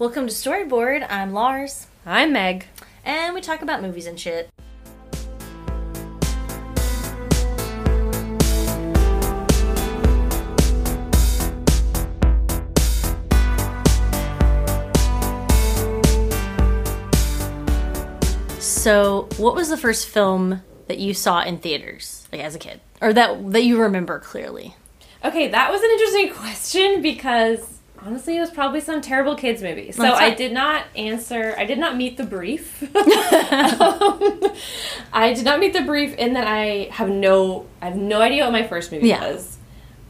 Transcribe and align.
Welcome 0.00 0.28
to 0.28 0.32
Storybored. 0.32 1.06
I'm 1.10 1.34
Lars, 1.34 1.86
I'm 2.06 2.32
Meg. 2.32 2.64
and 3.04 3.34
we 3.34 3.42
talk 3.42 3.60
about 3.60 3.82
movies 3.82 4.06
and 4.06 4.18
shit. 4.18 4.48
So, 18.58 19.28
what 19.36 19.54
was 19.54 19.68
the 19.68 19.76
first 19.76 20.08
film 20.08 20.62
that 20.88 20.96
you 20.96 21.12
saw 21.12 21.42
in 21.42 21.58
theaters, 21.58 22.26
like 22.32 22.40
as 22.40 22.54
a 22.54 22.58
kid, 22.58 22.80
or 23.02 23.12
that 23.12 23.52
that 23.52 23.64
you 23.64 23.78
remember 23.78 24.18
clearly? 24.18 24.76
Okay, 25.22 25.48
that 25.48 25.70
was 25.70 25.82
an 25.82 25.90
interesting 25.90 26.32
question 26.32 27.02
because 27.02 27.79
honestly, 28.04 28.36
it 28.36 28.40
was 28.40 28.50
probably 28.50 28.80
some 28.80 29.00
terrible 29.00 29.34
kids 29.36 29.62
movie. 29.62 29.92
So 29.92 30.04
I 30.12 30.34
did 30.34 30.52
not 30.52 30.84
answer. 30.96 31.54
I 31.58 31.64
did 31.64 31.78
not 31.78 31.96
meet 31.96 32.16
the 32.16 32.24
brief. 32.24 32.82
Um, 32.82 32.88
I 35.12 35.32
did 35.34 35.44
not 35.44 35.60
meet 35.60 35.72
the 35.72 35.82
brief 35.82 36.14
in 36.16 36.34
that 36.34 36.46
I 36.46 36.88
have 36.92 37.08
no. 37.08 37.66
I 37.82 37.86
have 37.86 37.96
no 37.96 38.20
idea 38.20 38.44
what 38.44 38.52
my 38.52 38.66
first 38.66 38.92
movie 38.92 39.08
Yeah. 39.08 39.20
was. 39.32 39.56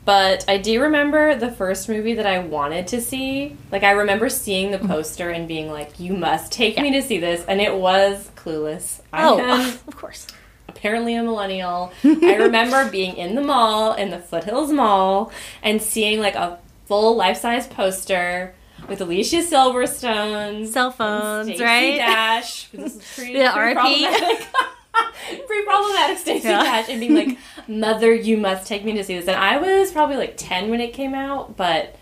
But 0.04 0.44
I 0.48 0.56
do 0.56 0.80
remember 0.82 1.36
the 1.36 1.52
first 1.52 1.88
movie 1.88 2.14
that 2.14 2.26
I 2.26 2.38
wanted 2.40 2.88
to 2.88 3.00
see. 3.00 3.56
Like 3.70 3.84
I 3.84 3.92
remember 3.92 4.28
seeing 4.28 4.70
the 4.70 4.78
poster 4.78 5.30
and 5.30 5.46
being 5.46 5.70
like, 5.70 6.00
"You 6.00 6.14
must 6.14 6.52
take 6.52 6.78
me 6.80 6.90
to 6.92 7.02
see 7.02 7.18
this," 7.18 7.44
and 7.46 7.60
it 7.60 7.74
was 7.76 8.30
Clueless. 8.34 9.00
I 9.12 9.28
Oh, 9.28 9.38
am 9.38 9.60
of 9.88 9.96
course. 9.96 10.26
apparently 10.68 11.14
a 11.14 11.22
millennial. 11.22 11.92
I 12.02 12.36
remember 12.36 12.88
being 12.90 13.16
in 13.18 13.34
the 13.34 13.42
mall, 13.42 13.92
in 13.92 14.10
the 14.10 14.18
Foothills 14.18 14.72
Mall, 14.72 15.30
and 15.62 15.82
seeing 15.82 16.20
like 16.20 16.34
a 16.34 16.58
full 16.90 17.14
life 17.14 17.36
size 17.36 17.68
poster 17.68 18.52
with 18.88 19.00
Alicia 19.00 19.36
Silverstone, 19.36 20.66
Cell 20.66 20.90
phones, 20.90 21.46
Stacey 21.46 21.62
right? 21.62 21.96
Dash. 21.98 22.68
This 22.72 22.96
is 22.96 23.12
pre, 23.14 23.38
Yeah, 23.38 23.52
pre 23.52 23.62
RIP. 23.66 23.74
problematic. 23.76 24.46
Pre 25.46 25.64
problematic 25.64 26.18
Stacey 26.18 26.48
Yeah. 26.48 26.62
Dash 26.64 26.88
and 26.88 26.98
being 26.98 27.14
like, 27.14 27.38
Mother, 27.68 28.12
you 28.12 28.36
must 28.36 28.66
take 28.66 28.84
me 28.84 28.92
to 28.94 29.04
see 29.04 29.14
this. 29.16 29.28
And 29.28 29.36
I 29.36 29.58
was 29.58 29.92
probably 29.92 30.16
like 30.16 30.34
10 30.36 30.68
when 30.68 30.80
it 30.80 30.92
came 30.92 31.14
out, 31.14 31.56
but 31.56 31.94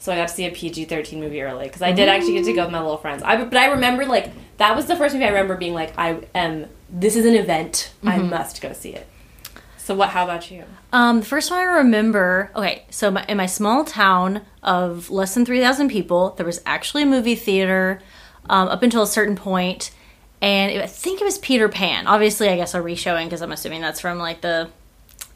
so 0.00 0.12
I 0.12 0.16
got 0.16 0.26
to 0.28 0.34
see 0.34 0.46
a 0.46 0.50
PG 0.50 0.86
13 0.86 1.20
movie 1.20 1.40
early 1.40 1.66
because 1.68 1.82
I 1.82 1.92
did 1.92 2.08
actually 2.08 2.32
get 2.32 2.44
to 2.46 2.52
go 2.52 2.62
with 2.64 2.72
my 2.72 2.80
little 2.80 2.96
friends. 2.96 3.22
I, 3.22 3.36
but 3.44 3.56
I 3.56 3.66
remember 3.66 4.04
like, 4.06 4.32
that 4.56 4.74
was 4.74 4.86
the 4.86 4.96
first 4.96 5.14
movie 5.14 5.24
I 5.26 5.28
remember 5.28 5.56
being 5.56 5.74
like, 5.74 5.96
I 5.96 6.18
am, 6.34 6.66
this 6.90 7.14
is 7.14 7.24
an 7.26 7.34
event. 7.36 7.92
I 8.04 8.18
Mm-hmm. 8.18 8.30
must 8.30 8.60
go 8.60 8.72
see 8.72 8.90
it. 8.94 9.06
So, 9.82 9.96
what, 9.96 10.10
how 10.10 10.22
about 10.22 10.48
you? 10.48 10.62
Um, 10.92 11.20
the 11.20 11.26
first 11.26 11.50
one 11.50 11.58
I 11.58 11.64
remember. 11.64 12.52
Okay, 12.54 12.84
so 12.88 13.10
my, 13.10 13.24
in 13.24 13.36
my 13.36 13.46
small 13.46 13.84
town 13.84 14.42
of 14.62 15.10
less 15.10 15.34
than 15.34 15.44
three 15.44 15.60
thousand 15.60 15.88
people, 15.88 16.34
there 16.36 16.46
was 16.46 16.62
actually 16.64 17.02
a 17.02 17.06
movie 17.06 17.34
theater 17.34 18.00
um, 18.48 18.68
up 18.68 18.84
until 18.84 19.02
a 19.02 19.08
certain 19.08 19.34
point, 19.34 19.90
and 20.40 20.70
it, 20.70 20.80
I 20.80 20.86
think 20.86 21.20
it 21.20 21.24
was 21.24 21.36
Peter 21.38 21.68
Pan. 21.68 22.06
Obviously, 22.06 22.48
I 22.48 22.54
guess 22.54 22.74
a 22.74 22.78
reshowing 22.80 23.26
because 23.26 23.42
I'm 23.42 23.50
assuming 23.50 23.80
that's 23.80 23.98
from 23.98 24.18
like 24.18 24.40
the 24.40 24.70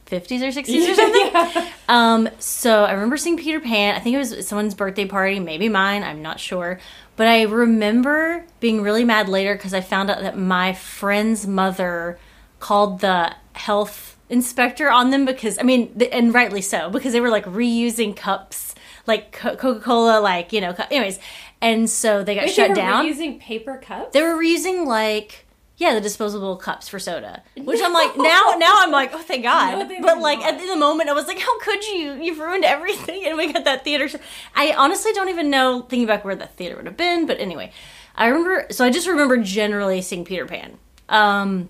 fifties 0.04 0.44
or 0.44 0.52
sixties 0.52 0.90
or 0.90 0.94
something. 1.02 1.30
Yeah. 1.32 1.72
Um, 1.88 2.28
so 2.38 2.84
I 2.84 2.92
remember 2.92 3.16
seeing 3.16 3.38
Peter 3.38 3.58
Pan. 3.58 3.96
I 3.96 3.98
think 3.98 4.14
it 4.14 4.18
was 4.18 4.46
someone's 4.46 4.76
birthday 4.76 5.06
party, 5.06 5.40
maybe 5.40 5.68
mine. 5.68 6.04
I'm 6.04 6.22
not 6.22 6.38
sure. 6.38 6.78
But 7.16 7.26
I 7.26 7.42
remember 7.42 8.44
being 8.60 8.80
really 8.80 9.04
mad 9.04 9.28
later 9.28 9.56
because 9.56 9.74
I 9.74 9.80
found 9.80 10.08
out 10.08 10.20
that 10.20 10.38
my 10.38 10.72
friend's 10.72 11.48
mother 11.48 12.20
called 12.60 13.00
the 13.00 13.34
health 13.52 14.15
inspector 14.28 14.90
on 14.90 15.10
them 15.10 15.24
because 15.24 15.58
I 15.58 15.62
mean, 15.62 15.96
and 16.12 16.32
rightly 16.34 16.62
so 16.62 16.90
because 16.90 17.12
they 17.12 17.20
were 17.20 17.30
like 17.30 17.44
reusing 17.44 18.16
cups, 18.16 18.74
like 19.06 19.32
Coca 19.32 19.80
Cola, 19.80 20.20
like 20.20 20.52
you 20.52 20.60
know. 20.60 20.74
Anyways, 20.90 21.18
and 21.60 21.88
so 21.88 22.22
they 22.22 22.34
got 22.34 22.44
Wait, 22.44 22.54
shut 22.54 22.74
they 22.74 22.82
were 22.82 22.86
down. 22.88 23.06
Using 23.06 23.38
paper 23.38 23.78
cups? 23.78 24.12
They 24.12 24.22
were 24.22 24.34
reusing 24.34 24.86
like 24.86 25.46
yeah, 25.78 25.92
the 25.92 26.00
disposable 26.00 26.56
cups 26.56 26.88
for 26.88 26.98
soda. 26.98 27.42
Which 27.56 27.80
I'm 27.82 27.92
like 27.92 28.16
now 28.16 28.54
now 28.58 28.72
I'm 28.76 28.90
like, 28.90 29.10
oh 29.12 29.18
thank 29.18 29.42
God. 29.42 29.78
No, 29.88 30.00
but 30.00 30.18
like 30.18 30.38
not. 30.40 30.54
at 30.54 30.66
the 30.66 30.76
moment 30.76 31.10
I 31.10 31.12
was 31.12 31.26
like, 31.26 31.38
how 31.38 31.58
could 31.60 31.84
you? 31.84 32.14
You've 32.14 32.38
ruined 32.38 32.64
everything 32.64 33.24
and 33.26 33.36
we 33.36 33.52
got 33.52 33.64
that 33.64 33.84
theater. 33.84 34.08
sh- 34.08 34.16
I 34.54 34.72
honestly 34.72 35.12
don't 35.12 35.28
even 35.28 35.50
know 35.50 35.82
thinking 35.82 36.06
back 36.06 36.24
where 36.24 36.34
the 36.34 36.46
theater 36.46 36.76
would 36.76 36.86
have 36.86 36.96
been, 36.96 37.26
but 37.26 37.38
anyway. 37.40 37.72
I 38.14 38.28
remember 38.28 38.66
so 38.70 38.84
I 38.84 38.90
just 38.90 39.06
remember 39.06 39.36
generally 39.36 40.00
seeing 40.00 40.24
Peter 40.24 40.46
Pan. 40.46 40.78
Um 41.10 41.68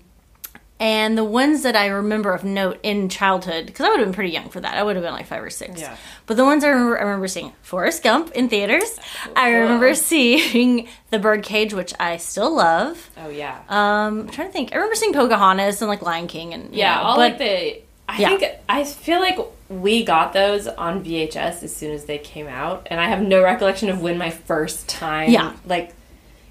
and 0.79 1.17
the 1.17 1.23
ones 1.23 1.63
that 1.63 1.75
I 1.75 1.87
remember 1.87 2.33
of 2.33 2.43
note 2.43 2.79
in 2.83 3.09
childhood, 3.09 3.65
because 3.65 3.85
I 3.85 3.89
would 3.89 3.99
have 3.99 4.07
been 4.07 4.13
pretty 4.13 4.31
young 4.31 4.49
for 4.49 4.59
that. 4.59 4.75
I 4.77 4.83
would 4.83 4.95
have 4.95 5.03
been 5.03 5.13
like 5.13 5.25
five 5.25 5.41
or 5.43 5.49
six. 5.49 5.81
Yeah. 5.81 5.95
But 6.27 6.37
the 6.37 6.45
ones 6.45 6.63
I 6.63 6.69
remember, 6.69 6.99
I 6.99 7.03
remember 7.03 7.27
seeing 7.27 7.53
Forrest 7.63 8.03
Gump 8.03 8.31
in 8.31 8.47
theaters. 8.49 8.99
I 9.35 9.49
remember 9.49 9.95
seeing 9.95 10.87
The 11.09 11.19
Birdcage, 11.19 11.73
which 11.73 11.93
I 11.99 12.17
still 12.17 12.55
love. 12.55 13.09
Oh, 13.17 13.29
yeah. 13.29 13.59
Um, 13.69 14.21
I'm 14.21 14.29
trying 14.29 14.47
to 14.47 14.53
think. 14.53 14.71
I 14.73 14.75
remember 14.75 14.95
seeing 14.95 15.13
Pocahontas 15.13 15.81
and 15.81 15.89
like 15.89 16.01
Lion 16.01 16.27
King 16.27 16.53
and 16.53 16.75
Yeah, 16.75 16.95
know, 16.95 17.01
all 17.01 17.15
but 17.15 17.21
like 17.31 17.37
the. 17.39 17.81
I 18.09 18.19
Yeah. 18.19 18.29
think 18.37 18.43
I 18.69 18.83
feel 18.85 19.19
like 19.19 19.37
we 19.69 20.03
got 20.05 20.31
those 20.31 20.65
on 20.67 21.03
VHS 21.03 21.63
as 21.63 21.75
soon 21.75 21.91
as 21.91 22.05
they 22.05 22.17
came 22.17 22.47
out, 22.47 22.87
and 22.91 22.99
I 23.01 23.05
have 23.09 23.21
no 23.21 23.43
recollection 23.43 23.89
of 23.89 24.01
when 24.01 24.17
my 24.17 24.29
first 24.29 24.87
time. 24.87 25.29
Yeah. 25.31 25.53
like 25.65 25.93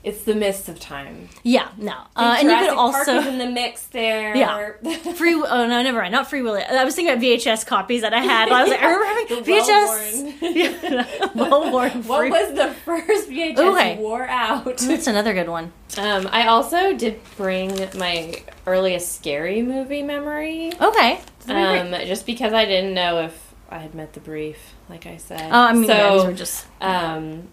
it's 0.07 0.23
the 0.23 0.35
mist 0.37 0.69
of 0.69 0.79
time. 0.79 1.29
yeah, 1.43 1.69
no. 1.77 1.93
Uh, 2.15 2.37
and 2.39 2.45
you 2.45 2.49
Jurassic 2.51 2.69
could 2.71 2.77
Park 2.77 2.95
also 2.97 3.17
was 3.17 3.27
in 3.27 3.39
the 3.39 3.51
mix 3.51 3.83
there. 3.89 4.37
Yeah. 4.37 4.71
free. 5.15 5.35
Oh 5.35 5.67
no, 5.67 5.83
never 5.83 5.99
mind. 5.99 6.13
Not 6.13 6.31
free 6.31 6.43
will. 6.43 6.55
I 6.57 6.85
was 6.85 6.95
thinking 6.95 7.13
about 7.13 7.23
VHS 7.25 7.67
copies 7.67 8.03
that 8.03 8.15
I 8.15 8.21
had. 8.21 8.49
I 8.49 8.63
was 8.63 8.71
like, 8.71 8.81
I 8.83 8.95
remember 8.95 9.35
having 9.35 9.45
VHS. 9.45 11.35
well-worn. 11.35 11.91
what 12.05 12.31
was 12.31 12.55
the 12.55 12.73
first 12.85 13.29
VHS 13.29 13.59
Okay. 13.59 13.97
wore 13.99 14.27
out? 14.29 14.79
That's 14.79 15.09
another 15.09 15.35
good 15.35 15.49
one. 15.49 15.73
Um, 15.99 16.29
I 16.31 16.47
also 16.47 16.95
did 16.95 17.21
bring 17.37 17.77
my 17.99 18.35
earliest 18.65 19.13
scary 19.17 19.63
movie 19.63 20.03
memory. 20.05 20.73
Okay. 20.81 21.21
Um, 21.49 21.91
just 22.07 22.27
because 22.27 22.53
I 22.53 22.65
didn't 22.65 22.95
know 22.95 23.23
if 23.23 23.55
I 23.71 23.79
had 23.79 23.95
met 23.95 24.13
the 24.13 24.21
brief, 24.21 24.59
like 24.89 25.07
I 25.07 25.17
said. 25.17 25.51
oh, 25.51 25.59
I 25.59 25.73
mean, 25.73 25.85
yeah, 25.85 26.13
these 26.13 26.21
so 26.23 26.27
were 26.29 26.33
just 26.33 26.67
um, 26.81 27.49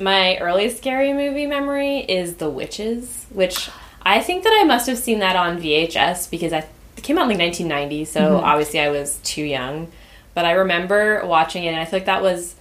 my 0.00 0.36
earliest 0.38 0.78
scary 0.78 1.12
movie 1.12 1.46
memory 1.46 1.98
is 1.98 2.36
The 2.36 2.48
Witches, 2.50 3.26
which 3.30 3.70
I 4.02 4.20
think 4.20 4.44
that 4.44 4.56
I 4.60 4.64
must 4.64 4.86
have 4.88 4.98
seen 4.98 5.18
that 5.20 5.36
on 5.36 5.60
VHS 5.60 6.30
because 6.30 6.52
I 6.52 6.66
it 6.96 7.02
came 7.02 7.18
out 7.18 7.22
in 7.22 7.28
like 7.30 7.38
1990, 7.38 8.04
so 8.04 8.20
Mm-hmm. 8.20 8.44
obviously 8.44 8.80
I 8.80 8.88
was 8.90 9.18
too 9.24 9.42
young. 9.42 9.88
But 10.34 10.44
I 10.44 10.52
remember 10.52 11.24
watching 11.26 11.64
it, 11.64 11.68
and 11.68 11.80
I 11.80 11.84
feel 11.84 11.98
like 12.00 12.06
that 12.06 12.22
was 12.22 12.54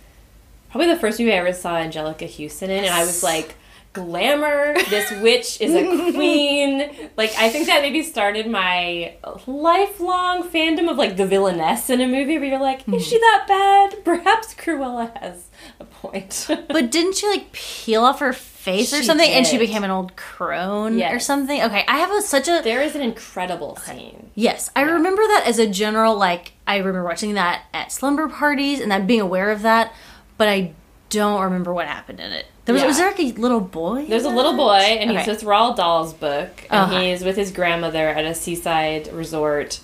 probably 0.71 0.87
the 0.87 0.99
first 0.99 1.19
movie 1.19 1.33
I 1.33 1.37
ever 1.37 1.53
saw 1.53 1.75
Anjelica 1.75 2.27
Huston 2.29 2.69
in, 2.69 2.83
and 2.83 2.93
I 2.93 3.01
was 3.05 3.23
like, 3.23 3.55
glamour, 3.93 4.73
this 4.89 5.11
witch 5.21 5.61
is 5.61 5.73
a 5.73 6.11
queen. 6.11 7.09
Like, 7.15 7.33
I 7.37 7.49
think 7.49 7.67
that 7.67 7.81
maybe 7.81 8.03
started 8.03 8.49
my 8.49 9.15
lifelong 9.45 10.43
fandom 10.49 10.89
of 10.89 10.97
like 10.97 11.15
the 11.15 11.25
villainess 11.25 11.89
in 11.89 12.01
a 12.01 12.07
movie 12.07 12.37
where 12.37 12.49
you're 12.49 12.59
like, 12.59 12.79
is 12.79 12.85
hmm. 12.85 12.97
she 12.97 13.19
that 13.19 13.45
bad? 13.47 14.03
Perhaps 14.03 14.55
Cruella 14.55 15.15
has 15.19 15.49
a 15.79 15.85
point. 15.85 16.47
But 16.73 16.91
didn't 16.91 17.15
she 17.15 17.27
like 17.27 17.51
peel 17.51 18.03
off 18.03 18.19
her 18.19 18.33
face 18.33 18.93
or 18.93 18.97
She 18.97 19.03
something, 19.03 19.29
and 19.29 19.45
she 19.45 19.57
became 19.57 19.83
an 19.83 19.91
old 19.91 20.15
crone 20.15 21.01
or 21.01 21.19
something? 21.19 21.61
Okay, 21.61 21.83
I 21.87 21.97
have 21.99 22.11
a, 22.11 22.21
such 22.21 22.47
a 22.47 22.61
there 22.63 22.81
is 22.81 22.95
an 22.95 23.01
incredible 23.01 23.75
scene. 23.75 24.31
yes. 24.33 24.71
I 24.75 24.81
remember 24.81 25.21
that 25.21 25.43
as 25.45 25.59
a 25.59 25.67
general 25.67 26.17
like. 26.17 26.53
I 26.65 26.77
remember 26.77 27.03
watching 27.03 27.33
that 27.33 27.65
at 27.73 27.91
slumber 27.91 28.27
parties 28.27 28.79
and 28.79 28.89
that 28.91 29.05
being 29.05 29.21
aware 29.21 29.51
of 29.51 29.61
that, 29.63 29.93
but 30.37 30.47
I 30.47 30.73
don't 31.09 31.41
remember 31.41 31.73
what 31.73 31.87
happened 31.87 32.19
in 32.19 32.31
it. 32.31 32.45
There 32.65 32.73
was, 32.73 32.81
Yeah. 32.81 32.87
was 32.87 32.97
there 32.97 33.07
like 33.07 33.19
a 33.19 33.31
little 33.39 33.59
boy? 33.59 34.05
There's 34.07 34.23
a 34.23 34.29
little 34.29 34.53
boy, 34.53 34.77
and 34.77 35.11
he's 35.11 35.21
Okay. 35.21 35.31
with 35.31 35.43
Roald 35.43 35.75
Dahl's 35.77 36.13
book, 36.13 36.49
and 36.69 36.81
Uh-huh. 36.91 36.99
he's 37.01 37.23
with 37.23 37.35
his 37.35 37.51
grandmother 37.51 38.07
at 38.09 38.23
a 38.23 38.33
seaside 38.33 39.11
resort. 39.11 39.79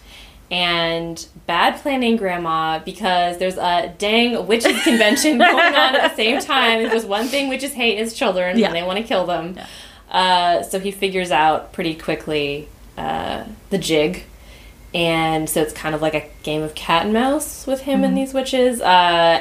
And 0.51 1.23
bad 1.45 1.75
planning, 1.81 2.15
grandma, 2.17 2.79
because 2.79 3.37
there's 3.37 3.57
a 3.57 3.93
dang 3.97 4.47
witches 4.47 4.81
convention 4.83 5.37
going 5.37 5.75
on 5.75 5.95
at 5.95 6.09
the 6.09 6.15
same 6.15 6.39
time. 6.39 6.83
There's 6.89 7.05
one 7.05 7.25
thing 7.27 7.49
witches 7.49 7.73
hate 7.73 7.99
is 7.99 8.13
children, 8.13 8.57
Yeah. 8.57 8.67
and 8.67 8.75
they 8.75 8.81
want 8.83 8.97
to 8.97 9.03
kill 9.03 9.25
them. 9.25 9.59
Uh, 10.11 10.63
so 10.63 10.79
he 10.79 10.89
figures 10.91 11.29
out 11.31 11.71
pretty 11.73 11.93
quickly 11.93 12.67
uh, 12.97 13.43
the 13.69 13.77
jig. 13.77 14.23
And 14.91 15.47
so 15.47 15.61
it's 15.61 15.71
kind 15.73 15.93
of 15.93 16.01
like 16.01 16.15
a 16.15 16.27
game 16.41 16.63
of 16.63 16.73
cat 16.73 17.03
and 17.03 17.13
mouse 17.13 17.67
with 17.67 17.81
him 17.81 18.03
and 18.03 18.17
these 18.17 18.33
witches. 18.33 18.81
Uh, 18.81 18.85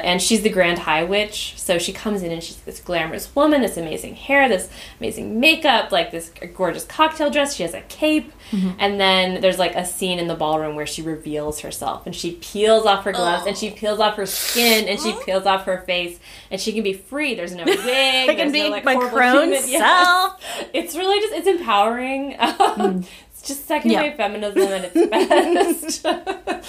and 0.03 0.21
she's 0.21 0.43
the 0.43 0.49
Grand 0.49 0.77
High 0.77 1.03
Witch. 1.03 1.55
So 1.57 1.79
she 1.79 1.91
comes 1.91 2.21
in 2.21 2.31
and 2.31 2.43
she's 2.43 2.57
this 2.57 2.79
glamorous 2.79 3.33
woman, 3.35 3.61
this 3.61 3.75
amazing 3.75 4.13
hair, 4.13 4.47
this 4.47 4.69
amazing 4.99 5.39
makeup, 5.39 5.91
like 5.91 6.11
this 6.11 6.31
gorgeous 6.55 6.85
cocktail 6.85 7.31
dress. 7.31 7.55
She 7.55 7.63
has 7.63 7.73
a 7.73 7.81
cape. 7.81 8.31
And 8.79 8.99
then 8.99 9.41
there's 9.41 9.59
like 9.59 9.75
a 9.75 9.85
scene 9.85 10.17
in 10.17 10.27
the 10.27 10.33
ballroom 10.33 10.75
where 10.75 10.87
she 10.87 11.03
reveals 11.03 11.59
herself 11.59 12.07
and 12.07 12.15
she 12.15 12.31
peels 12.31 12.83
off 12.87 13.03
her 13.03 13.11
gloves 13.11 13.45
and 13.45 13.55
she 13.55 13.69
peels 13.69 13.99
off 13.99 14.15
her 14.15 14.25
skin 14.25 14.87
and 14.87 14.99
she 14.99 15.13
peels 15.23 15.45
off 15.45 15.65
her 15.65 15.81
face 15.81 16.19
and 16.49 16.59
she 16.59 16.73
can 16.73 16.81
be 16.81 16.93
free. 16.93 17.35
There's 17.35 17.53
no 17.53 17.63
wig. 17.65 18.29
I 18.29 18.33
can 18.33 18.51
be 18.51 18.63
no, 18.63 18.69
like, 18.69 18.85
my 18.85 18.93
horrible 18.93 19.17
crone 19.17 19.49
human- 19.51 19.61
Yes. 19.69 19.81
self. 19.81 20.69
It's 20.73 20.95
really 20.95 21.19
just, 21.21 21.33
it's 21.33 21.47
empowering. 21.47 22.35
Um, 22.79 23.05
It's 23.39 23.47
just 23.47 23.67
second 23.67 23.91
Yeah. 23.91 24.01
wave 24.01 24.15
feminism 24.15 24.63
at 24.63 24.91
its 24.93 26.01
best. 26.01 26.05
uh, 26.05 26.63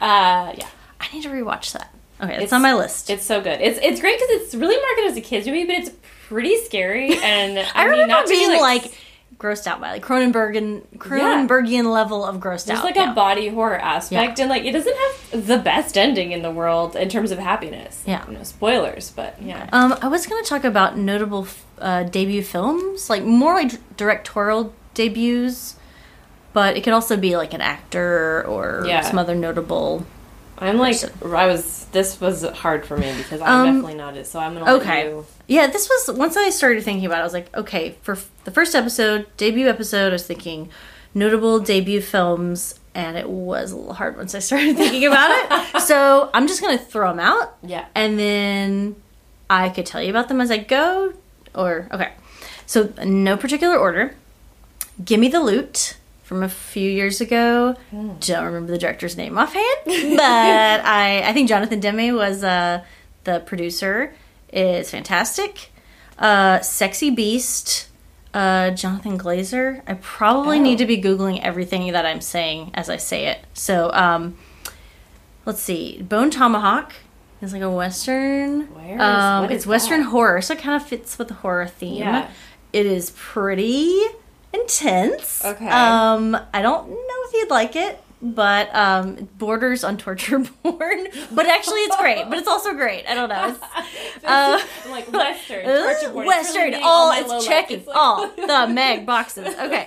yeah. 0.00 0.68
I 1.00 1.08
need 1.12 1.22
to 1.22 1.28
rewatch 1.28 1.72
that. 1.72 1.94
Okay, 2.20 2.42
it's, 2.42 2.52
on 2.52 2.62
my 2.62 2.74
list. 2.74 3.10
It's 3.10 3.24
so 3.24 3.40
good. 3.40 3.60
It's 3.60 3.78
it's 3.82 4.00
great 4.00 4.18
because 4.18 4.42
it's 4.42 4.54
really 4.54 4.76
marketed 4.76 5.10
as 5.10 5.16
a 5.16 5.20
kids 5.20 5.46
movie, 5.46 5.64
but 5.64 5.76
it's 5.76 5.90
pretty 6.26 6.58
scary. 6.64 7.16
And 7.22 7.58
I, 7.58 7.70
I 7.74 7.84
mean, 7.84 7.92
remember 7.92 8.06
not 8.06 8.26
to 8.26 8.30
be, 8.30 8.46
being 8.46 8.60
like, 8.60 8.92
grossed 9.38 9.66
out 9.66 9.80
by 9.80 9.92
like 9.92 10.04
Cronenberg 10.04 10.56
and 10.56 10.82
Cronenbergian 10.98 11.90
level 11.90 12.24
of 12.24 12.36
grossed 12.36 12.66
there's 12.66 12.78
out. 12.78 12.84
like 12.84 12.96
yeah. 12.96 13.12
a 13.12 13.14
body 13.14 13.48
horror 13.48 13.78
aspect, 13.78 14.38
and 14.40 14.48
like 14.48 14.64
it 14.64 14.72
doesn't 14.72 14.96
have 14.96 15.46
the 15.46 15.58
best 15.58 15.98
ending 15.98 16.32
in 16.32 16.42
the 16.42 16.50
world 16.50 16.96
in 16.96 17.08
terms 17.08 17.30
of 17.30 17.38
happiness. 17.38 18.02
Yeah. 18.06 18.24
know, 18.28 18.42
spoilers, 18.42 19.10
but 19.10 19.40
yeah. 19.42 19.68
Um, 19.72 19.96
I 20.00 20.08
was 20.08 20.26
going 20.26 20.42
to 20.42 20.48
talk 20.48 20.64
about 20.64 20.96
notable 20.96 21.46
uh, 21.78 22.04
debut 22.04 22.42
films, 22.42 23.10
like 23.10 23.22
more 23.22 23.54
like 23.54 23.96
directorial 23.96 24.72
debuts, 24.94 25.76
but 26.54 26.76
it 26.78 26.82
could 26.84 26.94
also 26.94 27.16
be 27.18 27.36
like 27.36 27.52
an 27.52 27.60
actor 27.60 28.44
or 28.48 28.84
Yeah. 28.86 29.02
some 29.02 29.18
other 29.18 29.34
notable. 29.34 30.06
I'm 30.56 30.78
like 30.78 30.98
person. 31.00 31.34
I 31.34 31.46
was. 31.46 31.84
This 31.92 32.20
was 32.20 32.42
hard 32.44 32.86
for 32.86 32.96
me 32.96 33.12
because 33.18 33.40
I'm 33.42 33.48
Um, 33.52 33.66
definitely 33.66 33.94
not 33.94 34.16
it. 34.16 34.26
So 34.26 34.38
I'm 34.38 34.54
gonna 34.54 34.72
okay. 34.76 35.08
you. 35.08 35.26
Yeah, 35.48 35.66
this 35.66 35.88
was 35.90 36.16
once 36.16 36.36
I 36.36 36.48
started 36.50 36.82
thinking 36.84 37.04
about 37.04 37.18
it, 37.18 37.20
I 37.20 37.24
was 37.24 37.32
like, 37.34 37.54
okay, 37.56 37.96
for 38.02 38.12
f- 38.12 38.30
the 38.44 38.50
first 38.50 38.74
episode, 38.74 39.26
debut 39.36 39.68
episode, 39.68 40.08
I 40.08 40.12
was 40.12 40.26
thinking 40.26 40.70
notable 41.12 41.58
debut 41.60 42.00
films, 42.00 42.78
and 42.94 43.16
it 43.16 43.28
was 43.28 43.72
a 43.72 43.76
little 43.76 43.92
hard 43.94 44.16
once 44.16 44.34
I 44.34 44.38
started 44.38 44.76
thinking 44.76 45.04
about 45.06 45.30
it. 45.74 45.80
so 45.82 46.30
I'm 46.32 46.46
just 46.46 46.60
going 46.60 46.78
to 46.78 46.84
throw 46.84 47.10
them 47.10 47.20
out, 47.20 47.56
Yeah. 47.62 47.84
and 47.94 48.18
then 48.18 48.96
I 49.50 49.68
could 49.70 49.86
tell 49.86 50.02
you 50.02 50.10
about 50.10 50.28
them 50.28 50.40
as 50.40 50.50
I 50.52 50.58
go. 50.58 51.12
Or 51.54 51.88
okay, 51.92 52.12
so 52.66 52.92
no 53.04 53.36
particular 53.36 53.76
order. 53.76 54.14
Gimme 55.04 55.28
the 55.28 55.40
Loot 55.40 55.96
from 56.24 56.42
a 56.42 56.48
few 56.48 56.90
years 56.90 57.20
ago. 57.20 57.76
Don't 57.92 58.44
remember 58.44 58.72
the 58.72 58.78
director's 58.78 59.16
name 59.16 59.38
offhand, 59.38 59.76
but 59.84 59.92
I 60.24 61.22
I 61.24 61.32
think 61.32 61.48
Jonathan 61.48 61.78
Demme 61.78 62.14
was 62.16 62.42
uh, 62.42 62.82
the 63.22 63.40
producer. 63.46 64.14
It's 64.48 64.90
fantastic. 64.90 65.70
Uh, 66.18 66.58
Sexy 66.60 67.10
Beast. 67.10 67.88
Uh, 68.32 68.70
Jonathan 68.72 69.16
Glazer. 69.16 69.80
I 69.86 69.94
probably 69.94 70.58
Oh. 70.58 70.62
need 70.62 70.78
to 70.78 70.86
be 70.86 71.00
googling 71.00 71.40
everything 71.40 71.92
that 71.92 72.04
I'm 72.04 72.20
saying 72.20 72.72
as 72.74 72.90
I 72.90 72.96
say 72.96 73.26
it. 73.28 73.38
So, 73.54 73.92
um, 73.92 74.36
let's 75.46 75.60
see. 75.62 76.02
Bone 76.02 76.30
Tomahawk 76.30 76.94
is 77.40 77.52
like 77.52 77.62
a 77.62 77.70
western. 77.70 78.62
Where 78.74 78.96
is- 78.96 79.00
um, 79.00 79.50
it's 79.52 79.66
western 79.68 80.00
that? 80.00 80.08
horror, 80.08 80.40
so 80.42 80.54
it 80.54 80.58
kind 80.60 80.74
of 80.80 80.84
fits 80.88 81.16
with 81.16 81.28
the 81.28 81.34
horror 81.34 81.68
theme. 81.68 81.98
Yeah. 81.98 82.28
It 82.72 82.86
is 82.86 83.12
pretty 83.16 84.02
intense. 84.54 85.44
Okay. 85.44 85.68
Um, 85.68 86.36
I 86.52 86.62
don't 86.62 86.88
know 86.88 86.96
if 87.26 87.32
you'd 87.34 87.50
like 87.50 87.76
it, 87.76 88.00
but 88.22 88.74
um, 88.74 89.18
it 89.18 89.38
borders 89.38 89.84
on 89.84 89.96
torture 89.98 90.40
porn. 90.62 91.08
But 91.32 91.46
actually, 91.46 91.80
it's 91.80 91.96
great. 91.96 92.24
But 92.28 92.38
it's 92.38 92.48
also 92.48 92.72
great. 92.74 93.04
I 93.06 93.14
don't 93.14 93.28
know. 93.28 93.48
It's, 93.48 93.60
uh, 94.24 94.60
I'm 94.84 94.90
like 94.90 95.12
Western, 95.12 95.64
torture 95.64 96.10
porn. 96.10 96.26
Western. 96.26 96.70
being 96.70 96.82
all 96.84 97.12
it's 97.12 97.46
checking 97.46 97.78
It's 97.80 97.86
like- 97.88 97.96
all 97.96 98.28
the 98.28 98.66
Meg 98.72 99.04
boxes. 99.04 99.48
Okay. 99.54 99.86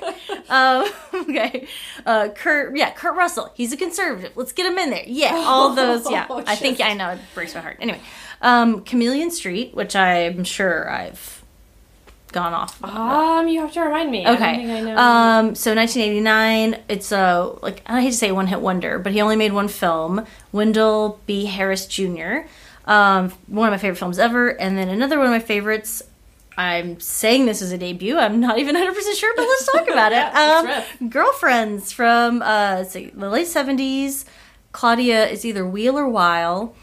Um, 0.50 0.88
okay. 1.13 1.68
Uh, 2.06 2.30
Kurt. 2.30 2.75
Yeah, 2.78 2.92
Kurt 2.92 3.16
Russell. 3.16 3.52
He's 3.56 3.72
a 3.74 3.78
conservative. 3.78 4.34
Let's 4.36 4.52
get 4.52 4.66
him 4.66 4.78
in 4.78 4.90
there. 4.90 5.04
Yeah. 5.08 5.34
All 5.36 5.74
those. 5.74 6.10
Yeah. 6.10 6.28
Oh, 6.30 6.44
I 6.46 6.56
think. 6.56 6.80
I 6.81 6.94
know. 6.94 7.12
It 7.12 7.20
breaks 7.34 7.56
my 7.56 7.62
heart. 7.62 7.78
Anyway, 7.80 8.02
um, 8.42 8.84
Chameleon 8.84 9.31
Street, 9.31 9.74
which 9.74 9.96
I'm 9.96 10.44
sure 10.44 10.90
I've 10.92 11.37
gone 12.31 12.53
off. 12.53 12.83
Um, 12.83 13.47
you 13.47 13.62
have 13.62 13.71
to 13.74 13.81
remind 13.81 14.12
me. 14.12 14.25
I 14.25 14.33
Okay. 14.33 14.45
I 14.45 14.81
know. 14.81 14.97
Um, 14.97 15.56
so 15.56 15.74
1989, 15.74 16.81
it's 16.89 17.12
a 17.12 17.56
like 17.62 17.81
I 17.85 18.01
hate 18.01 18.12
to 18.12 18.18
say 18.18 18.31
one 18.31 18.47
hit 18.47 18.62
wonder, 18.62 19.00
but 19.00 19.12
he 19.13 19.21
only 19.21 19.35
made 19.35 19.53
one 19.53 19.68
film, 19.68 20.25
Wendell 20.51 21.19
B. 21.25 21.45
Harris 21.45 21.85
Jr. 21.88 22.39
Um, 22.85 23.31
one 23.47 23.68
of 23.68 23.74
my 23.74 23.77
favorite 23.77 23.97
films 23.97 24.19
ever, 24.19 24.50
and 24.50 24.77
then 24.77 24.89
another 24.89 25.18
one 25.18 25.27
of 25.27 25.31
my 25.31 25.39
favorites. 25.39 26.03
I'm 26.59 27.00
saying 27.00 27.45
this 27.45 27.62
is 27.62 27.71
a 27.71 27.77
debut. 27.77 28.18
I'm 28.18 28.39
not 28.39 28.57
even 28.57 28.74
100 28.74 28.95
percent 28.95 29.15
sure, 29.18 29.31
but 29.35 29.44
let's 29.44 29.71
talk 29.71 29.88
about 29.89 30.12
it. 30.12 30.83
Um, 31.03 31.09
Girlfriends 31.09 31.91
from 31.91 32.41
uh, 32.41 32.83
the 32.83 33.12
late 33.15 33.45
70s. 33.47 34.25
Claudia 34.71 35.27
is 35.27 35.45
either 35.45 35.65
Wheel 35.68 35.97
or 36.00 36.07
Weil. 36.07 36.74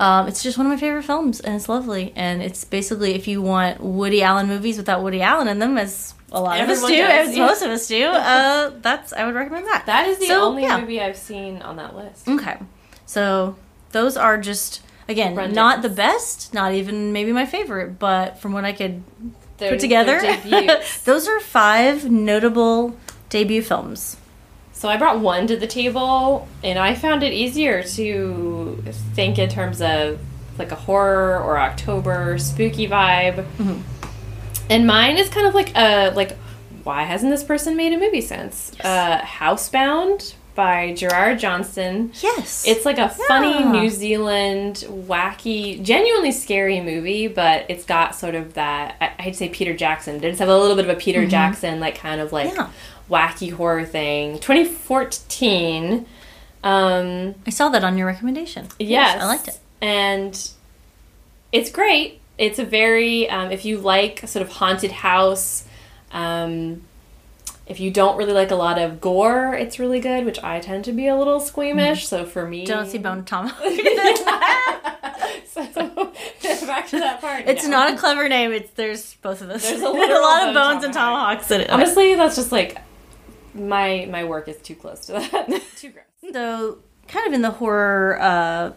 Um, 0.00 0.26
it's 0.26 0.42
just 0.42 0.58
one 0.58 0.66
of 0.66 0.70
my 0.72 0.76
favorite 0.76 1.04
films, 1.04 1.40
and 1.40 1.54
it's 1.54 1.68
lovely. 1.68 2.12
And 2.16 2.42
it's 2.42 2.64
basically 2.64 3.14
if 3.14 3.28
you 3.28 3.40
want 3.40 3.80
Woody 3.80 4.22
Allen 4.22 4.48
movies 4.48 4.76
without 4.76 5.02
Woody 5.02 5.22
Allen 5.22 5.46
in 5.48 5.60
them, 5.60 5.78
as 5.78 6.14
a 6.32 6.40
lot 6.40 6.58
Everyone 6.58 6.78
of 6.78 6.84
us 6.84 6.90
do, 6.90 6.96
does, 6.96 7.28
as 7.28 7.36
yeah. 7.36 7.46
most 7.46 7.62
of 7.62 7.70
us 7.70 7.86
do, 7.86 8.04
uh, 8.06 8.70
that's 8.82 9.12
I 9.12 9.24
would 9.24 9.34
recommend 9.36 9.66
that. 9.66 9.84
that 9.86 10.08
is 10.08 10.18
the 10.18 10.26
So, 10.26 10.42
only 10.42 10.62
yeah. 10.64 10.80
movie 10.80 11.00
I've 11.00 11.16
seen 11.16 11.62
on 11.62 11.76
that 11.76 11.94
list. 11.94 12.26
Okay, 12.26 12.58
so 13.06 13.54
those 13.92 14.16
are 14.16 14.36
just 14.36 14.80
again 15.08 15.36
Renditions. 15.36 15.54
not 15.54 15.82
the 15.82 15.88
best, 15.90 16.52
not 16.52 16.72
even 16.74 17.12
maybe 17.12 17.30
my 17.32 17.46
favorite, 17.46 17.98
but 18.00 18.38
from 18.40 18.52
what 18.52 18.64
I 18.64 18.72
could 18.72 19.04
They're- 19.58 19.70
put 19.70 19.80
together, 19.80 20.20
those 21.04 21.28
are 21.28 21.38
five 21.38 22.10
notable 22.10 22.96
debut 23.28 23.62
films. 23.62 24.16
So 24.84 24.90
I 24.90 24.98
brought 24.98 25.20
one 25.20 25.46
to 25.46 25.56
the 25.56 25.66
table, 25.66 26.46
and 26.62 26.78
I 26.78 26.94
found 26.94 27.22
it 27.22 27.32
easier 27.32 27.82
to 27.82 28.84
think 29.14 29.38
in 29.38 29.48
terms 29.48 29.80
of 29.80 30.20
like 30.58 30.72
a 30.72 30.74
horror 30.74 31.42
or 31.42 31.56
October 31.58 32.36
spooky 32.36 32.86
vibe. 32.86 33.46
Mm-hmm. 33.56 33.80
And 34.68 34.86
mine 34.86 35.16
is 35.16 35.30
kind 35.30 35.46
of 35.46 35.54
like 35.54 35.74
a 35.74 36.10
like 36.10 36.36
why 36.82 37.04
hasn't 37.04 37.30
this 37.32 37.42
person 37.42 37.78
made 37.78 37.94
a 37.94 37.98
movie 37.98 38.20
since? 38.20 38.72
Uh, 38.78 39.20
Housebound 39.22 40.34
by 40.54 40.92
Gerard 40.92 41.38
Johnson. 41.38 42.12
Yes, 42.22 42.64
It's 42.68 42.84
like 42.84 42.98
a 42.98 43.08
funny 43.08 43.52
Yeah. 43.54 43.72
New 43.72 43.88
Zealand, 43.88 44.84
wacky, 44.88 45.82
genuinely 45.82 46.30
scary 46.30 46.80
movie, 46.80 47.26
but 47.26 47.64
it's 47.68 47.84
got 47.84 48.14
sort 48.14 48.34
of 48.34 48.54
that. 48.54 49.14
I'd 49.18 49.34
say 49.34 49.48
Peter 49.48 49.74
Jackson. 49.74 50.18
Did 50.20 50.38
have 50.38 50.48
a 50.48 50.58
little 50.58 50.76
bit 50.76 50.84
of 50.84 50.94
a 50.94 51.00
Peter 51.00 51.26
Jackson, 51.26 51.80
like 51.80 51.96
kind 51.96 52.20
of 52.20 52.32
like 52.32 52.48
Mm-hmm. 52.50 52.56
Yeah. 52.60 52.70
Wacky 53.10 53.52
horror 53.52 53.84
thing. 53.84 54.38
2014. 54.38 56.06
Um, 56.62 57.34
I 57.46 57.50
saw 57.50 57.68
that 57.70 57.84
on 57.84 57.98
your 57.98 58.06
recommendation. 58.06 58.68
yes, 58.78 59.20
I 59.20 59.26
liked 59.26 59.48
it. 59.48 59.58
and 59.82 60.50
it's 61.52 61.70
great. 61.70 62.20
It's 62.38 62.58
a 62.58 62.64
very 62.64 63.28
um, 63.28 63.52
if 63.52 63.64
you 63.64 63.78
like 63.78 64.26
sort 64.26 64.42
of 64.42 64.50
haunted 64.50 64.92
house. 64.92 65.64
Um, 66.12 66.82
if 67.66 67.80
you 67.80 67.90
don't 67.90 68.18
really 68.18 68.32
like 68.32 68.50
a 68.50 68.56
lot 68.56 68.78
of 68.78 69.00
gore, 69.00 69.54
it's 69.54 69.78
really 69.78 69.98
good, 70.00 70.26
which 70.26 70.42
I 70.42 70.60
tend 70.60 70.84
to 70.84 70.92
be 70.92 71.06
a 71.08 71.16
little 71.16 71.40
squeamish. 71.40 72.06
So 72.06 72.26
for 72.26 72.46
me. 72.46 72.66
Don't 72.66 72.86
see 72.86 72.98
Bone 72.98 73.24
Tomahawk. 73.26 73.62
so 75.46 75.64
back 76.66 76.88
to 76.88 76.98
that 76.98 77.20
part. 77.20 77.46
It's 77.46 77.64
no. 77.64 77.70
not 77.70 77.94
a 77.94 77.96
clever 77.96 78.28
name. 78.28 78.52
It's 78.52 78.70
there's 78.72 79.14
both 79.14 79.40
of 79.42 79.50
us. 79.50 79.62
There's 79.62 79.82
a 79.82 79.86
a, 79.86 79.88
lot 79.88 80.48
of 80.48 80.54
bone 80.54 80.54
bones 80.54 80.84
and 80.84 80.92
tomahawks 80.92 81.50
in 81.50 81.62
it. 81.62 81.70
Honestly, 81.70 82.14
that's 82.14 82.36
just 82.36 82.52
like 82.52 82.78
my 83.54 84.06
my 84.10 84.24
work 84.24 84.48
is 84.48 84.56
too 84.58 84.74
close 84.74 85.06
to 85.06 85.12
that. 85.12 85.48
too 85.76 85.90
gross. 85.90 86.32
So, 86.32 86.78
kind 87.08 87.26
of 87.26 87.32
in 87.32 87.42
the 87.42 87.50
horror 87.50 88.18
uh, 88.20 88.72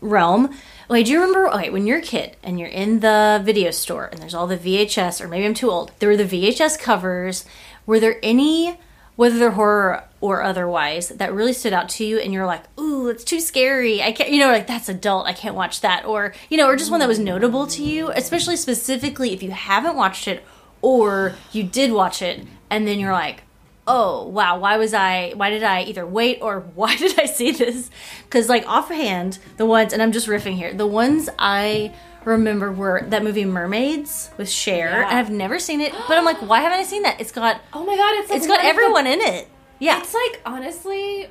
realm. 0.00 0.54
Wait, 0.88 1.06
do 1.06 1.12
you 1.12 1.20
remember? 1.20 1.48
Okay, 1.50 1.70
when 1.70 1.86
you're 1.86 1.98
a 1.98 2.02
kid 2.02 2.36
and 2.42 2.58
you're 2.58 2.68
in 2.68 3.00
the 3.00 3.40
video 3.44 3.70
store 3.70 4.06
and 4.06 4.20
there's 4.20 4.34
all 4.34 4.46
the 4.46 4.56
VHS, 4.56 5.20
or 5.20 5.28
maybe 5.28 5.44
I'm 5.44 5.54
too 5.54 5.70
old. 5.70 5.92
There 5.98 6.08
were 6.08 6.16
the 6.16 6.24
VHS 6.24 6.78
covers. 6.78 7.44
Were 7.86 8.00
there 8.00 8.18
any, 8.22 8.78
whether 9.16 9.38
they're 9.38 9.52
horror 9.52 10.04
or 10.20 10.42
otherwise, 10.42 11.08
that 11.08 11.32
really 11.32 11.52
stood 11.52 11.72
out 11.72 11.88
to 11.90 12.04
you? 12.04 12.18
And 12.18 12.32
you're 12.32 12.46
like, 12.46 12.64
"Ooh, 12.78 13.08
it's 13.08 13.24
too 13.24 13.40
scary. 13.40 14.02
I 14.02 14.12
can't." 14.12 14.30
You 14.30 14.40
know, 14.40 14.52
like 14.52 14.66
that's 14.66 14.88
adult. 14.88 15.26
I 15.26 15.32
can't 15.32 15.54
watch 15.54 15.80
that. 15.82 16.04
Or 16.04 16.34
you 16.48 16.56
know, 16.56 16.68
or 16.68 16.76
just 16.76 16.90
one 16.90 17.00
that 17.00 17.08
was 17.08 17.18
notable 17.18 17.66
to 17.68 17.82
you, 17.82 18.10
especially 18.10 18.56
specifically 18.56 19.32
if 19.32 19.42
you 19.42 19.50
haven't 19.50 19.96
watched 19.96 20.28
it 20.28 20.44
or 20.82 21.34
you 21.52 21.62
did 21.62 21.92
watch 21.92 22.22
it 22.22 22.46
and 22.70 22.86
then 22.86 23.00
you're 23.00 23.12
like 23.12 23.42
oh 23.86 24.26
wow 24.28 24.58
why 24.58 24.76
was 24.76 24.92
i 24.94 25.32
why 25.36 25.50
did 25.50 25.62
i 25.62 25.82
either 25.82 26.06
wait 26.06 26.38
or 26.42 26.60
why 26.74 26.94
did 26.96 27.18
i 27.20 27.24
see 27.26 27.50
this? 27.52 27.90
Because 28.24 28.48
like 28.48 28.66
offhand 28.68 29.38
the 29.56 29.66
ones 29.66 29.92
and 29.92 30.02
i'm 30.02 30.12
just 30.12 30.26
riffing 30.26 30.54
here 30.54 30.72
the 30.74 30.86
ones 30.86 31.28
i 31.38 31.92
remember 32.24 32.72
were 32.72 33.02
that 33.08 33.22
movie 33.22 33.44
mermaids 33.44 34.30
with 34.36 34.50
Cher, 34.50 34.88
Yeah. 34.90 35.08
and 35.08 35.18
i've 35.18 35.30
never 35.30 35.58
seen 35.60 35.80
it 35.80 35.92
but 36.08 36.18
i'm 36.18 36.24
like 36.24 36.38
why 36.42 36.60
haven't 36.60 36.78
i 36.80 36.82
seen 36.82 37.02
that? 37.02 37.20
It's 37.20 37.30
got 37.32 37.60
Oh 37.72 37.84
my 37.84 37.96
god, 37.96 38.14
it's 38.20 38.30
like 38.30 38.36
it's 38.38 38.46
got 38.48 38.58
one 38.58 38.58
of 38.60 38.64
the- 38.64 38.68
everyone 38.68 39.06
in 39.06 39.20
it. 39.20 39.48
Yeah. 39.78 39.98
It's 40.00 40.14
like 40.14 40.40
honestly 40.46 41.28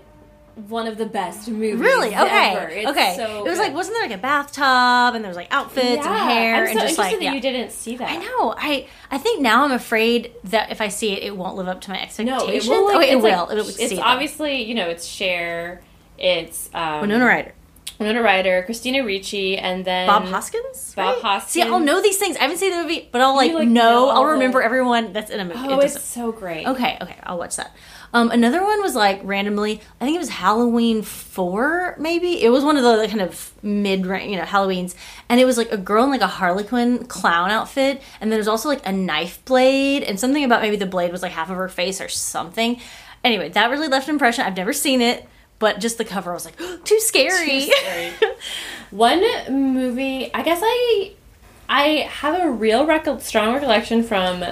one 0.55 0.87
of 0.87 0.97
the 0.97 1.05
best 1.05 1.49
movies. 1.49 1.75
really 1.75 2.15
okay 2.15 2.55
ever. 2.55 2.69
It's 2.69 2.89
okay 2.89 3.13
so 3.17 3.39
it 3.39 3.49
was 3.49 3.57
good. 3.57 3.65
like 3.65 3.73
wasn't 3.73 3.97
there 3.97 4.07
like 4.07 4.17
a 4.17 4.21
bathtub 4.21 5.15
and 5.15 5.23
there 5.23 5.29
was 5.29 5.35
like 5.35 5.51
outfits 5.51 6.05
and 6.05 6.15
hair 6.15 6.55
I'm 6.55 6.65
so 6.67 6.71
and 6.71 6.79
just 6.81 6.97
like 6.97 7.11
that 7.11 7.21
yeah. 7.21 7.33
you 7.33 7.41
didn't 7.41 7.71
see 7.71 7.97
that. 7.97 8.09
I 8.09 8.17
know. 8.17 8.55
I 8.57 8.87
I 9.11 9.17
think 9.17 9.41
now 9.41 9.65
I'm 9.65 9.71
afraid 9.71 10.31
that 10.45 10.71
if 10.71 10.79
I 10.81 10.87
see 10.87 11.11
it, 11.13 11.23
it 11.23 11.35
won't 11.35 11.55
live 11.57 11.67
up 11.67 11.81
to 11.81 11.89
my 11.89 11.97
No, 11.97 12.03
expectations. 12.03 12.67
it 12.67 12.69
will. 12.69 12.85
Like, 12.85 12.95
oh, 12.95 12.99
it 13.01 13.13
it's 13.15 13.23
will. 13.23 13.47
Like, 13.49 13.57
it 13.67 13.91
it's 13.91 13.99
obviously 13.99 14.63
you 14.63 14.75
know 14.75 14.87
it's 14.87 15.05
Cher. 15.05 15.81
It's 16.17 16.69
um, 16.73 17.01
Winona 17.01 17.25
Ryder. 17.25 17.53
Winona 17.99 18.21
Ryder, 18.21 18.63
Christina 18.63 19.05
Ricci, 19.05 19.57
and 19.57 19.85
then 19.85 20.07
Bob 20.07 20.23
Hoskins. 20.25 20.93
Bob 20.95 21.15
right? 21.15 21.21
Hoskins. 21.21 21.51
See, 21.51 21.61
I'll 21.61 21.79
know 21.79 22.01
these 22.01 22.17
things. 22.17 22.35
I 22.37 22.41
haven't 22.41 22.57
seen 22.57 22.71
the 22.71 22.81
movie, 22.83 23.07
but 23.11 23.21
I'll 23.21 23.35
like, 23.35 23.53
like, 23.53 23.67
know. 23.67 24.07
know 24.07 24.09
I'll 24.09 24.25
remember 24.25 24.61
everyone 24.61 25.13
that's 25.13 25.31
in 25.31 25.39
a 25.39 25.45
movie. 25.45 25.59
Oh, 25.61 25.79
It 25.79 25.85
it's 25.85 26.03
so 26.03 26.31
great. 26.31 26.67
Okay, 26.67 26.97
okay, 27.01 27.15
I'll 27.23 27.37
watch 27.37 27.55
that. 27.55 27.71
Um, 28.13 28.31
another 28.31 28.63
one 28.63 28.81
was 28.81 28.95
like 28.95 29.19
randomly. 29.23 29.81
I 29.99 30.05
think 30.05 30.15
it 30.15 30.19
was 30.19 30.29
Halloween 30.29 31.01
four, 31.01 31.95
maybe. 31.99 32.41
It 32.41 32.49
was 32.49 32.63
one 32.63 32.77
of 32.77 32.83
the 32.83 33.07
kind 33.07 33.21
of 33.21 33.51
mid, 33.61 34.01
you 34.05 34.37
know, 34.37 34.43
Halloweens, 34.43 34.95
and 35.29 35.39
it 35.39 35.45
was 35.45 35.57
like 35.57 35.71
a 35.71 35.77
girl 35.77 36.03
in 36.05 36.09
like 36.09 36.21
a 36.21 36.27
Harlequin 36.27 37.05
clown 37.07 37.51
outfit, 37.51 38.01
and 38.21 38.31
then 38.31 38.37
there's 38.37 38.47
also 38.47 38.69
like 38.69 38.85
a 38.85 38.91
knife 38.91 39.43
blade 39.45 40.03
and 40.03 40.19
something 40.19 40.43
about 40.43 40.61
maybe 40.61 40.77
the 40.77 40.85
blade 40.85 41.11
was 41.11 41.21
like 41.21 41.31
half 41.33 41.49
of 41.49 41.57
her 41.57 41.69
face 41.69 41.99
or 41.99 42.07
something. 42.07 42.79
Anyway, 43.23 43.49
that 43.49 43.69
really 43.69 43.87
left 43.87 44.07
an 44.07 44.15
impression. 44.15 44.45
I've 44.45 44.55
never 44.55 44.71
seen 44.73 45.01
it, 45.01 45.27
but 45.59 45.79
just 45.79 45.97
the 45.97 46.05
cover, 46.05 46.31
I 46.31 46.33
was 46.35 46.45
like, 46.45 46.57
too 46.85 46.99
scary. 46.99 47.61
Too 47.61 47.71
scary. 47.71 48.11
One 48.91 49.21
movie, 49.49 50.33
I 50.33 50.41
guess 50.43 50.59
I 50.63 51.13
I 51.67 51.87
have 52.09 52.39
a 52.43 52.49
real 52.49 52.85
reco- 52.85 53.21
strong 53.21 53.53
recollection 53.55 54.03
from 54.03 54.45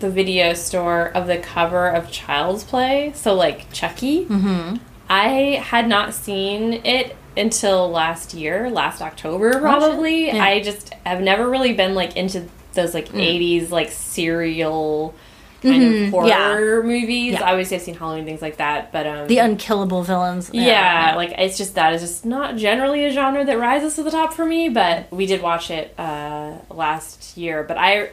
the 0.00 0.10
video 0.10 0.54
store 0.54 1.08
of 1.08 1.26
the 1.26 1.38
cover 1.38 1.88
of 1.88 2.10
Child's 2.10 2.64
Play, 2.64 3.12
so 3.14 3.34
like 3.34 3.72
Chucky. 3.72 4.26
Mm-hmm. 4.26 4.76
I 5.08 5.28
had 5.62 5.88
not 5.88 6.14
seen 6.14 6.74
it 6.84 7.16
until 7.36 7.90
last 7.90 8.34
year, 8.34 8.70
last 8.70 9.02
October 9.02 9.58
probably. 9.60 10.26
Yeah. 10.26 10.42
I 10.44 10.60
just 10.60 10.94
have 11.04 11.20
never 11.20 11.48
really 11.48 11.72
been 11.72 11.94
like 11.94 12.16
into 12.16 12.46
those 12.74 12.94
like 12.94 13.08
80s 13.08 13.70
like 13.70 13.90
serial 13.90 15.14
kind 15.62 16.04
of 16.04 16.10
horror 16.10 16.82
movies. 16.82 17.32
Yeah. 17.32 17.50
Obviously 17.50 17.76
I've 17.76 17.82
seen 17.82 17.94
Halloween 17.94 18.24
things 18.24 18.42
like 18.42 18.58
that, 18.58 18.92
but 18.92 19.06
um 19.06 19.28
the 19.28 19.38
unkillable 19.38 20.02
villains. 20.02 20.50
yeah, 20.52 21.14
like 21.16 21.32
it's 21.38 21.56
just 21.56 21.74
that 21.74 21.92
is 21.94 22.02
just 22.02 22.24
not 22.24 22.56
generally 22.56 23.04
a 23.06 23.10
genre 23.10 23.44
that 23.44 23.58
rises 23.58 23.94
to 23.96 24.02
the 24.02 24.10
top 24.10 24.34
for 24.34 24.44
me. 24.44 24.68
But 24.68 25.10
we 25.10 25.26
did 25.26 25.42
watch 25.42 25.70
it 25.70 25.94
uh, 25.98 26.58
last 26.70 27.36
year. 27.36 27.62
But 27.62 27.78
I, 27.78 28.10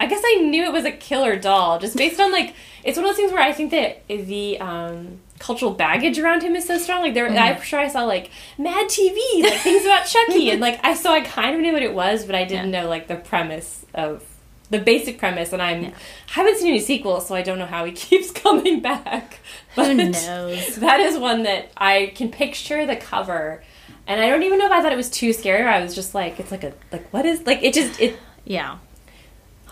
I 0.00 0.06
guess 0.06 0.22
I 0.24 0.36
knew 0.36 0.64
it 0.64 0.72
was 0.72 0.86
a 0.86 0.90
killer 0.92 1.36
doll 1.36 1.78
just 1.78 1.94
based 1.94 2.18
on 2.18 2.32
like 2.32 2.54
it's 2.82 2.96
one 2.96 3.04
of 3.04 3.10
those 3.10 3.16
things 3.18 3.32
where 3.32 3.42
I 3.42 3.52
think 3.52 3.70
that 3.70 4.08
the 4.08 4.58
um, 4.58 5.20
cultural 5.38 5.72
baggage 5.72 6.18
around 6.18 6.42
him 6.42 6.56
is 6.56 6.66
so 6.66 6.78
strong. 6.78 7.02
Like 7.02 7.12
there, 7.12 7.28
I'm 7.28 7.60
sure 7.60 7.78
I 7.78 7.88
saw 7.88 8.04
like 8.04 8.30
Mad 8.56 8.86
TV, 8.88 9.18
like 9.42 9.60
things 9.60 9.84
about 9.84 10.06
Chucky, 10.06 10.50
and 10.50 10.60
like 10.60 10.80
I 10.82 10.94
so 10.94 11.12
I 11.12 11.20
kind 11.20 11.54
of 11.54 11.60
knew 11.60 11.74
what 11.74 11.82
it 11.82 11.92
was, 11.92 12.24
but 12.24 12.34
I 12.34 12.44
didn't 12.44 12.70
know 12.70 12.88
like 12.88 13.08
the 13.08 13.16
premise 13.16 13.84
of. 13.94 14.24
The 14.70 14.78
basic 14.78 15.18
premise, 15.18 15.52
and 15.52 15.60
I'm 15.60 15.92
haven't 16.28 16.58
seen 16.58 16.68
any 16.68 16.78
sequels, 16.78 17.26
so 17.26 17.34
I 17.34 17.42
don't 17.42 17.58
know 17.58 17.66
how 17.66 17.84
he 17.84 17.90
keeps 18.06 18.30
coming 18.30 18.78
back. 18.78 19.40
But 19.74 19.86
Who 19.96 20.10
knows? 20.10 20.76
that 20.76 21.00
is 21.00 21.18
one 21.18 21.42
that 21.42 21.72
I 21.76 22.12
can 22.14 22.30
picture 22.30 22.86
the 22.86 22.94
cover, 22.94 23.64
and 24.06 24.20
I 24.20 24.28
don't 24.30 24.44
even 24.44 24.60
know 24.60 24.66
if 24.66 24.70
I 24.70 24.80
thought 24.80 24.92
it 24.92 24.96
was 24.96 25.10
too 25.10 25.32
scary. 25.32 25.62
Or 25.62 25.68
I 25.68 25.82
was 25.82 25.92
just 25.92 26.14
like, 26.14 26.38
it's 26.38 26.52
like 26.52 26.62
a 26.62 26.72
like 26.92 27.12
what 27.12 27.26
is 27.26 27.44
like 27.46 27.64
it 27.64 27.74
just 27.74 28.00
it 28.00 28.16
Yeah. 28.44 28.78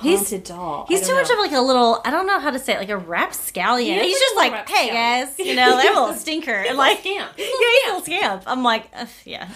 He's- 0.02 0.30
doll. 0.42 0.86
He's 0.88 1.06
too 1.06 1.14
much 1.14 1.28
of 1.30 1.38
like 1.38 1.52
a 1.52 1.60
little, 1.60 2.00
I 2.04 2.10
don't 2.10 2.26
know 2.26 2.38
how 2.40 2.50
to 2.50 2.58
say 2.58 2.74
it, 2.74 2.78
like 2.78 2.88
a 2.90 2.96
rapscallion. 2.96 3.98
He 4.00 4.06
he's 4.08 4.18
just 4.18 4.36
like, 4.36 4.68
hey 4.68 4.88
guys, 4.90 5.38
you 5.38 5.54
know, 5.54 5.74
a 5.74 5.76
little 5.76 6.12
stinker. 6.14 6.52
and 6.52 6.76
like, 6.78 7.00
scamp. 7.00 7.32
Yeah, 7.36 7.44
He's 7.46 7.84
a 7.84 7.86
little 7.88 8.00
scamp. 8.02 8.42
I'm 8.46 8.62
like, 8.62 8.88
ugh, 8.96 9.08
yeah. 9.24 9.48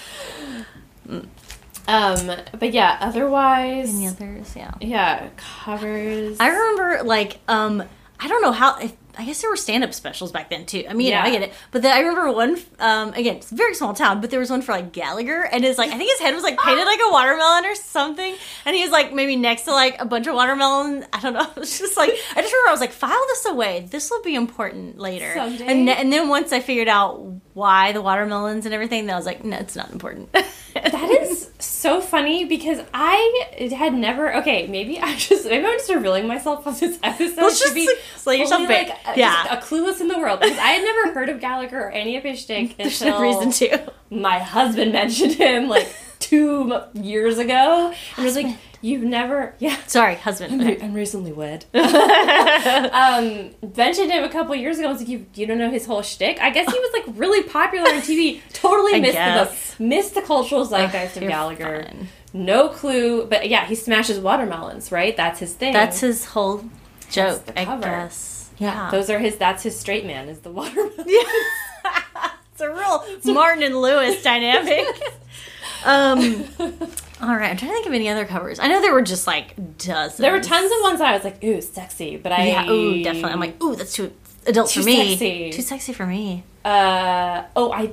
um, 1.88 2.30
but 2.58 2.72
yeah, 2.72 2.96
otherwise, 3.00 3.94
Any 3.94 4.06
others? 4.08 4.54
Yeah. 4.56 4.72
yeah, 4.80 5.28
covers. 5.36 6.36
I 6.40 6.48
remember 6.48 7.02
like, 7.04 7.38
um, 7.48 7.82
I 8.20 8.28
don't 8.28 8.42
know 8.42 8.52
how, 8.52 8.78
if, 8.78 8.92
I 9.18 9.24
guess 9.24 9.40
there 9.42 9.50
were 9.50 9.56
stand 9.56 9.84
up 9.84 9.92
specials 9.92 10.32
back 10.32 10.50
then 10.50 10.64
too. 10.66 10.84
I 10.88 10.94
mean, 10.94 11.08
you 11.08 11.12
know, 11.14 11.20
I 11.20 11.30
get 11.30 11.42
it. 11.42 11.52
But 11.70 11.82
then 11.82 11.94
I 11.94 12.00
remember 12.00 12.32
one, 12.32 12.58
um, 12.78 13.12
again, 13.14 13.36
it's 13.36 13.52
a 13.52 13.54
very 13.54 13.74
small 13.74 13.92
town, 13.94 14.20
but 14.20 14.30
there 14.30 14.40
was 14.40 14.50
one 14.50 14.62
for 14.62 14.72
like 14.72 14.92
Gallagher, 14.92 15.42
and 15.42 15.64
it's 15.64 15.78
like, 15.78 15.90
I 15.90 15.98
think 15.98 16.10
his 16.10 16.20
head 16.20 16.34
was 16.34 16.42
like 16.42 16.58
painted 16.58 16.84
like 16.84 17.00
a 17.06 17.10
watermelon 17.10 17.66
or 17.66 17.74
something, 17.74 18.34
and 18.64 18.76
he 18.76 18.82
was 18.82 18.90
like 18.90 19.12
maybe 19.12 19.36
next 19.36 19.62
to 19.62 19.72
like 19.72 20.00
a 20.00 20.04
bunch 20.04 20.26
of 20.26 20.34
watermelon. 20.34 21.04
I 21.12 21.20
don't 21.20 21.34
know. 21.34 21.42
It 21.52 21.60
was 21.60 21.78
just 21.78 21.96
like, 21.96 22.10
I 22.10 22.40
just 22.40 22.52
remember 22.52 22.68
I 22.68 22.72
was 22.72 22.80
like, 22.80 22.92
file 22.92 23.24
this 23.28 23.44
away. 23.46 23.86
This 23.90 24.10
will 24.10 24.22
be 24.22 24.34
important 24.34 24.98
later. 24.98 25.32
Someday. 25.34 25.66
And, 25.66 25.88
and 25.88 26.12
then 26.12 26.28
once 26.28 26.52
I 26.52 26.60
figured 26.60 26.88
out 26.88 27.20
why 27.52 27.92
the 27.92 28.00
watermelons 28.00 28.64
and 28.64 28.74
everything, 28.74 29.06
then 29.06 29.14
I 29.14 29.18
was 29.18 29.26
like, 29.26 29.44
no, 29.44 29.58
it's 29.58 29.76
not 29.76 29.90
important. 29.90 30.34
That 30.74 31.10
is 31.10 31.50
so 31.66 32.00
funny 32.00 32.44
because 32.44 32.80
I 32.92 33.46
had 33.76 33.94
never. 33.94 34.34
Okay, 34.36 34.66
maybe 34.66 34.98
I 35.00 35.16
just 35.16 35.44
maybe 35.46 35.64
I'm 35.64 35.78
just 35.78 35.90
revealing 35.92 36.26
myself 36.26 36.66
on 36.66 36.74
this 36.78 36.98
episode 37.02 37.36
Let's 37.40 37.60
just 37.60 37.74
be 37.74 37.88
slay 38.16 38.38
yourself 38.38 38.68
like 38.68 38.88
a, 39.06 39.18
Yeah. 39.18 39.44
a 39.58 39.60
clueless 39.62 40.00
in 40.00 40.08
the 40.08 40.18
world 40.18 40.40
because 40.40 40.58
I 40.58 40.68
had 40.72 40.82
never 40.84 41.14
heard 41.14 41.28
of 41.28 41.40
Gallagher 41.40 41.80
or 41.80 41.90
any 41.90 42.16
of 42.16 42.24
his 42.24 42.40
shtick 42.40 42.76
There's 42.78 43.00
until 43.02 43.20
no 43.20 43.22
reason 43.42 43.50
to. 43.68 43.92
my 44.10 44.38
husband 44.38 44.92
mentioned 44.92 45.34
him 45.34 45.68
like 45.68 45.88
two 46.18 46.80
years 46.94 47.38
ago 47.38 47.92
and 48.16 48.24
was 48.24 48.36
like, 48.36 48.56
"You've 48.82 49.02
never, 49.02 49.54
yeah." 49.58 49.76
Sorry, 49.86 50.16
husband. 50.16 50.60
I'm, 50.60 50.66
re- 50.66 50.78
I'm 50.82 50.92
recently 50.92 51.32
wed. 51.32 51.64
um, 51.74 53.50
mentioned 53.76 54.10
him 54.12 54.24
a 54.24 54.28
couple 54.28 54.54
years 54.54 54.78
ago. 54.78 54.88
I 54.88 54.92
was 54.92 55.00
like, 55.00 55.08
you, 55.08 55.26
you 55.34 55.46
don't 55.46 55.58
know 55.58 55.70
his 55.70 55.86
whole 55.86 56.02
shtick? 56.02 56.38
I 56.40 56.50
guess 56.50 56.70
he 56.70 56.78
was 56.78 56.90
like 56.92 57.18
really 57.18 57.42
popular 57.48 57.88
on 57.88 58.00
TV. 58.02 58.40
Totally 58.52 58.94
I 58.94 59.00
missed 59.00 59.14
guess. 59.14 59.74
the 59.74 59.82
missed 59.84 60.14
the 60.14 60.22
cultural 60.22 60.64
zeitgeist 60.66 61.16
of 61.16 61.22
you're 61.22 61.30
Gallagher. 61.30 61.84
fine. 61.84 62.08
No 62.34 62.68
clue, 62.68 63.26
but 63.26 63.48
yeah, 63.48 63.64
he 63.66 63.74
smashes 63.74 64.18
watermelons. 64.18 64.90
Right, 64.92 65.16
that's 65.16 65.40
his 65.40 65.52
thing. 65.54 65.72
That's 65.72 66.00
his 66.00 66.26
whole 66.26 66.64
joke, 67.10 67.42
I 67.56 67.64
guess. 67.64 68.50
Yeah. 68.58 68.90
Those 68.90 69.10
are 69.10 69.18
his. 69.18 69.36
That's 69.36 69.62
his 69.62 69.78
straight 69.78 70.06
man. 70.06 70.28
Is 70.28 70.40
the 70.40 70.50
watermelon. 70.50 71.04
Yeah. 71.06 71.22
it's 72.52 72.60
a 72.60 72.70
real 72.70 73.04
Martin 73.34 73.62
and 73.62 73.80
Lewis 73.80 74.22
dynamic. 74.22 74.86
Um, 75.84 76.44
all 77.20 77.34
right, 77.36 77.50
I'm 77.50 77.56
trying 77.56 77.70
to 77.70 77.74
think 77.74 77.86
of 77.86 77.92
any 77.92 78.08
other 78.08 78.24
covers. 78.24 78.58
I 78.58 78.68
know 78.68 78.80
there 78.80 78.92
were 78.92 79.02
just 79.02 79.26
like 79.26 79.54
dozens. 79.78 80.18
There 80.18 80.32
were 80.32 80.40
tons 80.40 80.70
of 80.72 80.78
ones 80.82 80.98
that 80.98 81.08
I 81.08 81.14
was 81.14 81.24
like, 81.24 81.42
ooh, 81.44 81.60
sexy, 81.60 82.16
but 82.16 82.32
I 82.32 82.46
Yeah, 82.46 82.70
ooh, 82.70 83.02
definitely. 83.02 83.30
I'm 83.32 83.40
like, 83.40 83.62
ooh, 83.62 83.74
that's 83.76 83.92
too 83.94 84.12
adult 84.46 84.70
Too 84.70 84.80
for 84.80 84.86
me. 84.86 85.10
sexy. 85.10 85.50
Too 85.52 85.62
sexy 85.62 85.92
for 85.92 86.06
me. 86.06 86.44
Uh 86.64 87.44
oh, 87.56 87.72
I 87.72 87.92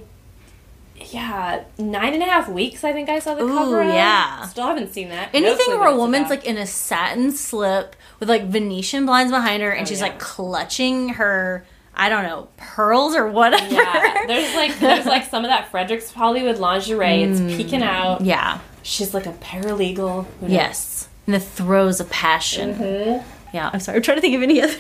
yeah, 1.12 1.64
nine 1.78 2.14
and 2.14 2.22
a 2.22 2.26
half 2.26 2.50
weeks. 2.50 2.84
I 2.84 2.92
think 2.92 3.08
I 3.10 3.20
saw 3.20 3.34
the 3.34 3.44
Ooh, 3.44 3.48
cover. 3.58 3.82
Of. 3.82 3.88
yeah. 3.88 4.46
still 4.48 4.68
haven't 4.68 4.94
seen 4.94 5.10
that. 5.10 5.30
Anything 5.34 5.80
where 5.80 5.88
a 5.90 5.96
woman's 5.96 6.28
about. 6.28 6.40
like 6.40 6.46
in 6.46 6.58
a 6.58 6.66
satin 6.68 7.32
slip 7.32 7.96
with 8.20 8.30
like 8.30 8.46
Venetian 8.46 9.06
blinds 9.06 9.32
behind 9.32 9.64
her 9.64 9.72
and 9.72 9.84
Oh, 9.84 9.90
she's 9.90 10.00
yeah. 10.00 10.08
like 10.08 10.20
clutching 10.20 11.10
her, 11.10 11.66
I 12.00 12.10
don't 12.10 12.24
know, 12.24 12.48
pearls 12.58 13.14
or 13.16 13.28
whatever. 13.28 13.74
yeah, 13.74 14.26
there's 14.26 14.56
like 14.56 14.80
there's 14.80 15.06
like 15.06 15.26
some 15.26 15.44
of 15.44 15.50
that 15.50 15.70
Fredericks 15.70 16.12
Hollywood 16.12 16.58
lingerie. 16.58 17.24
It's 17.24 17.40
peeking 17.56 17.84
out. 17.84 18.22
yeah. 18.22 18.60
She's 18.84 19.14
like 19.14 19.26
a 19.26 19.34
paralegal. 19.34 20.26
Who 20.40 20.46
knows? 20.48 20.52
Yes. 20.52 21.10
In 21.28 21.34
the 21.34 21.40
throes 21.40 22.00
of 22.00 22.10
passion. 22.10 22.74
Mm-hmm. 22.76 23.30
Yeah. 23.56 23.70
I'm 23.74 23.80
sorry. 23.82 23.98
I'm 23.98 24.02
trying 24.04 24.18
to 24.18 24.22
think 24.22 24.36
of 24.36 24.42
any 24.44 24.62
others. 24.62 24.80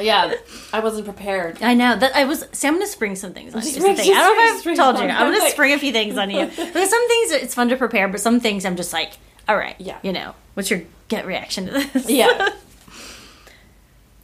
Yeah, 0.00 0.34
I 0.72 0.80
wasn't 0.80 1.06
prepared. 1.06 1.62
I 1.62 1.74
know 1.74 1.96
that 1.96 2.14
I 2.14 2.24
was. 2.24 2.46
See, 2.52 2.68
I'm 2.68 2.74
gonna 2.74 2.86
spring 2.86 3.16
some 3.16 3.32
things 3.32 3.54
on 3.54 3.60
you. 3.62 3.64
Just 3.64 3.74
Just 3.76 3.86
the 3.86 3.94
spring- 3.94 3.96
thing. 3.96 4.16
I 4.16 4.20
don't 4.20 4.36
know 4.36 4.58
if 4.58 4.66
I've 4.66 4.76
told 4.76 4.98
you. 4.98 5.04
I'm 5.08 5.26
gonna 5.32 5.38
Like- 5.38 5.52
spring 5.52 5.72
a 5.72 5.78
few 5.78 5.92
things 5.92 6.16
on 6.18 6.30
you 6.30 6.46
because 6.46 6.90
some 6.90 7.08
things 7.08 7.30
it's 7.32 7.54
fun 7.54 7.68
to 7.70 7.76
prepare, 7.76 8.06
but 8.08 8.20
some 8.20 8.38
things 8.40 8.64
I'm 8.64 8.76
just 8.76 8.92
like, 8.92 9.12
all 9.48 9.56
right, 9.56 9.76
Yeah. 9.78 9.98
you 10.02 10.12
know, 10.12 10.34
what's 10.54 10.70
your 10.70 10.82
gut 11.08 11.24
reaction 11.26 11.66
to 11.66 11.72
this? 11.72 12.10
Yeah. 12.10 12.50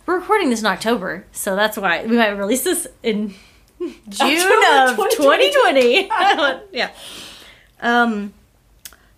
we're 0.07 0.19
recording 0.19 0.51
this 0.51 0.61
in 0.61 0.67
October, 0.67 1.25
so 1.33 1.57
that's 1.57 1.77
why 1.77 2.05
we 2.05 2.17
might 2.17 2.31
release 2.31 2.65
this 2.65 2.87
in 3.03 3.35
June 3.79 3.93
October 4.11 5.03
of 5.03 5.11
2020. 5.11 6.09
2020. 6.09 6.61
yeah. 6.73 6.91
Um. 7.81 8.33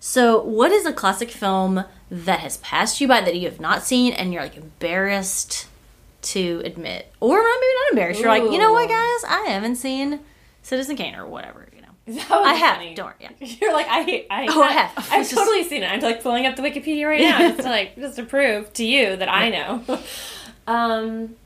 So, 0.01 0.41
what 0.43 0.71
is 0.71 0.87
a 0.87 0.93
classic 0.93 1.31
film 1.31 1.85
that 2.11 2.41
has 2.41 2.59
passed 2.59 3.01
you 3.01 3.09
by 3.09 3.21
that 3.23 3.35
you 3.37 3.49
have 3.49 3.59
not 3.61 3.83
seen 3.83 4.13
and 4.13 4.33
you're 4.33 4.43
like 4.43 4.57
embarrassed 4.57 5.67
to 6.23 6.63
admit, 6.65 7.13
or 7.21 7.37
maybe 7.39 7.45
not 7.83 7.91
embarrassed? 7.91 8.21
You're 8.21 8.29
like, 8.29 8.45
you 8.45 8.59
know 8.59 8.73
what, 8.73 8.89
guys, 8.89 9.25
I 9.29 9.47
haven't 9.49 9.77
seen 9.77 10.21
Citizen 10.63 10.97
Kane 10.97 11.17
or 11.17 11.27
whatever. 11.27 11.67
You 11.75 11.83
know, 11.83 12.21
That 12.21 12.31
I 12.31 12.55
have. 12.55 12.77
funny. 12.77 12.95
Don't. 12.95 13.15
Yeah. 13.21 13.31
You're 13.41 13.73
like 13.73 13.87
I. 13.89 14.27
I 14.31 14.47
Oh, 14.49 14.63
I 14.63 14.73
have. 14.73 14.93
I've 15.11 15.23
just- 15.29 15.35
totally 15.35 15.65
seen 15.65 15.83
it. 15.83 15.87
I'm 15.91 16.01
like 16.01 16.23
pulling 16.23 16.47
up 16.47 16.55
the 16.55 16.63
Wikipedia 16.63 17.07
right 17.07 17.21
now 17.21 17.39
just 17.41 17.61
to 17.63 17.69
like 17.69 17.97
just 17.97 18.15
to 18.17 18.23
prove 18.23 18.73
to 18.75 18.85
you 18.85 19.17
that 19.17 19.29
I 19.29 19.49
know. 19.49 19.83
Um. 20.67 21.37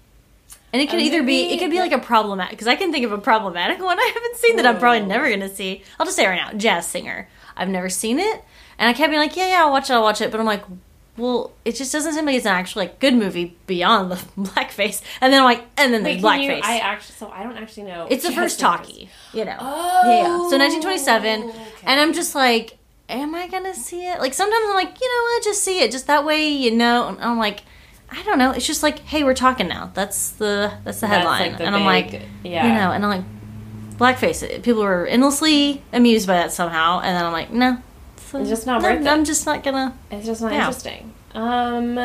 And 0.72 0.80
it 0.80 0.88
could 0.88 1.00
either 1.00 1.22
be 1.24 1.52
it 1.52 1.58
could 1.58 1.70
be 1.70 1.80
like 1.80 1.92
a 1.92 1.98
problematic 1.98 2.52
because 2.52 2.68
I 2.68 2.76
can 2.76 2.92
think 2.92 3.04
of 3.04 3.10
a 3.12 3.18
problematic 3.18 3.80
one 3.82 3.98
I 3.98 4.12
haven't 4.14 4.36
seen 4.36 4.56
that 4.56 4.66
I'm 4.66 4.78
probably 4.78 5.04
never 5.04 5.28
gonna 5.28 5.48
see. 5.48 5.82
I'll 5.98 6.06
just 6.06 6.16
say 6.16 6.24
it 6.24 6.28
right 6.28 6.52
now, 6.52 6.56
Jazz 6.56 6.86
Singer. 6.86 7.28
I've 7.56 7.68
never 7.68 7.88
seen 7.88 8.20
it, 8.20 8.44
and 8.78 8.88
I 8.88 8.92
kept 8.92 9.10
being 9.10 9.20
like, 9.20 9.36
yeah, 9.36 9.48
yeah, 9.48 9.60
I'll 9.60 9.72
watch 9.72 9.90
it, 9.90 9.94
I'll 9.94 10.02
watch 10.02 10.20
it, 10.20 10.30
but 10.30 10.38
I'm 10.38 10.46
like, 10.46 10.62
well, 11.16 11.52
it 11.64 11.74
just 11.74 11.92
doesn't 11.92 12.14
seem 12.14 12.24
like 12.24 12.36
it's 12.36 12.46
an 12.46 12.52
actual 12.52 12.82
like 12.82 13.00
good 13.00 13.14
movie 13.14 13.56
beyond 13.66 14.12
the 14.12 14.14
blackface, 14.38 15.02
and 15.20 15.32
then 15.32 15.40
I'm 15.40 15.44
like, 15.44 15.64
and 15.76 15.92
then 15.92 16.04
Wait, 16.04 16.22
there's 16.22 16.22
can 16.22 16.42
you, 16.42 16.50
blackface. 16.50 16.62
I 16.62 16.78
actually, 16.78 17.14
so 17.16 17.28
I 17.30 17.42
don't 17.42 17.56
actually 17.56 17.82
know. 17.84 18.06
it's 18.08 18.24
the 18.24 18.32
first 18.32 18.60
talkie, 18.60 19.10
you 19.34 19.44
know. 19.44 19.56
Oh, 19.58 20.02
yeah, 20.04 20.18
yeah. 20.18 20.48
So 20.48 20.56
1927, 20.56 21.42
okay. 21.42 21.58
and 21.84 22.00
I'm 22.00 22.12
just 22.12 22.36
like, 22.36 22.78
am 23.08 23.34
I 23.34 23.48
gonna 23.48 23.74
see 23.74 24.06
it? 24.06 24.20
Like 24.20 24.34
sometimes 24.34 24.64
I'm 24.68 24.74
like, 24.76 25.00
you 25.00 25.08
know 25.08 25.22
what, 25.24 25.42
just 25.42 25.64
see 25.64 25.80
it, 25.80 25.90
just 25.90 26.06
that 26.06 26.24
way, 26.24 26.48
you 26.48 26.70
know. 26.70 27.08
And 27.08 27.20
I'm 27.20 27.38
like. 27.38 27.62
I 28.12 28.22
don't 28.24 28.38
know. 28.38 28.50
It's 28.50 28.66
just 28.66 28.82
like, 28.82 28.98
hey, 29.00 29.22
we're 29.24 29.34
talking 29.34 29.68
now. 29.68 29.90
That's 29.94 30.30
the 30.30 30.72
that's 30.84 31.00
the 31.00 31.06
That's, 31.06 31.18
headline, 31.18 31.50
like, 31.50 31.58
the 31.58 31.64
and 31.64 31.74
I'm 31.76 31.84
like, 31.84 32.22
yeah. 32.42 32.66
you 32.66 32.72
know, 32.74 32.90
and 32.92 33.04
I'm 33.04 33.10
like, 33.10 33.24
blackface. 33.98 34.62
People 34.62 34.82
were 34.82 35.06
endlessly 35.06 35.82
amused 35.92 36.26
by 36.26 36.34
that 36.34 36.52
somehow, 36.52 37.00
and 37.00 37.16
then 37.16 37.24
I'm 37.24 37.32
like, 37.32 37.50
no, 37.52 37.78
It's 38.34 38.48
just 38.48 38.66
not 38.66 38.82
no, 38.82 38.88
worth 38.88 39.00
it. 39.02 39.06
I'm 39.08 39.24
just 39.24 39.46
not 39.46 39.62
gonna. 39.62 39.96
It's 40.10 40.26
just 40.26 40.42
not 40.42 40.52
Yeah. 40.52 40.58
interesting. 40.66 41.12
Um, 41.34 41.98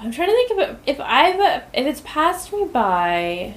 I'm 0.00 0.12
trying 0.12 0.28
to 0.28 0.34
think 0.34 0.50
of. 0.60 0.78
If 0.86 1.00
I've 1.00 1.62
if 1.72 1.86
it's 1.86 2.02
passed 2.04 2.52
me 2.52 2.64
by, 2.66 3.54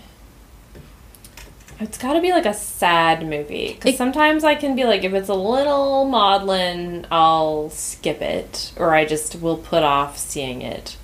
it's 1.81 1.97
got 1.97 2.13
to 2.13 2.21
be 2.21 2.31
like 2.31 2.45
a 2.45 2.53
sad 2.53 3.27
movie. 3.27 3.73
Because 3.73 3.97
sometimes 3.97 4.43
I 4.43 4.55
can 4.55 4.75
be 4.75 4.83
like, 4.85 5.03
if 5.03 5.13
it's 5.13 5.29
a 5.29 5.33
little 5.33 6.05
maudlin, 6.05 7.05
I'll 7.11 7.69
skip 7.71 8.21
it, 8.21 8.71
or 8.77 8.93
I 8.93 9.05
just 9.05 9.41
will 9.41 9.57
put 9.57 9.83
off 9.83 10.17
seeing 10.17 10.61
it. 10.61 10.95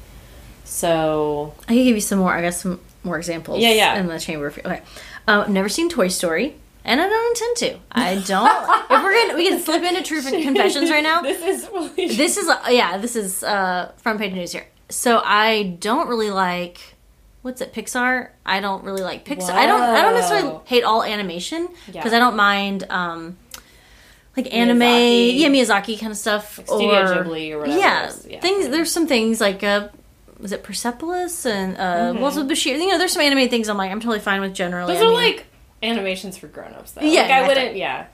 So 0.63 1.53
I 1.63 1.73
can 1.73 1.83
give 1.83 1.95
you 1.95 2.01
some 2.01 2.19
more. 2.19 2.33
I 2.33 2.41
got 2.41 2.53
some 2.53 2.79
more 3.03 3.17
examples. 3.17 3.59
Yeah, 3.61 3.71
yeah. 3.71 3.97
In 3.99 4.07
the 4.07 4.19
chamber. 4.19 4.47
of- 4.47 4.57
Okay. 4.59 4.81
Um, 5.27 5.41
I've 5.41 5.49
never 5.49 5.69
seen 5.69 5.89
Toy 5.89 6.07
Story, 6.09 6.55
and 6.85 7.01
I 7.01 7.07
don't 7.07 7.27
intend 7.37 7.57
to. 7.57 7.79
I 7.91 8.15
don't. 8.15 8.47
if 8.91 9.03
we're 9.03 9.13
gonna, 9.13 9.35
we 9.35 9.47
can 9.49 9.59
slip 9.59 9.83
into 9.83 10.03
truth 10.03 10.27
and 10.31 10.43
confessions 10.43 10.89
right 10.89 11.03
now. 11.03 11.21
this 11.21 11.41
is 11.41 12.17
This 12.17 12.37
is 12.37 12.47
uh, 12.49 12.61
yeah. 12.69 12.97
This 12.97 13.15
is 13.15 13.43
uh, 13.43 13.91
front 13.97 14.19
page 14.19 14.33
news 14.33 14.51
here. 14.51 14.67
So 14.89 15.21
I 15.23 15.77
don't 15.79 16.07
really 16.07 16.31
like. 16.31 16.79
What's 17.47 17.61
it? 17.61 17.73
Pixar. 17.73 18.29
I 18.45 18.59
don't 18.59 18.83
really 18.83 19.01
like 19.01 19.23
Pixar. 19.25 19.51
I 19.51 19.65
don't. 19.65 19.81
I 19.81 20.01
don't 20.01 20.13
necessarily 20.15 20.59
hate 20.65 20.83
all 20.83 21.01
animation 21.01 21.69
Yeah. 21.87 21.93
because 21.93 22.11
I 22.13 22.19
don't 22.19 22.35
mind. 22.35 22.85
Um, 22.89 23.37
like 24.35 24.53
anime, 24.53 24.79
Miyazaki. 24.81 25.39
yeah, 25.39 25.47
Miyazaki 25.47 25.99
kind 25.99 26.11
of 26.11 26.17
stuff, 26.17 26.57
Like 26.59 26.67
Studio 26.67 26.91
Ghibli 27.23 27.51
or 27.53 27.59
whatever 27.59 27.79
Yeah, 27.79 28.11
yeah. 28.27 28.39
things. 28.41 28.67
There's 28.69 28.91
some 28.91 29.07
things 29.07 29.39
like 29.41 29.63
uh, 29.63 29.87
was 30.39 30.51
it 30.51 30.61
Persepolis 30.63 31.45
and 31.45 31.75
uh, 31.77 31.81
Mm-hmm. 32.11 32.19
Waltz 32.21 32.35
with 32.37 32.47
Bashir. 32.49 32.77
You 32.77 32.87
know, 32.89 32.97
there's 32.99 33.13
some 33.13 33.23
anime 33.23 33.49
things 33.49 33.67
I'm 33.69 33.77
like 33.77 33.89
I'm 33.91 33.99
totally 33.99 34.19
fine 34.19 34.41
with 34.41 34.53
generally. 34.53 34.93
those 34.93 35.01
I 35.01 35.05
are 35.05 35.09
mean- 35.09 35.15
like 35.35 35.45
animations 35.81 36.37
for 36.37 36.47
grown-ups 36.47 36.91
though. 36.91 37.01
Yeah, 37.01 37.21
like, 37.21 37.31
I 37.31 37.47
wouldn't. 37.47 37.75
Yeah, 37.77 38.05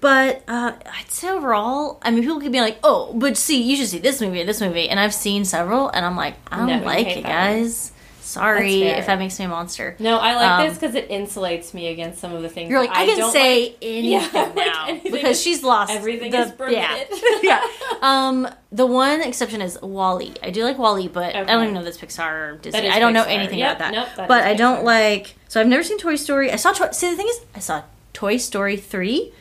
But 0.00 0.42
uh, 0.48 0.72
I'd 0.86 1.10
say 1.10 1.28
overall, 1.28 1.98
I 2.02 2.12
mean, 2.12 2.22
people 2.22 2.40
could 2.40 2.52
be 2.52 2.60
like, 2.60 2.78
"Oh, 2.84 3.12
but 3.14 3.36
see, 3.36 3.60
you 3.62 3.76
should 3.76 3.88
see 3.88 3.98
this 3.98 4.20
movie, 4.22 4.44
this 4.44 4.60
movie," 4.62 4.88
and 4.88 4.98
I've 5.00 5.12
seen 5.14 5.44
several, 5.44 5.88
and 5.90 6.06
I'm 6.06 6.16
like, 6.16 6.36
I 6.52 6.56
don't 6.58 6.80
No, 6.80 6.86
like 6.86 7.08
it, 7.08 7.24
guys." 7.24 7.90
one. 7.90 7.97
Sorry 8.28 8.82
if 8.82 9.06
that 9.06 9.18
makes 9.18 9.38
me 9.38 9.46
a 9.46 9.48
monster. 9.48 9.96
No, 9.98 10.18
I 10.18 10.34
like 10.34 10.50
Um, 10.50 10.66
this 10.68 10.78
because 10.78 10.94
it 10.94 11.08
insulates 11.08 11.72
me 11.74 11.88
against 11.88 12.18
some 12.20 12.34
of 12.34 12.42
the 12.42 12.48
things. 12.48 12.70
You're 12.70 12.80
like, 12.80 12.90
that 12.92 12.98
I, 12.98 13.06
can 13.06 13.30
say 13.32 13.62
like. 13.64 13.76
anything 13.82 14.10
Yeah, 14.12 14.28
like 14.42 14.54
now 14.56 14.86
anything 14.88 15.12
because 15.12 15.36
is- 15.38 15.42
she's 15.42 15.62
lost. 15.62 15.92
everything 15.92 16.30
the, 16.30 16.38
is 16.40 16.52
permitted. 16.52 16.78
Yeah, 16.78 17.04
yeah. 17.42 17.66
Um, 18.02 18.48
the 18.70 18.86
one 18.86 19.22
exception 19.22 19.62
is 19.62 19.78
WALL-E. 19.80 20.34
I 20.42 20.50
do 20.50 20.62
like 20.64 20.78
WALL-E, 20.78 21.08
but 21.08 21.34
I 21.34 21.44
don't 21.44 21.62
even 21.62 21.74
know 21.74 21.82
that's 21.82 21.98
Pixar 21.98 22.30
or 22.54 22.56
Disney. 22.58 22.88
I 22.88 22.98
don't 22.98 23.12
know 23.14 23.24
anything 23.24 23.58
Yep, 23.58 23.76
about 23.76 23.78
that. 23.78 23.94
nope, 23.94 24.08
that 24.16 24.28
but 24.28 24.44
I 24.44 24.54
don't 24.54 24.80
Pixar. 24.80 24.84
like. 24.84 25.34
So 25.48 25.60
I've 25.60 25.66
never 25.66 25.82
seen 25.82 25.98
Toy 25.98 26.16
Story. 26.16 26.52
I 26.52 26.56
saw. 26.56 26.72
Toy, 26.72 26.90
see, 26.92 27.10
the 27.10 27.16
thing 27.16 27.28
is, 27.28 27.40
I 27.54 27.60
saw 27.60 27.82
Toy 28.12 28.36
Story 28.36 28.76
three, 28.76 29.32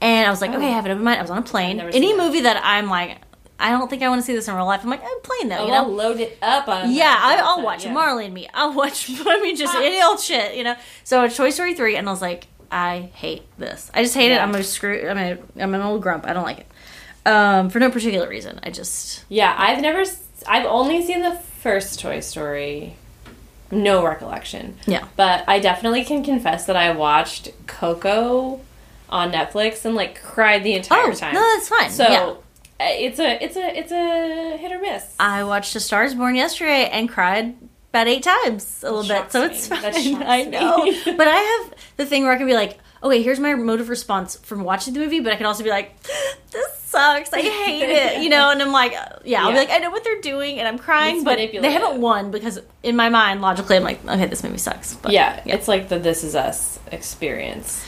and 0.00 0.26
I 0.26 0.30
was 0.30 0.40
like, 0.40 0.52
Oh. 0.52 0.56
okay, 0.56 0.66
I 0.68 0.70
have 0.70 0.86
it 0.86 0.90
open 0.90 1.02
mind. 1.04 1.18
I 1.18 1.22
was 1.22 1.30
on 1.30 1.38
a 1.38 1.42
plane. 1.42 1.80
Any 1.80 2.12
that. 2.12 2.18
movie 2.22 2.40
that 2.42 2.60
I'm 2.64 2.88
like, 2.88 3.18
I 3.58 3.70
don't 3.70 3.88
think 3.88 4.02
I 4.02 4.08
want 4.08 4.20
to 4.20 4.26
see 4.26 4.34
this 4.34 4.48
in 4.48 4.54
real 4.54 4.66
life. 4.66 4.82
I'm 4.84 4.90
like, 4.90 5.02
I'm 5.02 5.20
playing 5.22 5.48
though. 5.48 5.56
Oh, 5.58 5.66
you 5.66 5.72
I'll 5.72 5.86
know. 5.88 5.92
load 5.94 6.20
it 6.20 6.36
up 6.42 6.68
on. 6.68 6.92
Yeah, 6.92 7.16
I, 7.18 7.36
I'll 7.42 7.62
watch 7.62 7.84
yeah. 7.84 7.92
Marley 7.92 8.26
and 8.26 8.34
Me. 8.34 8.48
I'll 8.52 8.74
watch. 8.74 9.10
I 9.26 9.40
mean, 9.40 9.56
just 9.56 9.74
any 9.74 10.02
old 10.02 10.20
shit, 10.20 10.54
you 10.56 10.64
know. 10.64 10.76
So 11.04 11.26
Toy 11.28 11.50
Story 11.50 11.74
three, 11.74 11.96
and 11.96 12.06
I 12.08 12.10
was 12.12 12.20
like, 12.20 12.46
I 12.70 13.10
hate 13.14 13.44
this. 13.58 13.90
I 13.94 14.02
just 14.02 14.14
hate 14.14 14.32
it. 14.32 14.40
I'm 14.40 14.54
a 14.54 14.62
screw. 14.62 15.08
I'm 15.08 15.18
a. 15.18 15.38
I'm 15.58 15.74
an 15.74 15.80
old 15.80 16.02
grump. 16.02 16.26
I 16.26 16.32
don't 16.34 16.44
like 16.44 16.58
it. 16.60 16.66
Um, 17.28 17.70
for 17.70 17.80
no 17.80 17.90
particular 17.90 18.28
reason. 18.28 18.60
I 18.62 18.70
just. 18.70 19.24
Yeah, 19.28 19.54
I've 19.56 19.80
never. 19.80 20.04
I've 20.46 20.66
only 20.66 21.02
seen 21.04 21.22
the 21.22 21.34
first 21.34 21.98
Toy 22.00 22.20
Story. 22.20 22.96
No 23.70 24.04
recollection. 24.06 24.76
Yeah. 24.86 25.08
But 25.16 25.44
I 25.48 25.58
definitely 25.58 26.04
can 26.04 26.22
confess 26.22 26.66
that 26.66 26.76
I 26.76 26.92
watched 26.92 27.50
Coco 27.66 28.60
on 29.08 29.32
Netflix 29.32 29.84
and 29.84 29.94
like 29.94 30.22
cried 30.22 30.62
the 30.62 30.74
entire 30.74 31.08
Oh 31.08 31.12
time. 31.12 31.34
no, 31.34 31.40
that's 31.54 31.68
fine. 31.68 31.90
so 31.90 32.04
yeah. 32.08 32.34
Uh, 32.80 32.84
it's 32.88 33.18
a 33.18 33.42
it's 33.42 33.56
a 33.56 33.78
it's 33.78 33.92
a 33.92 34.56
hit 34.56 34.72
or 34.72 34.80
miss. 34.80 35.14
I 35.18 35.44
watched 35.44 35.74
A 35.76 35.80
Star 35.80 36.04
Is 36.04 36.14
Born 36.14 36.34
yesterday 36.34 36.88
and 36.90 37.08
cried 37.08 37.56
about 37.90 38.08
eight 38.08 38.22
times 38.22 38.82
a 38.84 38.92
little 38.92 39.08
bit, 39.08 39.32
so 39.32 39.44
it's 39.44 39.68
fine. 39.68 40.22
I 40.22 40.44
know, 40.44 40.84
but 41.16 41.28
I 41.28 41.36
have 41.36 41.74
the 41.96 42.04
thing 42.06 42.24
where 42.24 42.32
I 42.32 42.36
can 42.36 42.46
be 42.46 42.52
like, 42.54 42.78
okay, 43.02 43.22
here's 43.22 43.40
my 43.40 43.54
motive 43.54 43.88
response 43.88 44.36
from 44.36 44.64
watching 44.64 44.92
the 44.92 45.00
movie, 45.00 45.20
but 45.20 45.32
I 45.32 45.36
can 45.36 45.46
also 45.46 45.64
be 45.64 45.70
like, 45.70 46.00
this 46.02 46.76
sucks. 46.78 47.32
I 47.32 47.40
hate 47.40 47.88
it, 47.88 48.22
you 48.22 48.28
know. 48.28 48.50
And 48.50 48.60
I'm 48.60 48.72
like, 48.72 48.92
uh, 48.92 49.20
yeah, 49.24 49.42
I'll 49.44 49.52
be 49.52 49.56
like, 49.56 49.70
I 49.70 49.78
know 49.78 49.90
what 49.90 50.04
they're 50.04 50.20
doing, 50.20 50.58
and 50.58 50.68
I'm 50.68 50.78
crying, 50.78 51.16
It's 51.16 51.24
but 51.24 51.36
they 51.38 51.72
haven't 51.72 52.00
won 52.02 52.30
because 52.30 52.60
in 52.82 52.96
my 52.96 53.08
mind, 53.08 53.40
logically, 53.40 53.76
I'm 53.76 53.84
like, 53.84 54.04
okay, 54.06 54.26
this 54.26 54.42
movie 54.44 54.58
sucks. 54.58 54.92
But 54.94 55.12
yeah, 55.12 55.42
it's 55.46 55.66
like 55.66 55.88
the 55.88 55.98
This 55.98 56.22
Is 56.24 56.34
Us 56.34 56.78
experience. 56.92 57.82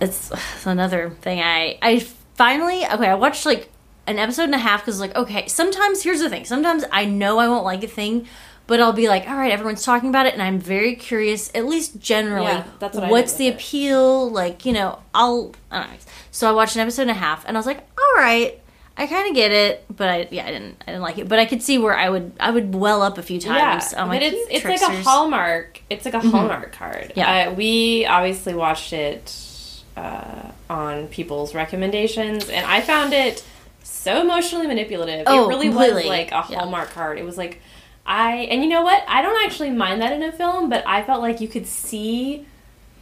it's, 0.00 0.30
it's 0.54 0.66
another 0.66 1.10
thing. 1.10 1.40
I 1.40 1.78
I 1.82 1.98
finally 2.34 2.84
okay. 2.86 3.08
I 3.08 3.14
watched 3.14 3.44
like 3.46 3.70
an 4.06 4.18
episode 4.18 4.44
and 4.44 4.54
a 4.54 4.58
half 4.58 4.80
because 4.80 5.00
like 5.00 5.14
okay. 5.14 5.46
Sometimes 5.48 6.02
here's 6.02 6.20
the 6.20 6.30
thing. 6.30 6.44
Sometimes 6.44 6.84
I 6.92 7.04
know 7.04 7.38
I 7.38 7.48
won't 7.48 7.64
like 7.64 7.82
a 7.84 7.88
thing, 7.88 8.26
but 8.66 8.80
I'll 8.80 8.92
be 8.92 9.08
like, 9.08 9.28
all 9.28 9.36
right, 9.36 9.52
everyone's 9.52 9.84
talking 9.84 10.08
about 10.08 10.26
it, 10.26 10.32
and 10.34 10.42
I'm 10.42 10.58
very 10.58 10.94
curious, 10.96 11.50
at 11.54 11.66
least 11.66 11.98
generally. 12.00 12.46
Yeah, 12.46 12.64
that's 12.78 12.96
what 12.96 13.10
what's 13.10 13.34
the 13.34 13.48
it. 13.48 13.54
appeal? 13.54 14.30
Like 14.30 14.64
you 14.64 14.72
know, 14.72 15.00
I'll 15.14 15.52
I 15.70 15.80
don't 15.80 15.90
know. 15.90 15.96
So 16.30 16.48
I 16.48 16.52
watched 16.52 16.74
an 16.76 16.82
episode 16.82 17.02
and 17.02 17.10
a 17.10 17.14
half, 17.14 17.44
and 17.46 17.56
I 17.56 17.58
was 17.58 17.66
like, 17.66 17.86
all 17.98 18.22
right. 18.22 18.58
I 18.94 19.06
kind 19.06 19.26
of 19.26 19.34
get 19.34 19.52
it, 19.52 19.86
but 19.88 20.08
I 20.10 20.28
yeah 20.30 20.44
I 20.44 20.50
didn't 20.50 20.76
I 20.86 20.92
didn't 20.92 21.00
like 21.00 21.16
it, 21.16 21.26
but 21.26 21.38
I 21.38 21.46
could 21.46 21.62
see 21.62 21.78
where 21.78 21.96
I 21.96 22.10
would 22.10 22.32
I 22.38 22.50
would 22.50 22.74
well 22.74 23.00
up 23.00 23.16
a 23.16 23.22
few 23.22 23.40
times. 23.40 23.94
I'm 23.94 24.08
but 24.08 24.20
like, 24.20 24.22
it's 24.22 24.36
"You 24.36 24.46
it's 24.50 24.64
like 24.66 24.82
a. 24.82 24.92
Mm-hmm. 24.92 25.02
hallmark. 25.02 25.80
It's 25.88 26.04
like 26.04 26.12
a 26.12 26.20
hallmark 26.20 26.72
card. 26.72 27.14
Yeah. 27.16 27.48
uh, 27.48 27.54
we 27.54 28.04
obviously 28.04 28.52
watched 28.52 28.92
it 28.92 29.82
uh, 29.96 30.50
on 30.68 31.08
people's 31.08 31.54
recommendations, 31.54 32.50
and 32.50 32.66
I 32.66 32.82
found 32.82 33.14
it 33.14 33.42
so 33.82 34.20
emotionally 34.20 34.66
manipulative. 34.66 35.24
Oh, 35.26 35.44
it 35.44 35.48
really 35.48 35.68
completely. 35.68 35.94
was 36.02 36.06
like 36.06 36.32
a 36.32 36.44
Yeah. 36.48 36.58
hallmark 36.60 36.90
card. 36.90 37.18
It 37.18 37.24
was 37.24 37.36
like 37.38 37.60
I 38.04 38.48
and 38.50 38.62
you 38.62 38.68
know 38.68 38.82
what? 38.82 39.02
I 39.06 39.22
don't 39.22 39.44
actually 39.44 39.70
mind 39.70 40.02
that 40.02 40.12
in 40.12 40.22
a 40.22 40.32
film, 40.32 40.68
but 40.68 40.82
I 40.86 41.02
felt 41.02 41.20
like 41.22 41.40
you 41.40 41.48
could 41.48 41.66
see 41.66 42.46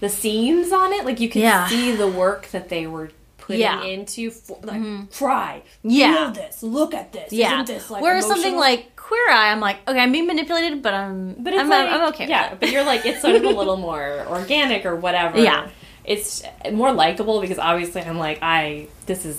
the 0.00 0.08
seams 0.08 0.72
on 0.72 0.92
it. 0.92 1.04
Like 1.04 1.20
you 1.20 1.28
could 1.28 1.42
Yeah. 1.42 1.66
see 1.68 1.92
the 1.92 2.08
work 2.08 2.48
that 2.48 2.68
they 2.68 2.86
were 2.86 3.10
putting 3.38 3.62
Yeah. 3.62 3.76
Mm-hmm. 3.78 3.86
into 3.86 4.30
for, 4.30 4.58
like 4.62 5.10
cry. 5.12 5.62
Yeah. 5.82 6.32
Feel 6.32 6.42
this. 6.44 6.62
Look 6.62 6.92
at 6.94 7.12
this. 7.12 7.32
Yeah. 7.32 7.54
Isn't 7.54 7.66
this 7.66 7.90
like 7.90 8.02
Whereas 8.02 8.26
something 8.26 8.56
like 8.56 8.94
Queer 8.96 9.28
Eye, 9.30 9.50
I'm 9.50 9.58
like, 9.60 9.78
okay, 9.88 9.98
I'm 9.98 10.12
being 10.12 10.26
manipulated, 10.26 10.82
but 10.82 10.94
I'm 10.94 11.34
But 11.38 11.52
it's 11.54 11.62
I'm, 11.62 11.68
like, 11.68 11.88
I'm 11.90 12.08
okay. 12.10 12.28
Yeah, 12.28 12.54
but 12.60 12.70
you're 12.70 12.84
like 12.84 13.04
it's 13.06 13.20
sort 13.22 13.34
of 13.36 13.42
a 13.44 13.48
little 13.48 13.76
more 13.88 14.24
organic 14.28 14.84
or 14.86 14.94
whatever. 14.96 15.38
Yeah. 15.38 15.68
it's 16.04 16.42
more 16.72 16.92
likable 16.92 17.40
because 17.40 17.58
obviously 17.58 18.02
I'm 18.02 18.18
like 18.18 18.38
I 18.42 18.86
this 19.06 19.24
is 19.26 19.38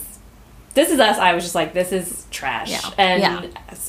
this 0.73 0.89
is 0.89 0.99
us. 0.99 1.17
I 1.17 1.33
was 1.33 1.43
just 1.43 1.55
like 1.55 1.73
this 1.73 1.91
is 1.91 2.25
trash, 2.31 2.71
Yeah. 2.71 2.89
and 2.97 3.21
Yeah. 3.21 3.41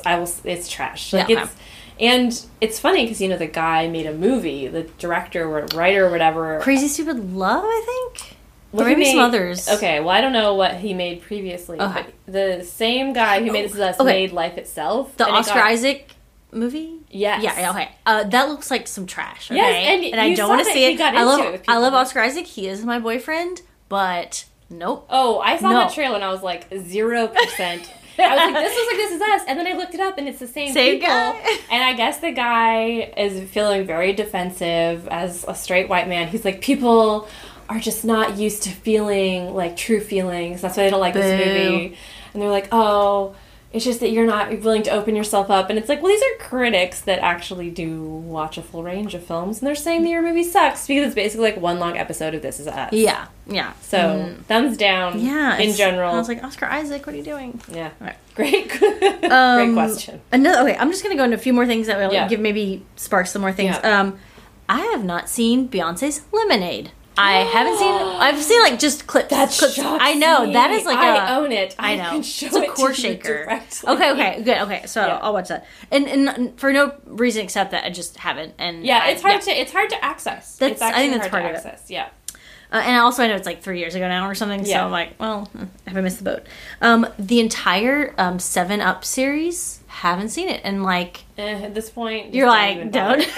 I 0.06 0.18
will. 0.18 0.30
It's 0.44 0.68
trash. 0.68 1.12
Like 1.12 1.28
Yeah. 1.28 1.42
it's. 1.44 1.54
And 2.00 2.46
it's 2.60 2.80
funny 2.80 3.04
because 3.04 3.20
you 3.20 3.28
know 3.28 3.36
the 3.36 3.46
guy 3.46 3.86
made 3.86 4.06
a 4.06 4.12
movie, 4.14 4.66
the 4.66 4.82
director 4.98 5.44
or 5.44 5.66
writer 5.74 6.06
or 6.06 6.10
whatever. 6.10 6.58
Crazy 6.60 6.88
Stupid 6.88 7.34
Love, 7.34 7.62
I 7.64 7.82
think. 8.14 8.36
Well, 8.72 8.86
or 8.86 8.88
maybe 8.88 9.04
some 9.04 9.18
others. 9.20 9.68
Okay, 9.68 10.00
well 10.00 10.08
I 10.08 10.22
don't 10.22 10.32
know 10.32 10.54
what 10.54 10.76
he 10.76 10.94
made 10.94 11.20
previously, 11.20 11.78
Okay. 11.78 12.06
but 12.26 12.32
the 12.32 12.64
same 12.64 13.12
guy 13.12 13.40
who 13.44 13.52
made 13.52 13.66
This 13.66 13.74
Is 13.74 13.80
Us 13.80 14.00
Okay. 14.00 14.10
made 14.10 14.32
Life 14.32 14.56
Itself. 14.56 15.14
The 15.18 15.26
and 15.26 15.34
it 15.36 15.38
Oscar 15.40 15.54
got- 15.56 15.66
Isaac 15.66 16.08
movie? 16.50 16.94
Yes. 17.10 17.42
Yeah, 17.42 17.60
yeah, 17.60 17.70
okay. 17.70 17.88
Uh, 18.06 18.24
that 18.24 18.48
looks 18.48 18.70
like 18.70 18.88
some 18.88 19.06
trash. 19.06 19.50
Okay? 19.50 19.56
Yes, 19.60 20.12
and 20.12 20.20
I 20.20 20.24
you 20.24 20.36
don't 20.36 20.48
want 20.48 20.64
to 20.66 20.72
see 20.72 20.86
it. 20.86 20.98
I 21.00 21.22
love 21.22 21.40
it 21.54 21.64
I 21.68 21.76
love. 21.76 21.92
Oscar 21.92 22.20
Isaac. 22.20 22.46
He 22.46 22.66
is 22.66 22.82
my 22.84 22.98
boyfriend, 22.98 23.60
but 23.90 24.46
nope. 24.72 25.06
Oh, 25.10 25.38
I 25.40 25.56
saw 25.58 25.70
No. 25.70 25.76
that 25.80 25.92
trailer 25.92 26.16
and 26.16 26.24
I 26.24 26.32
was 26.32 26.42
like 26.42 26.66
zero 26.76 27.28
percent. 27.28 27.90
I 28.18 28.34
was 28.46 28.54
like, 28.54 28.64
this 28.64 28.74
looks 28.76 28.88
like 28.92 28.96
this 28.98 29.12
is 29.12 29.22
us, 29.22 29.42
and 29.48 29.58
then 29.58 29.66
I 29.66 29.72
looked 29.72 29.94
it 29.94 30.00
up 30.00 30.18
and 30.18 30.28
it's 30.28 30.38
the 30.38 30.46
same, 30.46 30.72
Same 30.74 31.00
people. 31.00 31.08
guy. 31.08 31.56
And 31.70 31.82
I 31.82 31.94
guess 31.94 32.18
the 32.18 32.30
guy 32.30 33.10
is 33.16 33.48
feeling 33.50 33.86
very 33.86 34.12
defensive 34.12 35.08
as 35.08 35.44
a 35.48 35.54
straight 35.54 35.88
white 35.88 36.08
man. 36.08 36.28
He's 36.28 36.44
like, 36.44 36.60
people 36.60 37.26
are 37.70 37.78
just 37.78 38.04
not 38.04 38.36
used 38.36 38.64
to 38.64 38.70
feeling 38.70 39.54
like 39.54 39.76
true 39.78 40.00
feelings. 40.00 40.60
That's 40.60 40.76
why 40.76 40.82
they 40.84 40.90
don't 40.90 41.00
like 41.00 41.14
this 41.14 41.46
movie. 41.46 41.96
And 42.34 42.42
they're 42.42 42.50
like, 42.50 42.68
oh, 42.70 43.34
it's 43.72 43.84
just 43.86 44.00
that 44.00 44.10
you're 44.10 44.26
not 44.26 44.60
willing 44.60 44.82
to 44.82 44.90
open 44.90 45.16
yourself 45.16 45.50
up. 45.50 45.70
And 45.70 45.78
it's 45.78 45.88
like, 45.88 46.02
well, 46.02 46.12
these 46.12 46.20
are 46.22 46.44
critics 46.46 47.00
that 47.02 47.20
actually 47.20 47.70
do 47.70 48.02
watch 48.02 48.58
a 48.58 48.62
full 48.62 48.82
range 48.82 49.14
of 49.14 49.24
films, 49.24 49.58
and 49.60 49.66
they're 49.66 49.74
saying 49.74 50.02
that 50.02 50.10
your 50.10 50.20
movie 50.22 50.44
sucks 50.44 50.86
because 50.86 51.06
it's 51.06 51.14
basically 51.14 51.50
like 51.52 51.60
one 51.60 51.78
long 51.78 51.96
episode 51.96 52.34
of 52.34 52.42
This 52.42 52.60
Is 52.60 52.66
Us. 52.66 52.92
Yeah, 52.92 53.28
yeah. 53.46 53.72
So 53.80 54.34
thumbs 54.46 54.76
down. 54.76 55.14
Mm. 55.20 55.24
yeah, 55.24 55.56
in 55.58 55.74
general. 55.74 56.14
I 56.14 56.18
was 56.18 56.28
like, 56.28 56.44
Oscar 56.44 56.66
Isaac, 56.66 57.06
what 57.06 57.14
are 57.14 57.18
you 57.18 57.24
doing? 57.24 57.60
yeah, 57.72 57.90
great, 58.34 58.68
great 58.78 59.24
Um, 59.24 59.72
question. 59.74 60.20
Another 60.30 60.68
okay, 60.68 60.76
I'm 60.78 60.90
just 60.90 61.02
gonna 61.02 61.16
go 61.16 61.24
into 61.24 61.36
a 61.36 61.40
few 61.40 61.52
more 61.54 61.66
things 61.66 61.86
that 61.86 61.98
will 61.98 62.12
Yeah. 62.12 62.28
give 62.28 62.40
maybe 62.40 62.84
spark 62.96 63.26
some 63.26 63.40
more 63.42 63.52
things. 63.52 63.76
Yeah. 63.82 64.00
Um, 64.00 64.18
I 64.68 64.80
have 64.92 65.04
not 65.04 65.28
seen 65.28 65.68
Beyonce's 65.68 66.22
Lemonade. 66.32 66.90
I 67.18 67.38
haven't 67.44 67.78
seen. 67.78 67.92
I've 68.20 68.42
seen 68.42 68.62
like 68.62 68.78
just 68.78 69.06
clips. 69.06 69.28
That's 69.30 69.58
clips. 69.58 69.78
I 69.78 70.14
know 70.14 70.52
that 70.52 70.70
is 70.70 70.84
like 70.86 70.96
I 70.98 71.34
a- 71.34 71.38
own 71.40 71.52
it. 71.52 71.74
I 71.78 71.96
know 71.96 72.10
can 72.10 72.22
show 72.22 72.46
it's 72.46 72.56
a 72.56 72.62
it 72.62 72.66
to 72.68 72.72
core 72.72 72.88
you 72.90 72.94
shaker. 72.94 73.44
directly. 73.44 73.88
Okay, 73.90 74.10
okay, 74.12 74.42
good. 74.42 74.58
Okay, 74.62 74.86
so 74.86 75.06
Yeah. 75.06 75.18
I'll 75.22 75.32
watch 75.32 75.48
that. 75.48 75.66
And 75.90 76.08
and 76.08 76.58
for 76.58 76.72
no 76.72 76.94
reason 77.04 77.42
except 77.44 77.70
that 77.72 77.84
I 77.84 77.90
just 77.90 78.16
haven't. 78.18 78.54
And 78.58 78.84
Yeah, 78.84 79.00
I- 79.04 79.10
it's 79.10 79.22
hard 79.22 79.40
to 79.42 79.50
it's 79.50 79.72
hard 79.72 79.90
to 79.90 80.04
access. 80.04 80.56
That's- 80.56 80.76
it's 80.76 80.82
I 80.82 80.88
actually 80.88 81.02
think 81.10 81.12
that's 81.22 81.30
hard 81.30 81.42
part 81.42 81.54
to 81.54 81.60
of 81.60 81.64
it. 81.66 81.68
access. 81.68 81.90
Yeah. 81.90 82.08
Uh, 82.72 82.76
and 82.86 82.96
also, 82.96 83.22
I 83.22 83.26
know 83.26 83.34
it's 83.34 83.44
like 83.44 83.60
three 83.62 83.80
years 83.80 83.94
ago 83.94 84.08
now 84.08 84.26
or 84.26 84.34
something. 84.34 84.64
So 84.64 84.70
Yeah. 84.70 84.86
I'm 84.86 84.90
like, 84.90 85.10
well, 85.20 85.44
hmm, 85.52 85.64
have 85.86 85.94
I 85.94 86.00
missed 86.00 86.16
the 86.16 86.24
boat? 86.24 86.46
Um, 86.80 87.06
the 87.18 87.38
entire 87.40 88.14
um, 88.16 88.38
Seven 88.38 88.80
Up 88.80 89.04
series, 89.04 89.80
haven't 89.88 90.30
seen 90.30 90.48
it, 90.48 90.62
and 90.64 90.82
like 90.82 91.24
Eh, 91.36 91.64
at 91.64 91.74
this 91.74 91.90
point, 91.90 92.26
just 92.28 92.34
you're 92.34 92.46
like, 92.48 92.90
don't. 92.90 93.20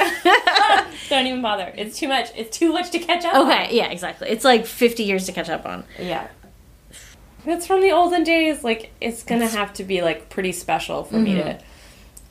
don't 1.09 1.27
even 1.27 1.43
bother. 1.43 1.73
It's 1.77 1.99
too 1.99 2.09
much. 2.09 2.31
It's 2.37 2.57
too 2.57 2.73
much 2.73 2.91
to 2.91 2.99
catch 2.99 3.25
up. 3.25 3.35
okay, 3.35 3.67
on. 3.69 3.75
yeah, 3.75 3.91
exactly. 3.91 4.29
It's 4.29 4.45
like 4.45 4.67
50 4.67 5.03
years 5.05 5.27
to 5.27 5.33
catch 5.33 5.49
up 5.51 5.67
on. 5.67 5.85
Yeah. 5.99 6.29
It's 7.47 7.67
from 7.67 7.81
the 7.83 7.93
olden 7.93 8.25
days. 8.25 8.65
Like 8.65 8.91
it's 9.01 9.23
gonna 9.23 9.47
have 9.49 9.73
to 9.75 9.85
be 9.85 10.01
like 10.03 10.31
pretty 10.31 10.53
special 10.53 11.05
for 11.05 11.17
me 11.17 11.35
Mm-hmm. 11.35 11.59
to. 11.59 11.65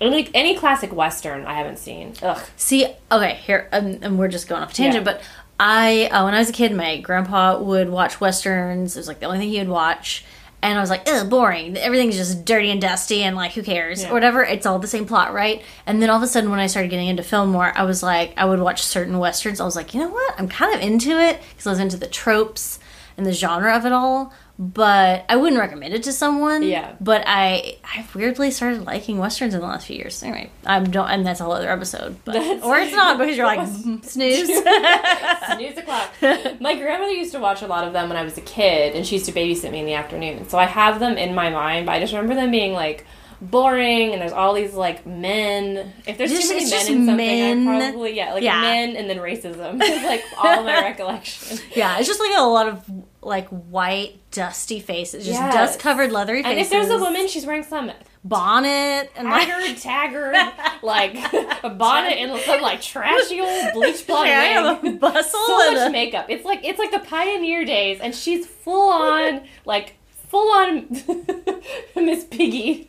Like 0.09 0.31
any 0.33 0.57
classic 0.57 0.91
western, 0.93 1.45
I 1.45 1.53
haven't 1.53 1.77
seen. 1.79 2.13
Ugh. 2.21 2.41
See, 2.57 2.87
okay, 3.09 3.35
here, 3.35 3.69
um, 3.71 3.99
and 4.01 4.19
we're 4.19 4.27
just 4.27 4.49
going 4.49 4.61
off 4.61 4.71
a 4.71 4.73
tangent, 4.73 5.05
Yeah. 5.05 5.13
but 5.13 5.21
I, 5.59 6.07
uh, 6.07 6.25
when 6.25 6.33
I 6.33 6.39
was 6.39 6.49
a 6.49 6.51
kid, 6.53 6.73
my 6.75 6.97
grandpa 6.99 7.57
would 7.59 7.87
watch 7.89 8.19
westerns. 8.19 8.97
It 8.97 8.99
was 8.99 9.07
like 9.07 9.19
the 9.21 9.27
only 9.27 9.37
thing 9.39 9.49
he 9.49 9.59
would 9.59 9.69
watch. 9.69 10.25
And 10.63 10.77
I 10.77 10.81
was 10.81 10.89
like, 10.89 11.03
ugh, 11.09 11.29
boring. 11.29 11.75
Everything's 11.75 12.15
just 12.15 12.45
dirty 12.45 12.71
and 12.71 12.79
dusty 12.79 13.21
and 13.21 13.35
like, 13.35 13.51
who 13.51 13.61
cares? 13.61 14.01
Yeah. 14.01 14.09
Or 14.09 14.13
whatever. 14.13 14.43
It's 14.43 14.65
all 14.65 14.79
the 14.79 14.87
same 14.87 15.05
plot, 15.05 15.33
right? 15.33 15.61
And 15.85 16.01
then 16.01 16.09
all 16.09 16.15
of 16.15 16.23
a 16.23 16.27
sudden, 16.27 16.49
when 16.49 16.59
I 16.59 16.67
started 16.67 16.87
getting 16.87 17.09
into 17.09 17.21
film 17.21 17.49
more, 17.49 17.73
I 17.75 17.83
was 17.83 18.01
like, 18.01 18.33
I 18.37 18.45
would 18.45 18.61
watch 18.61 18.81
certain 18.81 19.19
westerns. 19.19 19.59
I 19.59 19.65
was 19.65 19.75
like, 19.75 19.93
you 19.93 19.99
know 19.99 20.07
what? 20.07 20.35
I'm 20.39 20.47
kind 20.47 20.73
of 20.73 20.79
into 20.79 21.19
it 21.19 21.41
because 21.49 21.67
I 21.67 21.71
was 21.71 21.79
into 21.79 21.97
the 21.97 22.07
tropes 22.07 22.79
and 23.17 23.25
the 23.25 23.33
genre 23.33 23.75
of 23.75 23.85
it 23.85 23.91
all. 23.91 24.33
But 24.59 25.25
I 25.29 25.35
wouldn't 25.35 25.59
recommend 25.59 25.95
it 25.95 26.03
to 26.03 26.13
someone. 26.13 26.61
Yeah. 26.61 26.93
But 27.01 27.23
I, 27.25 27.77
I 27.83 28.05
weirdly 28.13 28.51
started 28.51 28.85
liking 28.85 29.17
westerns 29.17 29.55
in 29.55 29.59
the 29.61 29.65
last 29.65 29.87
few 29.87 29.95
years. 29.97 30.21
Anyway, 30.21 30.51
I'm 30.63 30.91
don't, 30.91 31.09
and 31.09 31.25
that's 31.25 31.39
a 31.39 31.43
whole 31.43 31.53
other 31.53 31.71
episode. 31.71 32.17
But, 32.23 32.33
That's- 32.33 32.61
or 32.61 32.77
it's 32.77 32.93
not 32.95 33.17
because 33.17 33.35
you're 33.35 33.47
like 33.47 33.59
"Mm, 33.67 34.05
snooze. 34.05 34.45
Snooze 34.47 35.75
the 35.75 35.81
clock. 35.83 36.11
My 36.61 36.75
grandmother 36.75 37.13
used 37.13 37.31
to 37.31 37.39
watch 37.39 37.63
a 37.63 37.67
lot 37.67 37.85
of 37.87 37.93
them 37.93 38.09
when 38.09 38.17
I 38.17 38.23
was 38.23 38.37
a 38.37 38.41
kid, 38.41 38.95
and 38.95 39.05
she 39.07 39.15
used 39.15 39.25
to 39.25 39.31
babysit 39.31 39.71
me 39.71 39.79
in 39.79 39.85
the 39.87 39.95
afternoon. 39.95 40.47
So 40.49 40.59
I 40.59 40.65
have 40.65 40.99
them 40.99 41.17
in 41.17 41.33
my 41.33 41.49
mind, 41.49 41.87
but 41.87 41.93
I 41.93 41.99
just 41.99 42.13
remember 42.13 42.35
them 42.35 42.51
being 42.51 42.73
like 42.73 43.07
boring, 43.41 44.13
and 44.13 44.21
there's 44.21 44.31
all 44.33 44.53
these 44.53 44.73
like 44.75 45.05
men. 45.07 45.91
If 46.05 46.19
there's 46.19 46.29
Just- 46.31 46.43
too 46.49 46.53
many 46.55 46.69
men 46.69 46.79
in 46.79 47.05
something, 47.07 47.17
men. 47.17 47.67
I 47.67 47.89
probably 47.91 48.15
yeah, 48.15 48.33
like 48.33 48.43
Yeah. 48.43 48.61
men 48.61 48.95
and 48.97 49.09
then 49.09 49.17
racism 49.17 49.81
is 49.83 50.03
like 50.03 50.23
all 50.37 50.63
my 50.63 50.79
recollection. 50.81 51.57
yeah, 51.75 51.97
it's 51.97 52.07
just 52.07 52.19
like 52.19 52.37
a 52.37 52.41
lot 52.43 52.67
of 52.67 52.87
like 53.25 53.47
white 53.49 54.19
dusty 54.31 54.79
faces, 54.79 55.25
just 55.25 55.39
Yes. 55.39 55.53
dust 55.53 55.79
covered 55.79 56.11
leathery 56.11 56.37
And 56.43 56.47
faces. 56.57 56.65
if 56.65 56.69
there's 56.71 56.89
a 56.89 56.97
woman, 57.03 57.27
she's 57.27 57.45
wearing 57.45 57.63
some 57.63 57.91
bonnet 58.23 59.11
and 59.15 59.29
like 59.29 59.47
haggard, 59.47 59.77
taggard, 59.81 60.35
like 60.81 61.15
a 61.63 61.69
bonnet 61.69 62.13
and 62.17 62.39
some 62.41 62.61
like 62.61 62.81
trashy 62.81 63.41
old 63.41 63.65
bleach 63.73 64.05
blonde 64.07 64.27
yeah, 64.29 64.79
wig. 64.81 64.99
bustle 64.99 65.39
so 65.45 65.67
and 65.67 65.75
much 65.77 65.87
a- 65.89 65.91
makeup. 65.91 66.25
It's 66.29 66.45
like 66.45 66.61
it's 66.63 66.79
like 66.79 66.91
the 66.91 66.99
pioneer 66.99 67.65
days, 67.65 67.99
and 67.99 68.13
she's 68.15 68.45
full 68.47 68.89
on 68.91 69.41
like 69.65 69.95
full 70.29 70.51
on 70.51 70.87
Miss 71.95 72.23
Piggy. 72.25 72.87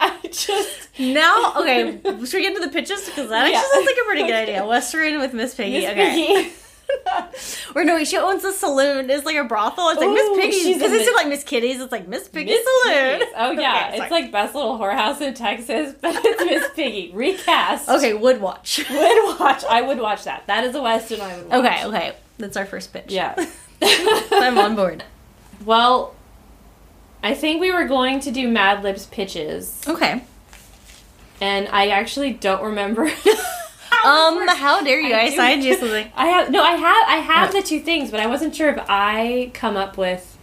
I 0.00 0.18
just 0.30 0.88
now 0.98 1.52
okay. 1.58 2.00
Should 2.02 2.32
we 2.34 2.42
get 2.42 2.54
into 2.56 2.60
the 2.66 2.72
pitches 2.72 3.04
because 3.06 3.28
that 3.28 3.44
actually 3.46 3.70
sounds 3.72 3.86
like 3.86 3.96
a 4.00 4.04
pretty 4.06 4.22
good 4.22 4.34
idea. 4.34 4.66
Western 4.66 5.18
with 5.20 5.32
Miss 5.34 5.54
Piggy. 5.54 5.80
Miss 5.80 5.90
okay. 5.90 6.10
Piggy. 6.42 6.52
Or 7.74 7.84
no, 7.84 8.02
she 8.02 8.16
owns 8.16 8.42
a 8.44 8.52
saloon. 8.52 9.10
It's 9.10 9.24
like 9.24 9.36
a 9.36 9.44
brothel. 9.44 9.90
It's 9.90 10.00
like 10.00 10.08
Miss 10.10 10.22
oh, 10.24 10.36
Piggy's. 10.40 10.62
she's 10.62 10.76
a 10.76 10.78
Because 10.78 10.92
it's 10.92 11.14
like 11.14 11.28
Miss 11.28 11.44
Kitty's. 11.44 11.80
It's 11.80 11.92
like 11.92 12.08
Miss 12.08 12.28
Piggy 12.28 12.50
Miss 12.50 12.64
Saloon. 12.84 13.18
Piggy's. 13.18 13.34
Oh 13.36 13.50
yeah, 13.58 13.88
Okay, 13.88 13.98
it's 14.02 14.10
like 14.10 14.32
best 14.32 14.54
little 14.54 14.78
whorehouse 14.78 15.20
in 15.20 15.34
Texas, 15.34 15.94
but 16.00 16.14
it's 16.24 16.44
Miss 16.44 16.66
Piggy 16.74 17.12
recast. 17.14 17.88
okay. 17.88 18.14
Would 18.14 18.40
watch. 18.40 18.84
would 18.90 19.38
watch. 19.38 19.64
I 19.64 19.82
would 19.82 19.98
watch 20.00 20.24
that. 20.24 20.46
That 20.46 20.64
is 20.64 20.74
a 20.74 20.82
western 20.82 21.20
I 21.20 21.36
would 21.36 21.48
watch. 21.48 21.58
Okay. 21.64 21.84
Okay. 21.86 22.16
That's 22.38 22.56
our 22.56 22.66
first 22.66 22.92
pitch. 22.92 23.12
Yeah. 23.12 23.34
I'm 23.82 24.58
on 24.58 24.74
board. 24.74 25.04
Well, 25.64 26.14
I 27.22 27.34
think 27.34 27.60
we 27.60 27.70
were 27.70 27.84
going 27.86 28.20
to 28.20 28.30
do 28.30 28.48
Mad 28.48 28.82
Libs 28.82 29.06
pitches, 29.06 29.82
Okay. 29.86 30.22
and 31.40 31.68
I 31.68 31.88
actually 31.88 32.32
don't 32.32 32.62
remember. 32.62 33.10
Um, 34.08 34.48
how 34.48 34.82
dare 34.82 35.00
you? 35.00 35.14
I 35.14 35.20
I, 35.24 35.30
signed 35.36 35.62
you 35.64 35.76
something. 35.76 36.10
I 36.16 36.26
have 36.26 36.50
no, 36.50 36.62
I 36.62 36.72
have, 36.72 37.08
I 37.08 37.16
have 37.16 37.52
the 37.52 37.62
two 37.62 37.80
things, 37.80 38.10
but 38.10 38.20
I 38.20 38.26
wasn't 38.26 38.54
sure 38.54 38.70
if 38.70 38.82
I 38.88 39.50
come 39.54 39.76
up 39.76 39.96
with 39.98 40.36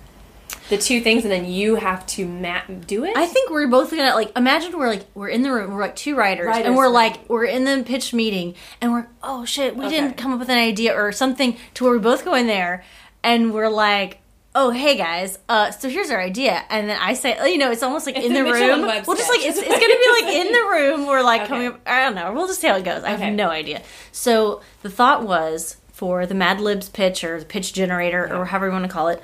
the 0.69 0.77
two 0.77 0.99
things 1.01 1.23
and 1.23 1.31
then 1.31 1.45
you 1.45 1.75
have 1.75 2.05
to 2.07 2.25
ma- 2.27 2.61
do 2.87 3.03
it. 3.03 3.15
I 3.15 3.27
think 3.27 3.51
we're 3.51 3.67
both 3.67 3.91
gonna 3.91 4.15
like 4.15 4.35
imagine 4.35 4.77
we're 4.77 4.87
like 4.89 5.05
we're 5.13 5.29
in 5.29 5.41
the 5.43 5.51
room, 5.51 5.71
we're 5.73 5.81
like 5.81 5.95
two 5.95 6.15
writers, 6.15 6.47
Writers 6.47 6.65
and 6.67 6.75
we're 6.75 6.85
room. 6.85 6.93
like 6.93 7.29
we're 7.29 7.45
in 7.45 7.65
the 7.65 7.83
pitch 7.85 8.13
meeting, 8.13 8.55
and 8.81 8.91
we're 8.91 9.07
oh 9.21 9.45
shit, 9.45 9.75
we 9.75 9.85
Okay. 9.85 9.95
didn't 10.01 10.17
come 10.17 10.31
up 10.33 10.39
with 10.39 10.49
an 10.49 10.57
idea 10.57 10.93
or 10.95 11.11
something 11.11 11.55
to 11.75 11.83
where 11.83 11.93
we 11.93 11.99
both 11.99 12.25
go 12.25 12.33
in 12.33 12.47
there, 12.47 12.83
and 13.23 13.53
we're 13.53 13.69
like. 13.69 14.19
Oh 14.57 14.69
hey 14.71 14.95
guys, 14.95 15.37
uh, 15.49 15.71
so 15.71 15.89
here's 15.89 16.09
our 16.09 16.21
idea, 16.21 16.63
and 16.69 16.89
then 16.89 16.97
I 17.01 17.13
say, 17.13 17.35
oh, 17.37 17.45
you 17.45 17.57
know, 17.57 17.71
it's 17.71 17.83
almost 17.83 18.05
like 18.05 18.15
It's 18.15 18.25
in 18.25 18.33
the 18.33 18.43
room. 18.45 18.81
We'll 19.05 19.17
just 19.17 19.29
like 19.29 19.41
it's, 19.43 19.57
it's 19.57 19.67
gonna 19.67 19.79
be 19.79 20.21
like 20.21 20.33
in 20.33 20.51
the 20.53 20.69
room. 20.71 21.07
We're 21.07 21.23
like 21.23 21.41
Okay. 21.41 21.47
coming 21.49 21.67
up. 21.67 21.81
I 21.85 22.05
don't 22.05 22.15
know. 22.15 22.31
We'll 22.33 22.47
just 22.47 22.61
see 22.61 22.67
how 22.67 22.77
it 22.77 22.85
goes. 22.85 23.03
I 23.03 23.09
have 23.17 23.33
no 23.33 23.49
idea. 23.49 23.81
So 24.13 24.61
the 24.81 24.89
thought 24.89 25.23
was 25.23 25.75
for 25.91 26.25
the 26.25 26.35
Mad 26.35 26.61
Libs 26.61 26.87
pitch 26.87 27.21
or 27.25 27.37
the 27.37 27.45
pitch 27.45 27.73
generator 27.73 28.33
or 28.33 28.45
however 28.45 28.67
you 28.67 28.71
want 28.71 28.85
to 28.85 28.89
call 28.89 29.09
it. 29.09 29.21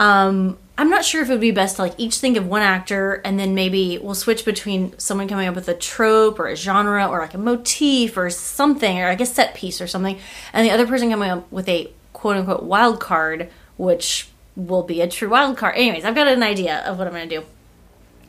Um, 0.00 0.58
I'm 0.76 0.90
not 0.90 1.04
sure 1.04 1.22
if 1.22 1.28
it 1.28 1.32
would 1.32 1.40
be 1.40 1.52
best 1.52 1.76
to 1.76 1.82
like 1.82 1.94
each 1.96 2.16
think 2.16 2.36
of 2.36 2.46
one 2.48 2.62
actor 2.62 3.22
and 3.24 3.38
then 3.38 3.54
maybe 3.54 3.98
we'll 3.98 4.14
switch 4.16 4.44
between 4.44 4.98
someone 4.98 5.26
coming 5.28 5.46
up 5.48 5.54
with 5.54 5.68
a 5.68 5.74
trope 5.74 6.38
or 6.40 6.48
a 6.48 6.56
genre 6.56 7.06
or 7.06 7.20
like 7.20 7.34
a 7.34 7.38
motif 7.38 8.16
or 8.16 8.28
something 8.30 8.98
or 9.00 9.04
like 9.08 9.20
a 9.20 9.26
set 9.26 9.54
piece 9.54 9.80
or 9.80 9.86
something, 9.86 10.18
and 10.52 10.66
the 10.66 10.72
other 10.72 10.86
person 10.88 11.08
coming 11.10 11.30
up 11.30 11.50
with 11.52 11.68
a 11.68 11.88
quote 12.12 12.36
unquote 12.36 12.64
wild 12.64 12.98
card, 13.00 13.48
which 13.78 14.28
will 14.56 14.82
be 14.82 15.00
a 15.02 15.08
true 15.08 15.28
wild 15.28 15.56
card. 15.56 15.74
Anyways, 15.76 16.04
I've 16.04 16.14
got 16.14 16.26
an 16.28 16.42
idea 16.42 16.78
of 16.86 16.98
what 16.98 17.06
I'm 17.06 17.12
gonna 17.12 17.26
do. 17.26 17.44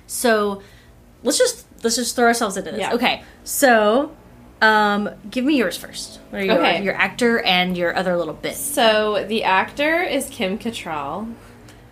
So 0.08 0.62
let's 1.24 1.38
just 1.38 1.66
let's 1.84 1.96
just 1.96 2.16
throw 2.16 2.26
ourselves 2.26 2.58
into 2.58 2.72
this. 2.72 2.80
Yeah. 2.82 2.94
Okay, 2.94 3.24
so 3.44 4.12
um, 4.62 5.10
give 5.30 5.46
me 5.46 5.58
yours 5.58 5.78
first. 5.78 6.20
What 6.30 6.42
are 6.42 6.46
your, 6.46 6.58
Okay. 6.60 6.84
your 6.84 6.96
actor 6.96 7.40
and 7.40 7.78
your 7.78 7.96
other 7.96 8.18
little 8.18 8.34
bit? 8.34 8.56
so 8.56 9.26
the 9.28 9.44
actor 9.44 10.02
is 10.04 10.28
Kim 10.30 10.58
Cattrall. 10.58 11.34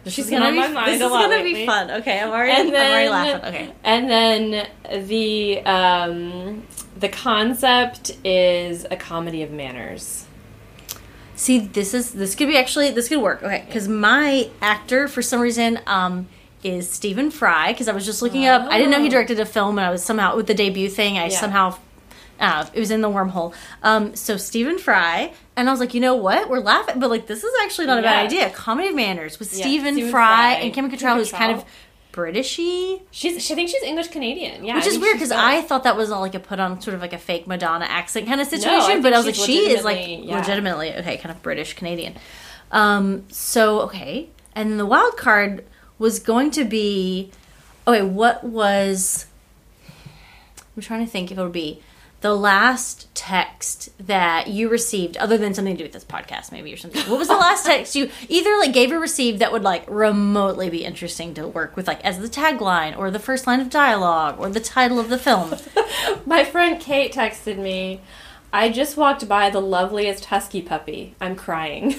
She's 0.07 0.29
gonna 0.29 0.45
on 0.45 0.53
be 0.53 0.59
my 0.59 0.67
mind 0.67 0.87
this 0.87 1.01
is 1.01 1.09
gonna 1.09 1.27
lately. 1.29 1.53
be 1.53 1.65
fun. 1.65 1.89
Okay, 1.89 2.19
I'm 2.19 2.29
already 2.29 2.51
And 2.51 2.69
I'm 2.77 2.91
already 2.91 3.09
laughing. 3.09 3.45
Okay. 3.55 3.73
and 3.83 4.09
then 4.09 4.67
the 5.07 5.61
um, 5.65 6.63
the 6.99 7.09
concept 7.09 8.11
is 8.23 8.85
a 8.91 8.95
comedy 8.95 9.41
of 9.41 9.49
manners. 9.51 10.24
See, 11.35 11.59
this 11.59 11.93
is 11.93 12.11
this 12.13 12.35
could 12.35 12.47
be 12.47 12.57
actually 12.57 12.91
this 12.91 13.09
could 13.09 13.21
work. 13.21 13.43
Okay, 13.43 13.63
because 13.67 13.87
my 13.87 14.49
actor 14.61 15.07
for 15.07 15.21
some 15.21 15.41
reason 15.41 15.79
um 15.87 16.27
is 16.63 16.89
Stephen 16.89 17.29
Fry. 17.29 17.71
Because 17.73 17.87
I 17.87 17.93
was 17.93 18.05
just 18.05 18.21
looking 18.21 18.45
up. 18.47 18.67
I 18.71 18.77
didn't 18.77 18.91
know 18.91 18.99
he 18.99 19.07
Oh. 19.07 19.11
directed 19.11 19.39
a 19.39 19.45
film, 19.45 19.77
and 19.77 19.85
I 19.85 19.91
was 19.91 20.03
somehow 20.03 20.35
with 20.35 20.47
the 20.47 20.53
debut 20.53 20.89
thing. 20.89 21.17
I 21.17 21.25
Yeah. 21.27 21.39
somehow. 21.39 21.77
Uh, 22.37 22.65
it 22.73 22.79
was 22.81 22.91
in 22.91 22.99
the 22.99 23.07
wormhole. 23.09 23.53
Um, 23.81 24.13
so 24.13 24.35
Stephen 24.35 24.77
Fry, 24.77 25.31
and 25.55 25.69
I 25.69 25.71
was 25.71 25.79
like, 25.79 25.93
you 25.93 26.01
know 26.01 26.15
what? 26.15 26.49
We're 26.49 26.59
laughing, 26.59 26.99
but 26.99 27.09
like 27.09 27.27
this 27.27 27.45
is 27.45 27.51
actually 27.63 27.87
not 27.87 27.99
a 27.99 28.01
bad 28.01 28.25
idea. 28.25 28.49
Comedy 28.49 28.89
of 28.89 28.95
Manners 28.95 29.39
with 29.39 29.53
Yeah, 29.57 29.61
Stephen, 29.63 29.93
Stephen 29.93 30.11
Fry, 30.11 30.55
Fry, 30.55 30.63
and 30.63 30.73
Kim 30.73 30.89
Cattrall, 30.91 30.99
Kim 30.99 31.17
who's 31.17 31.31
kind 31.31 31.53
of 31.53 31.63
Britishy. 32.15 33.01
She's 33.11 33.43
she 33.45 33.55
thinks 33.55 33.73
she's 33.73 33.83
English 33.83 34.07
Canadian. 34.07 34.63
Yeah, 34.63 34.75
Which 34.75 34.85
I 34.85 34.87
is 34.87 34.99
weird 34.99 35.15
because. 35.15 35.31
I 35.31 35.61
thought 35.61 35.83
that 35.83 35.97
was 35.97 36.11
all 36.11 36.21
like 36.21 36.33
a 36.33 36.39
put 36.39 36.59
on 36.61 36.79
sort 36.79 36.95
of 36.95 37.01
like 37.01 37.11
a 37.11 37.17
fake 37.17 37.45
Madonna 37.45 37.85
accent 37.85 38.25
kind 38.25 38.39
of 38.39 38.47
situation, 38.47 38.87
think 38.87 39.03
but 39.03 39.13
I 39.13 39.17
was 39.17 39.25
like, 39.25 39.35
she 39.35 39.69
is 39.71 39.83
like 39.83 39.97
legitimately- 39.97 40.27
yeah. 40.29 40.39
legitimately 40.39 40.93
okay, 40.95 41.17
kind 41.17 41.35
of 41.35 41.41
British 41.43 41.73
Canadian. 41.73 42.15
Um, 42.71 43.25
so 43.29 43.81
okay, 43.81 44.29
and 44.55 44.79
the 44.79 44.85
wild 44.85 45.17
card 45.17 45.65
was 45.99 46.19
going 46.19 46.51
to 46.51 46.63
be 46.63 47.31
okay. 47.85 48.01
What 48.01 48.43
was 48.43 49.25
I'm 50.75 50.81
trying 50.81 51.05
to 51.05 51.11
think 51.11 51.31
if 51.31 51.37
it 51.37 51.41
would 51.41 51.51
be 51.51 51.81
the 52.21 52.35
last 52.35 53.13
text 53.13 53.89
that 53.99 54.47
you 54.47 54.69
received, 54.69 55.17
other 55.17 55.37
than 55.37 55.53
something 55.53 55.75
to 55.75 55.77
do 55.77 55.83
with 55.83 55.93
this 55.93 56.05
podcast, 56.05 56.51
maybe 56.51 56.73
or 56.73 56.77
something. 56.77 57.01
What 57.09 57.19
was 57.19 57.27
the 57.27 57.35
last 57.35 57.65
text 57.67 57.95
you 57.95 58.09
either 58.29 58.57
like 58.57 58.73
gave 58.73 58.91
or 58.91 58.99
received 58.99 59.39
that 59.39 59.51
would 59.51 59.63
like 59.63 59.85
remotely 59.87 60.69
be 60.69 60.83
interesting 60.85 61.33
to 61.35 61.47
work 61.47 61.75
with, 61.75 61.87
like 61.87 62.03
as 62.03 62.19
the 62.19 62.27
tagline 62.27 62.97
or 62.97 63.11
the 63.11 63.19
first 63.19 63.45
line 63.47 63.59
of 63.59 63.69
dialogue 63.69 64.39
or 64.39 64.49
the 64.49 64.59
title 64.59 64.99
of 64.99 65.09
the 65.09 65.17
film? 65.17 65.55
My 66.25 66.43
friend 66.43 66.79
Kate 66.79 67.13
texted 67.13 67.57
me. 67.57 68.01
I 68.51 68.69
just 68.69 68.95
walked 68.95 69.27
by 69.27 69.49
the 69.49 69.61
loveliest 69.61 70.25
husky 70.25 70.61
puppy. 70.61 71.15
I'm 71.19 71.35
crying. 71.35 71.95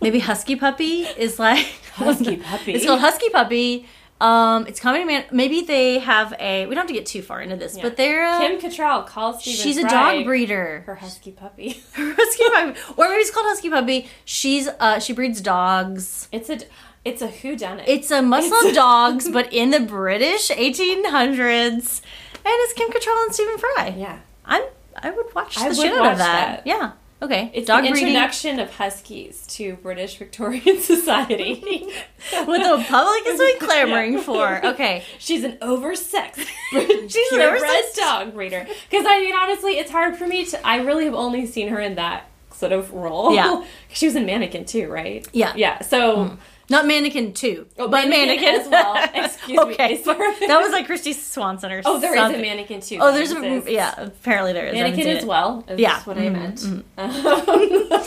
Maybe 0.00 0.18
Husky 0.18 0.56
Puppy 0.56 1.02
is 1.02 1.38
like 1.38 1.66
Husky 1.94 2.36
puppy. 2.36 2.72
It's 2.74 2.84
called 2.84 3.00
Husky 3.00 3.30
Puppy. 3.30 3.88
Um, 4.20 4.66
it's 4.66 4.80
comedy 4.80 5.04
man. 5.04 5.24
Maybe 5.30 5.62
they 5.62 5.98
have 5.98 6.34
a. 6.40 6.66
We 6.66 6.74
don't 6.74 6.82
have 6.82 6.88
to 6.88 6.94
get 6.94 7.04
too 7.06 7.20
far 7.22 7.42
into 7.42 7.56
this, 7.56 7.78
but 7.78 7.96
they're 7.96 8.26
uh, 8.26 8.38
Kim 8.38 8.58
Cattrall 8.58 9.06
calls 9.06 9.42
Stephen 9.42 9.60
she's 9.62 9.76
a 9.76 9.86
dog 9.88 10.24
breeder. 10.24 10.84
Her 10.86 10.94
husky 10.94 11.32
puppy. 11.32 11.82
husky 11.94 12.44
puppy, 12.50 12.94
or 12.96 13.08
maybe 13.08 13.20
it's 13.20 13.30
called 13.30 13.46
husky 13.46 13.68
puppy. 13.68 14.08
She's 14.24 14.68
uh 14.68 15.00
she 15.00 15.12
breeds 15.12 15.40
dogs. 15.42 16.28
It's 16.32 16.48
a 16.48 16.60
it's 17.04 17.20
a 17.20 17.28
who 17.28 17.56
done 17.56 17.80
it. 17.80 17.88
It's 17.88 18.10
a 18.10 18.22
Muslim 18.22 18.72
dogs, 18.72 19.28
but 19.32 19.52
in 19.52 19.70
the 19.70 19.80
British 19.80 20.48
1800s, 20.48 22.00
and 22.34 22.44
it's 22.44 22.72
Kim 22.72 22.88
Cattrall 22.90 23.24
and 23.26 23.34
Stephen 23.34 23.58
Fry. 23.58 23.94
yeah. 23.96 24.18
I'm 24.46 24.62
I 24.96 25.10
would 25.10 25.34
watch 25.34 25.56
the 25.56 25.60
I 25.60 25.72
shit 25.72 25.92
out 25.92 26.12
of 26.12 26.18
that. 26.18 26.64
that. 26.64 26.66
Yeah. 26.66 26.92
Okay. 27.22 27.50
It's 27.54 27.66
dog 27.66 27.84
the 27.84 27.90
breeding 27.90 28.08
introduction 28.08 28.60
of 28.60 28.70
huskies 28.70 29.46
to 29.48 29.76
British 29.76 30.18
Victorian 30.18 30.80
society. 30.80 31.62
what 32.44 32.58
the 32.58 32.84
public 32.88 33.26
is 33.26 33.38
been 33.38 33.58
clamoring 33.58 34.18
for. 34.18 34.64
Okay. 34.66 35.02
She's 35.18 35.42
an 35.42 35.56
oversexed, 35.62 36.46
She's 36.70 37.32
an 37.32 37.40
oversexed- 37.40 37.96
dog 37.96 38.34
breeder. 38.34 38.66
Because 38.90 39.06
I 39.08 39.20
mean, 39.20 39.34
honestly, 39.34 39.78
it's 39.78 39.90
hard 39.90 40.16
for 40.16 40.26
me 40.26 40.44
to. 40.46 40.66
I 40.66 40.76
really 40.82 41.06
have 41.06 41.14
only 41.14 41.46
seen 41.46 41.68
her 41.68 41.80
in 41.80 41.94
that 41.94 42.28
sort 42.52 42.72
of 42.72 42.92
role. 42.92 43.34
Yeah. 43.34 43.64
she 43.88 44.06
was 44.06 44.16
in 44.16 44.26
Mannequin 44.26 44.64
too, 44.66 44.88
right? 44.88 45.26
Yeah. 45.32 45.54
yeah. 45.56 45.80
So 45.82 46.16
mm. 46.16 46.38
Not 46.68 46.84
mannequin 46.86 47.32
too, 47.32 47.66
Oh, 47.78 47.86
but 47.88 48.08
Mannequin 48.08 48.44
mannequin, 48.44 48.60
as 48.60 48.68
well. 48.68 49.08
Excuse 49.24 49.56
me. 49.56 49.72
okay, 49.74 49.92
Is 49.94 50.04
that 50.04 50.18
was 50.60 50.72
like 50.72 50.88
Kristy 50.88 51.14
Swanson 51.14 51.70
or 51.70 51.82
something. 51.82 51.96
oh, 51.96 52.00
there 52.00 52.14
is 52.14 52.20
something. 52.20 52.40
a 52.40 52.42
Mannequin 52.42 52.80
too. 52.80 52.98
Oh, 53.00 53.12
there's 53.12 53.30
a 53.32 53.42
is- 53.44 53.68
yeah. 53.68 53.94
Apparently 53.98 54.52
there 54.52 54.66
is. 54.66 54.74
Mannequin 54.74 55.06
as 55.08 55.24
well. 55.24 55.64
Is 55.68 55.78
Yeah. 55.78 56.00
what 56.02 56.18
I 56.18 56.22
Mhm, 56.28 56.82
meant. 56.96 58.06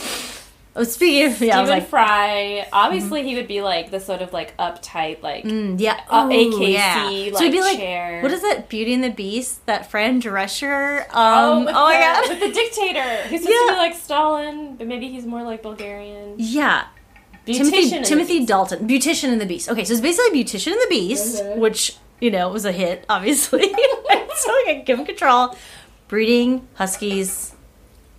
Oh, 0.76 0.84
speaking 0.84 1.26
of, 1.32 1.40
yeah, 1.40 1.56
Stephen 1.56 1.68
like, 1.80 1.88
Fry. 1.88 2.64
Obviously, 2.72 3.24
he 3.24 3.34
would 3.34 3.48
be 3.48 3.60
like 3.60 3.90
the 3.90 3.98
sort 3.98 4.22
of 4.22 4.32
like 4.32 4.56
uptight, 4.56 5.20
like 5.20 5.42
mm, 5.44 5.74
yeah, 5.80 6.00
uh, 6.08 6.28
oh, 6.30 6.32
AKC, 6.32 6.72
yeah. 6.72 7.02
like, 7.06 7.34
so 7.34 7.40
it'd 7.42 7.50
be 7.52 7.60
like, 7.60 7.76
chair. 7.76 8.22
what 8.22 8.30
is 8.30 8.44
it? 8.44 8.68
Beauty 8.68 8.94
and 8.94 9.02
the 9.02 9.10
Beast. 9.10 9.66
That 9.66 9.90
Fran 9.90 10.22
Drescher. 10.22 11.00
Um, 11.10 11.14
Oh, 11.14 11.52
oh, 11.54 11.64
with 11.64 11.74
my 11.74 11.98
god. 11.98 12.28
with 12.28 12.38
the 12.40 12.52
dictator. 12.52 13.02
He's 13.28 13.42
supposed 13.42 13.66
to 13.66 13.72
be 13.72 13.76
like 13.78 13.94
Stalin, 13.96 14.76
but 14.76 14.86
maybe 14.86 15.08
he's 15.10 15.26
more 15.26 15.42
like 15.42 15.60
Bulgarian. 15.62 16.36
Yeah. 16.38 16.84
Timothy 17.54 18.02
Timothy 18.02 18.46
Dalton, 18.46 18.86
Beautician 18.88 19.30
and 19.32 19.40
the 19.40 19.46
Beast. 19.46 19.68
Okay, 19.68 19.84
so 19.84 19.92
it's 19.92 20.00
basically 20.00 20.42
Beautician 20.44 20.72
and 20.72 20.80
the 20.80 20.86
Beast, 20.90 21.42
Mhm. 21.42 21.56
which 21.56 21.96
you 22.20 22.30
know 22.30 22.48
was 22.48 22.64
a 22.64 22.72
hit, 22.72 23.04
obviously. 23.08 23.68
so 24.36 24.52
got 24.66 24.86
Kim 24.86 25.04
Cattrall 25.06 25.56
breeding 26.08 26.66
huskies 26.74 27.54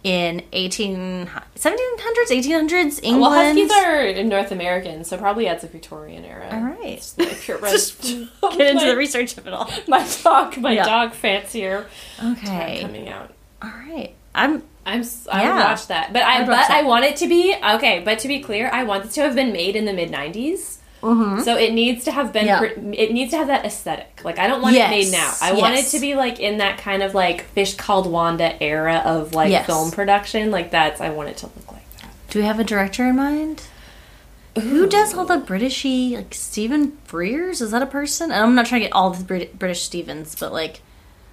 in 0.03 0.41
18 0.51 1.29
1700s, 1.55 2.31
1800s 2.31 2.99
England. 3.03 3.21
Well, 3.21 3.31
huskies 3.31 3.71
are 3.71 4.23
North 4.23 4.51
American, 4.51 5.03
so 5.03 5.15
probably 5.17 5.45
that's 5.45 5.63
a 5.63 5.67
Victorian 5.67 6.25
era. 6.25 6.47
All 6.51 6.61
right. 6.61 6.97
It's 6.97 7.15
like 7.19 7.39
purebred. 7.39 7.69
Just 7.71 8.01
get 8.01 8.71
into 8.71 8.85
the 8.87 8.97
research 8.97 9.37
of 9.37 9.45
it 9.45 9.53
all. 9.53 9.69
my 9.87 10.07
dog, 10.23 10.57
my 10.57 10.71
Yeah. 10.73 10.85
dog 10.85 11.13
fancier 11.13 11.85
Okay. 12.23 12.79
coming 12.81 13.09
out. 13.09 13.31
All 13.61 13.69
right. 13.69 14.15
I'm 14.33 14.63
I'm 14.85 15.01
s- 15.01 15.27
I 15.31 15.43
Yeah. 15.43 15.53
would 15.55 15.63
watch 15.63 15.87
that, 15.87 16.11
but 16.13 16.23
I 16.23 16.43
but. 16.43 16.69
I 16.71 16.81
want 16.83 17.05
it 17.05 17.15
to 17.17 17.27
be 17.27 17.55
okay. 17.75 18.01
But 18.03 18.19
to 18.19 18.27
be 18.27 18.39
clear, 18.39 18.69
I 18.73 18.83
want 18.83 19.05
it 19.05 19.11
to 19.11 19.21
have 19.21 19.35
been 19.35 19.51
made 19.53 19.75
in 19.75 19.85
the 19.85 19.93
mid 19.93 20.09
'90s. 20.11 20.77
Mhm. 21.03 21.43
So 21.43 21.55
it 21.57 21.73
needs 21.73 22.03
to 22.05 22.11
have 22.11 22.31
been. 22.33 22.45
Yeah. 22.45 22.59
pr- 22.59 22.65
It 22.93 23.11
needs 23.11 23.31
to 23.31 23.37
have 23.37 23.47
that 23.47 23.65
aesthetic. 23.65 24.21
Like 24.23 24.37
I 24.39 24.47
don't 24.47 24.61
want 24.61 24.75
Yes. 24.75 24.87
it 24.91 24.95
made 24.95 25.11
now. 25.11 25.33
I 25.41 25.53
want 25.53 25.75
it 25.75 25.85
to 25.87 25.99
be 25.99 26.15
like 26.15 26.39
in 26.39 26.57
that 26.59 26.77
kind 26.77 27.01
of 27.03 27.13
like 27.15 27.45
Fish 27.53 27.73
Called 27.75 28.05
Wanda 28.07 28.61
era 28.61 29.01
of 29.05 29.33
like 29.33 29.51
Yes. 29.51 29.65
film 29.65 29.91
production. 29.91 30.51
Like 30.51 30.71
that's. 30.71 30.99
I 31.01 31.09
want 31.09 31.29
it 31.29 31.37
to 31.37 31.45
look 31.47 31.71
like 31.71 31.85
that. 32.01 32.09
Do 32.29 32.39
we 32.39 32.45
have 32.45 32.59
a 32.59 32.63
director 32.63 33.07
in 33.07 33.15
mind? 33.15 33.63
Who 34.59 34.85
does 34.85 35.13
all 35.13 35.23
the 35.25 35.37
Britishy 35.37 36.13
like 36.15 36.33
Stephen 36.33 36.97
Frears? 37.09 37.61
Is 37.61 37.71
that 37.71 37.81
a 37.81 37.85
person? 37.85 38.31
And 38.31 38.41
I'm 38.43 38.53
not 38.53 38.65
trying 38.65 38.81
to 38.81 38.87
get 38.87 38.93
all 38.93 39.09
the 39.11 39.23
Brit- 39.23 39.57
British 39.57 39.81
Stevens, 39.83 40.35
but 40.37 40.51
like 40.51 40.81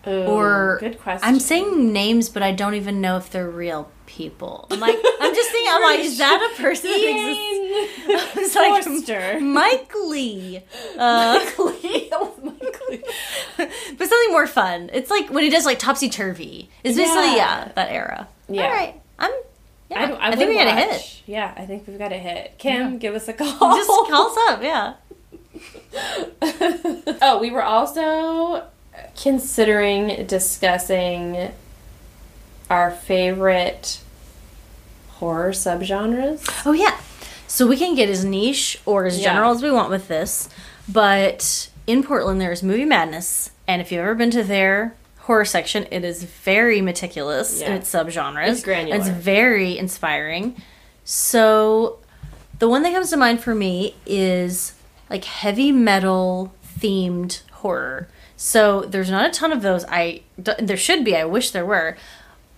Ooh, 0.09 0.25
or 0.25 0.79
good 0.81 0.99
question. 1.01 1.29
I'm 1.29 1.38
saying 1.38 1.92
names, 1.92 2.29
but 2.29 2.42
I 2.42 2.53
don't 2.53 2.75
even 2.75 3.01
know 3.01 3.16
if 3.18 3.31
they're 3.31 3.49
real 3.49 3.90
people. 4.07 4.66
I'm 4.71 4.81
like, 4.81 4.97
I'm 5.21 5.35
just 5.35 5.51
thinking. 5.53 5.73
I'm 5.75 5.83
like, 5.83 6.01
is 6.01 6.16
that 6.18 6.53
a 6.53 6.62
person 6.62 6.90
that 6.90 7.01
exists? 7.01 8.37
It's 8.38 8.55
like 8.57 8.85
Forster. 8.85 9.38
Mike 9.40 9.92
Leigh, 10.07 10.64
uh, 10.99 11.38
Leigh. 11.59 12.09
That 12.11 12.21
was 12.21 12.38
Mike 12.42 12.81
Leigh. 12.88 13.03
but 13.99 14.09
something 14.09 14.31
more 14.31 14.47
fun. 14.47 14.90
It's 14.92 15.11
like 15.11 15.29
when 15.31 15.44
he 15.44 15.51
does 15.51 15.66
like 15.66 15.79
topsy 15.79 16.09
turvy. 16.09 16.71
It's 16.83 16.97
basically 16.97 17.37
Yeah. 17.37 17.64
yeah 17.66 17.73
that 17.75 17.90
era. 17.92 18.29
Yeah. 18.49 18.62
All 18.64 18.71
right, 18.71 19.01
I'm. 19.18 19.31
Yeah, 19.90 20.01
I, 20.21 20.29
I, 20.29 20.33
I 20.33 20.37
think 20.37 20.49
we 20.51 20.57
got 20.57 20.66
a 20.68 20.75
hit. 20.75 21.23
Yeah, 21.27 21.55
I 21.57 21.64
think 21.64 21.87
we've 21.87 21.99
got 21.99 22.12
a 22.12 22.18
hit. 22.18 22.59
Kim, 22.59 22.92
Yeah. 22.94 22.99
give 22.99 23.14
us 23.14 23.27
a 23.29 23.33
call. 23.33 23.49
Just 23.77 23.88
call 23.88 24.31
us 24.31 24.37
up. 24.51 24.62
Yeah. 24.62 24.94
oh, 27.23 27.38
we 27.40 27.51
were 27.51 27.62
also 27.62 28.64
considering 29.21 30.27
discussing 30.27 31.53
our 32.71 32.91
favorite 32.91 34.01
horror 35.11 35.51
subgenres. 35.53 36.49
Oh 36.67 36.73
yeah. 36.73 36.99
So 37.47 37.67
we 37.67 37.77
can 37.77 37.95
get 37.95 38.09
as 38.09 38.25
niche 38.25 38.79
or 38.85 39.07
as 39.07 39.19
Yeah. 39.19 39.25
general 39.33 39.53
as 39.53 39.63
we 39.63 39.71
want 39.71 39.91
with 39.91 40.09
this, 40.09 40.49
but 40.89 41.69
in 41.87 42.03
Portland 42.03 42.41
there's 42.41 42.63
Movie 42.63 42.85
Madness, 42.85 43.51
and 43.67 43.81
if 43.81 43.91
you've 43.91 44.01
ever 44.03 44.15
been 44.15 44.31
to 44.33 44.45
their 44.45 44.95
horror 45.21 45.45
section, 45.45 45.87
it 45.91 46.05
is 46.05 46.23
very 46.25 46.81
meticulous 46.81 47.61
in 47.61 47.73
its 47.73 47.91
subgenres. 47.93 48.49
It's 48.49 48.63
granular. 48.63 48.97
It's 48.99 49.09
very 49.09 49.77
inspiring. 49.79 50.57
So 51.05 51.99
the 52.59 52.69
one 52.69 52.83
that 52.83 52.93
comes 52.93 53.11
to 53.11 53.17
mind 53.17 53.41
for 53.41 53.55
me 53.55 53.95
is 54.07 54.75
like 55.11 55.25
heavy 55.25 55.73
metal 55.73 56.53
themed 56.79 57.41
horror. 57.53 58.09
So 58.38 58.83
there's 58.83 59.11
not 59.11 59.29
a 59.29 59.33
ton 59.33 59.51
of 59.53 59.62
those. 59.62 59.85
I 59.88 60.22
there 60.38 60.77
should 60.77 61.05
be. 61.05 61.16
I 61.16 61.24
wish 61.24 61.51
there 61.51 61.66
were. 61.66 61.96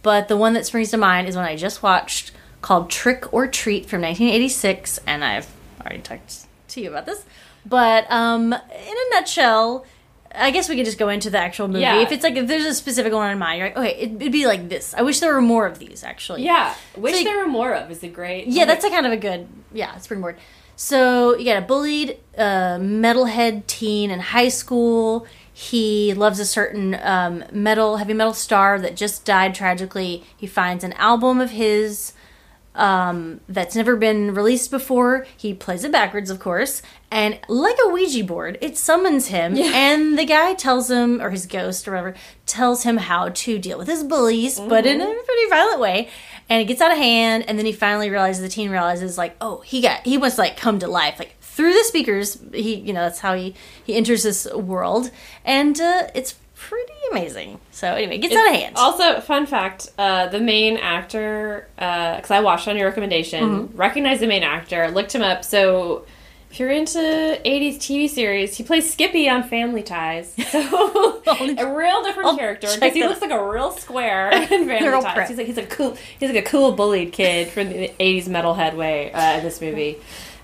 But 0.02 0.28
the 0.28 0.36
one 0.36 0.52
that 0.52 0.66
springs 0.66 0.90
to 0.90 0.98
mind 0.98 1.26
is 1.26 1.36
one 1.36 1.46
I 1.46 1.56
just 1.56 1.82
watched 1.82 2.32
called 2.60 2.90
Trick 2.90 3.32
or 3.32 3.46
Treat 3.46 3.86
from 3.86 4.02
1986, 4.02 5.00
and 5.06 5.24
I've 5.24 5.48
already 5.80 6.02
talked 6.02 6.46
to 6.68 6.80
you 6.80 6.90
about 6.90 7.06
this. 7.06 7.24
But 7.64 8.10
um, 8.12 8.52
in 8.52 8.60
a 8.94 9.14
nutshell, 9.14 9.86
I 10.34 10.50
guess 10.50 10.68
we 10.68 10.76
could 10.76 10.84
just 10.84 10.98
go 10.98 11.08
into 11.08 11.30
the 11.30 11.38
actual 11.38 11.66
movie. 11.66 11.80
Yeah. 11.80 12.00
If 12.02 12.12
it's 12.12 12.22
like 12.24 12.36
if 12.36 12.46
there's 12.46 12.66
a 12.66 12.74
specific 12.74 13.12
one 13.14 13.30
in 13.30 13.38
mind, 13.38 13.58
you're 13.58 13.68
like, 13.68 13.76
okay, 13.78 13.96
it, 13.98 14.12
it'd 14.16 14.32
be 14.32 14.46
like 14.46 14.68
this. 14.68 14.92
I 14.94 15.00
wish 15.00 15.20
there 15.20 15.32
were 15.32 15.40
more 15.40 15.66
of 15.66 15.78
these 15.78 16.04
actually. 16.04 16.44
Yeah, 16.44 16.74
wish 16.96 17.14
like- 17.14 17.24
there 17.24 17.38
were 17.38 17.48
more 17.50 17.72
of 17.74 17.90
is 17.90 18.02
a 18.02 18.08
great. 18.08 18.46
Yeah, 18.48 18.66
that's 18.66 18.84
a 18.84 18.90
kind 18.90 19.06
of 19.06 19.12
a 19.12 19.16
good 19.16 19.48
yeah 19.72 19.96
springboard. 19.98 20.36
So 20.76 21.36
you 21.36 21.44
got 21.44 21.62
a 21.62 21.66
bullied 21.66 22.16
uh, 22.38 22.78
metalhead 22.78 23.66
teen 23.66 24.10
in 24.10 24.20
high 24.20 24.48
school. 24.48 25.26
He 25.60 26.14
loves 26.14 26.40
a 26.40 26.46
certain 26.46 26.98
um, 27.02 27.44
metal 27.52 27.98
heavy 27.98 28.14
metal 28.14 28.32
star 28.32 28.80
that 28.80 28.96
just 28.96 29.26
died 29.26 29.54
tragically. 29.54 30.24
He 30.34 30.46
finds 30.46 30.82
an 30.84 30.94
album 30.94 31.38
of 31.38 31.50
his 31.50 32.14
um, 32.74 33.40
that's 33.46 33.76
never 33.76 33.94
been 33.94 34.32
released 34.32 34.70
before. 34.70 35.26
He 35.36 35.52
plays 35.52 35.84
it 35.84 35.92
backwards, 35.92 36.30
of 36.30 36.40
course, 36.40 36.80
and 37.10 37.38
like 37.46 37.76
a 37.84 37.90
Ouija 37.90 38.24
board, 38.24 38.56
it 38.62 38.78
summons 38.78 39.26
him. 39.26 39.54
Yeah. 39.54 39.70
And 39.74 40.18
the 40.18 40.24
guy 40.24 40.54
tells 40.54 40.90
him, 40.90 41.20
or 41.20 41.28
his 41.28 41.44
ghost, 41.44 41.86
or 41.86 41.90
whatever, 41.90 42.14
tells 42.46 42.84
him 42.84 42.96
how 42.96 43.28
to 43.28 43.58
deal 43.58 43.76
with 43.76 43.88
his 43.88 44.02
bullies, 44.02 44.58
but 44.58 44.86
in 44.86 45.02
a 45.02 45.04
pretty 45.04 45.50
violent 45.50 45.80
way. 45.80 46.08
And 46.48 46.62
it 46.62 46.64
gets 46.64 46.80
out 46.80 46.90
of 46.90 46.96
hand, 46.96 47.44
and 47.46 47.58
then 47.58 47.66
he 47.66 47.72
finally 47.72 48.08
realizes 48.08 48.40
the 48.40 48.48
teen 48.48 48.70
realizes, 48.70 49.18
like, 49.18 49.36
oh, 49.42 49.60
he 49.60 49.82
got 49.82 50.06
he 50.06 50.18
to 50.18 50.34
like 50.38 50.56
come 50.56 50.78
to 50.78 50.88
life, 50.88 51.18
like 51.18 51.36
through 51.54 51.72
the 51.72 51.84
speakers. 51.84 52.38
He, 52.52 52.76
you 52.76 52.92
know, 52.92 53.00
that's 53.02 53.20
how 53.20 53.34
he 53.34 53.54
he 53.84 53.94
enters 53.94 54.22
this 54.22 54.46
world, 54.52 55.10
and 55.44 55.78
uh, 55.80 56.08
it's 56.14 56.34
pretty 56.54 56.92
amazing. 57.10 57.58
So 57.70 57.94
anyway, 57.94 58.18
gets 58.18 58.34
out 58.36 58.48
of 58.48 58.54
hand. 58.54 58.76
Also, 58.76 59.20
fun 59.20 59.46
fact: 59.46 59.88
uh, 59.98 60.26
the 60.28 60.40
main 60.40 60.76
actor, 60.76 61.68
because 61.76 62.30
I 62.30 62.40
watched 62.40 62.68
on 62.68 62.76
your 62.76 62.86
recommendation, 62.86 63.42
Mm-hmm. 63.44 63.76
recognized 63.76 64.20
the 64.20 64.26
main 64.26 64.42
actor, 64.42 64.90
looked 64.90 65.14
him 65.14 65.22
up. 65.22 65.44
So, 65.44 66.04
if 66.50 66.58
you're 66.60 66.70
into 66.70 66.98
'80s 66.98 67.76
TV 67.76 68.08
series, 68.08 68.56
he 68.56 68.62
plays 68.62 68.90
Skippy 68.92 69.28
on 69.28 69.42
Family 69.44 69.82
Ties. 69.82 70.34
So, 70.50 71.22
a 71.58 71.74
real 71.76 72.02
different 72.02 72.28
I'll 72.30 72.36
character 72.36 72.66
because 72.74 72.92
he 72.92 73.06
looks 73.06 73.20
like 73.20 73.30
a 73.30 73.42
real 73.50 73.70
square 73.72 74.30
in 74.32 74.48
Family 74.66 74.80
Ties. 75.02 75.28
He's 75.28 75.38
like 75.38 75.46
he's 75.46 75.58
a 75.58 75.66
cool 75.66 75.96
he's 76.18 76.28
like 76.30 76.44
a 76.44 76.48
cool 76.48 76.72
bullied 76.72 77.12
kid 77.12 77.48
from 77.48 77.68
the 77.68 77.88
'80s 78.00 78.24
metalhead 78.26 78.74
way 78.74 79.12
uh, 79.12 79.38
in 79.38 79.44
this 79.44 79.60
movie. 79.60 79.98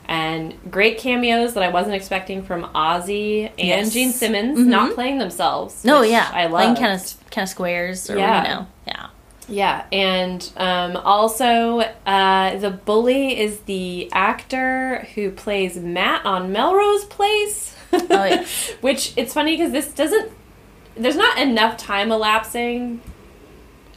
And 0.09 0.55
great 0.71 0.99
cameos 0.99 1.55
that 1.55 1.62
I 1.64 1.69
wasn't 1.69 1.97
expecting 1.97 2.42
from 2.42 2.62
Ozzy 2.75 3.47
and 3.59 3.69
Yes. 3.69 3.92
Gene 3.92 4.12
Simmons, 4.12 4.59
Mhm. 4.59 4.66
not 4.66 4.95
playing 4.95 5.19
themselves. 5.19 5.85
no, 5.85 6.01
which 6.01 6.11
yeah, 6.11 6.31
I 6.33 6.47
love. 6.47 6.62
playing 6.62 6.77
kind 6.77 6.92
of 7.01 7.31
kind 7.33 7.42
of 7.45 7.49
squares, 7.49 8.09
or 8.09 8.16
Yeah. 8.16 8.42
you 8.42 8.49
know, 8.49 8.66
yeah. 8.87 9.07
Yeah, 9.49 9.83
and 9.92 10.49
um, 10.57 10.97
also 10.97 11.81
uh, 12.07 12.57
the 12.59 12.71
bully 12.71 13.38
is 13.40 13.61
the 13.61 14.09
actor 14.12 15.07
who 15.14 15.31
plays 15.31 15.77
Matt 15.77 16.25
on 16.25 16.51
Melrose 16.53 17.05
Place. 17.05 17.75
Oh, 17.92 18.25
yeah. 18.25 18.45
Which 18.81 19.12
it's 19.16 19.33
funny 19.35 19.57
because 19.57 19.73
this 19.73 19.88
doesn't. 19.88 20.31
There's 20.97 21.16
not 21.16 21.38
enough 21.38 21.77
time 21.77 22.11
elapsing 22.11 23.01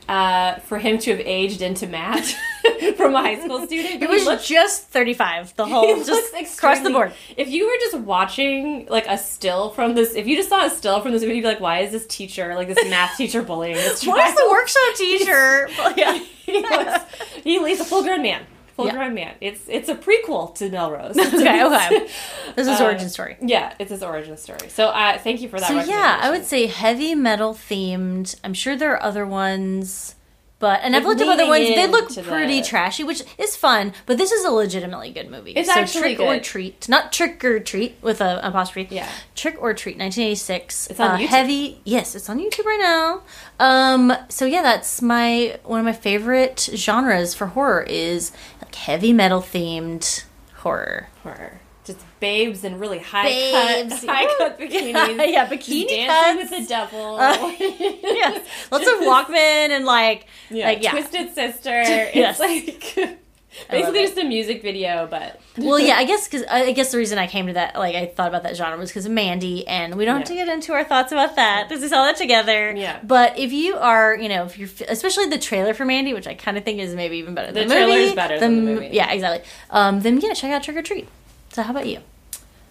uh, 0.08 0.56
for 0.56 0.80
him 0.80 0.98
to 1.00 1.12
have 1.12 1.22
aged 1.22 1.62
into 1.62 1.88
Matt. 1.88 2.36
from 2.98 3.16
a 3.16 3.22
high 3.22 3.40
school 3.44 3.66
student. 3.66 4.02
It 4.04 4.10
was 4.10 4.26
looks, 4.26 4.48
just 4.48 4.88
35, 4.90 5.56
the 5.56 5.66
whole, 5.72 6.04
just 6.04 6.34
across 6.34 6.80
the 6.82 6.90
board. 6.90 7.14
If 7.38 7.50
you 7.50 7.66
were 7.68 7.78
just 7.80 7.98
watching 8.00 8.86
like 8.90 9.08
a 9.08 9.18
still 9.18 9.70
from 9.72 9.96
this, 9.96 10.14
if 10.16 10.28
you 10.28 10.36
just 10.36 10.50
saw 10.50 10.66
a 10.66 10.70
still 10.70 11.02
from 11.02 11.12
this 11.12 11.22
video, 11.22 11.36
you'd 11.36 11.42
be 11.44 11.48
like, 11.48 11.60
"Why 11.60 11.80
is 11.80 11.92
this 11.92 12.06
teacher 12.08 12.56
like 12.56 12.68
this 12.68 12.84
math 12.90 13.18
teacher 13.18 13.42
bullying 13.42 13.76
this 13.76 14.02
child?" 14.02 14.18
Why 14.18 14.28
is 14.30 14.36
the 14.36 14.48
workshop 14.50 14.96
teacher? 14.96 15.70
yeah. 15.98 16.14
he 16.46 16.62
looks, 16.62 17.04
he, 17.44 17.60
he's 17.68 17.80
a 17.80 17.86
full 17.86 18.04
grown 18.04 18.22
man. 18.22 18.46
Full 18.76 18.86
Yeah. 18.88 18.94
grown 18.94 19.14
man. 19.14 19.36
It's 19.42 19.62
it's 19.68 19.90
a 19.90 19.96
prequel 19.96 20.56
to 20.56 20.70
Melrose. 20.70 21.18
Okay, 21.18 21.66
okay. 21.66 22.08
This 22.56 22.68
is 22.68 22.80
Uh, 22.80 22.86
origin 22.86 23.10
story. 23.10 23.36
Yeah, 23.42 23.74
it's 23.78 23.92
his 23.92 24.02
origin 24.02 24.38
story. 24.38 24.70
So 24.70 24.88
uh, 24.88 25.18
thank 25.18 25.42
you 25.42 25.50
for 25.50 25.60
that. 25.60 25.68
So 25.68 25.82
yeah, 25.82 26.18
I 26.22 26.30
would 26.30 26.46
say 26.46 26.66
heavy 26.68 27.14
metal 27.14 27.54
themed. 27.54 28.36
I'm 28.44 28.54
sure 28.54 28.78
there 28.78 28.94
are 28.94 29.04
other 29.04 29.26
ones, 29.26 30.16
but 30.60 30.82
and 30.84 30.96
I've 30.96 31.06
looked 31.06 31.22
up 31.22 31.30
other 31.30 31.48
ones. 31.48 31.68
They 31.68 31.88
look 31.88 32.14
pretty 32.24 32.60
the- 32.62 32.68
trashy, 32.68 33.04
which 33.04 33.24
is 33.38 33.56
fun. 33.56 33.94
But 34.06 34.18
this 34.18 34.32
is 34.32 34.44
a 34.46 34.52
legitimately 34.52 35.12
good 35.12 35.30
movie. 35.32 35.52
It's 35.54 35.74
so 35.74 35.80
actually 35.80 36.16
trick 36.16 36.20
or 36.20 36.40
treat, 36.40 36.90
not 36.90 37.12
trick 37.14 37.44
or 37.44 37.60
treat 37.60 37.96
with 38.02 38.20
a 38.22 38.40
apostrophe. 38.46 38.94
Yeah. 38.94 39.10
trick 39.36 39.56
or 39.62 39.74
treat, 39.74 39.98
1986. 39.98 40.88
It's 40.88 41.00
on 41.00 41.12
uh, 41.12 41.18
YouTube. 41.18 41.28
Heavy, 41.28 41.82
yes, 41.86 42.14
it's 42.16 42.30
on 42.30 42.40
YouTube 42.40 42.66
right 42.66 42.80
now. 42.80 43.22
Um, 43.60 44.14
so 44.30 44.46
yeah, 44.46 44.62
that's 44.62 45.02
my 45.02 45.58
one 45.64 45.80
of 45.80 45.86
my 45.86 45.94
favorite 45.94 46.70
genres 46.76 47.34
for 47.34 47.48
horror 47.48 47.84
is 47.84 48.32
like 48.62 48.76
heavy 48.76 49.14
metal 49.14 49.42
themed 49.42 50.26
horror. 50.58 51.08
horror. 51.24 51.62
Just 51.86 52.00
babes 52.20 52.64
in 52.64 52.78
really 52.78 53.00
high 53.00 53.24
Babes. 53.24 54.02
cut, 54.02 54.10
high 54.10 54.26
cut 54.38 54.60
bikinis. 54.60 55.32
Yeah, 55.32 55.48
Just 55.50 55.52
bikini 55.70 55.88
dancing 55.88 56.08
cuts. 56.42 56.52
with 56.52 56.62
the 56.62 56.68
devil. 56.70 57.18
yes, 57.20 58.46
lots 58.72 58.86
of 58.88 58.96
Walkman 58.96 59.70
and 59.70 59.86
like, 59.86 60.28
yeah, 60.50 60.68
like 60.68 60.84
yeah. 60.84 60.92
Twisted 60.92 61.34
Sister. 61.34 61.72
Yes. 61.72 62.40
It's 62.40 62.98
like 62.98 63.20
basically 63.72 64.02
just 64.04 64.18
a 64.18 64.24
music 64.24 64.62
video, 64.62 65.08
but 65.10 65.40
well, 65.58 65.80
yeah, 65.80 65.96
I 65.96 66.04
guess 66.04 66.28
because 66.28 66.46
I 66.50 66.72
guess 66.74 66.92
the 66.92 66.98
reason 67.00 67.18
I 67.18 67.26
came 67.28 67.48
to 67.48 67.54
that, 67.54 67.76
like, 67.76 67.96
I 67.96 68.06
thought 68.06 68.28
about 68.28 68.44
that 68.44 68.56
genre 68.56 68.78
was 68.78 68.90
because 68.92 69.06
of 69.08 69.12
Mandy, 69.12 69.68
and 69.68 69.96
we 69.96 70.06
don't 70.06 70.18
have 70.20 70.28
to 70.28 70.36
get 70.36 70.48
into 70.48 70.74
our 70.74 70.84
thoughts 70.84 71.12
about 71.12 71.36
that 71.38 71.68
because 71.68 71.82
we 71.82 71.88
saw 71.88 72.06
that 72.06 72.16
together. 72.18 72.74
Yeah. 72.76 73.00
But 73.04 73.40
if 73.40 73.52
you 73.52 73.76
are, 73.78 74.16
you 74.16 74.30
know, 74.30 74.46
if 74.46 74.58
you're, 74.60 74.70
especially 74.88 75.28
the 75.28 75.40
trailer 75.40 75.74
for 75.74 75.86
Mandy, 75.86 76.14
which 76.14 76.28
I 76.28 76.36
kind 76.36 76.58
of 76.58 76.64
think 76.64 76.80
is 76.80 76.94
maybe 76.94 77.18
even 77.18 77.34
better 77.34 77.52
The 77.52 77.62
the 77.62 77.66
trailer 77.66 77.88
movie, 77.94 78.04
is 78.04 78.14
better 78.16 78.40
than 78.40 78.56
the 78.58 78.62
movie. 78.74 78.90
Yeah, 78.92 79.12
exactly. 79.12 79.50
Um, 79.72 80.02
then 80.02 80.20
yeah, 80.22 80.34
check 80.34 80.52
out 80.52 80.62
Trick 80.64 80.78
or 80.78 80.82
Treat. 80.84 81.08
So 81.52 81.64
how 81.64 81.72
about 81.72 81.88
you? 81.88 82.00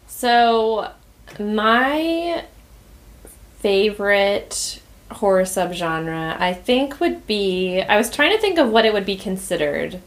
So, 0.06 0.92
my 1.38 2.44
favorite 3.58 4.80
horror 5.10 5.42
subgenre, 5.42 6.40
I 6.40 6.54
think, 6.54 7.00
would 7.00 7.26
be. 7.26 7.80
I 7.80 7.96
was 7.96 8.10
trying 8.10 8.32
to 8.32 8.40
think 8.40 8.58
of 8.58 8.70
what 8.70 8.84
it 8.84 8.92
would 8.92 9.06
be 9.06 9.16
considered. 9.16 10.00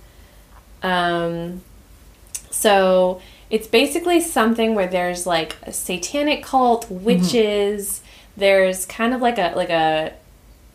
Um, 0.84 1.62
so 2.50 3.22
it's 3.50 3.68
basically 3.68 4.22
something 4.22 4.76
where 4.76 4.88
there's 4.88 5.28
like 5.28 5.58
a 5.64 5.74
satanic 5.74 6.44
cult, 6.44 6.90
witches. 6.90 8.02
There's 8.38 8.86
kind 8.86 9.14
of 9.14 9.22
like 9.22 9.38
a 9.38 9.54
like 9.56 9.70
a 9.70 10.14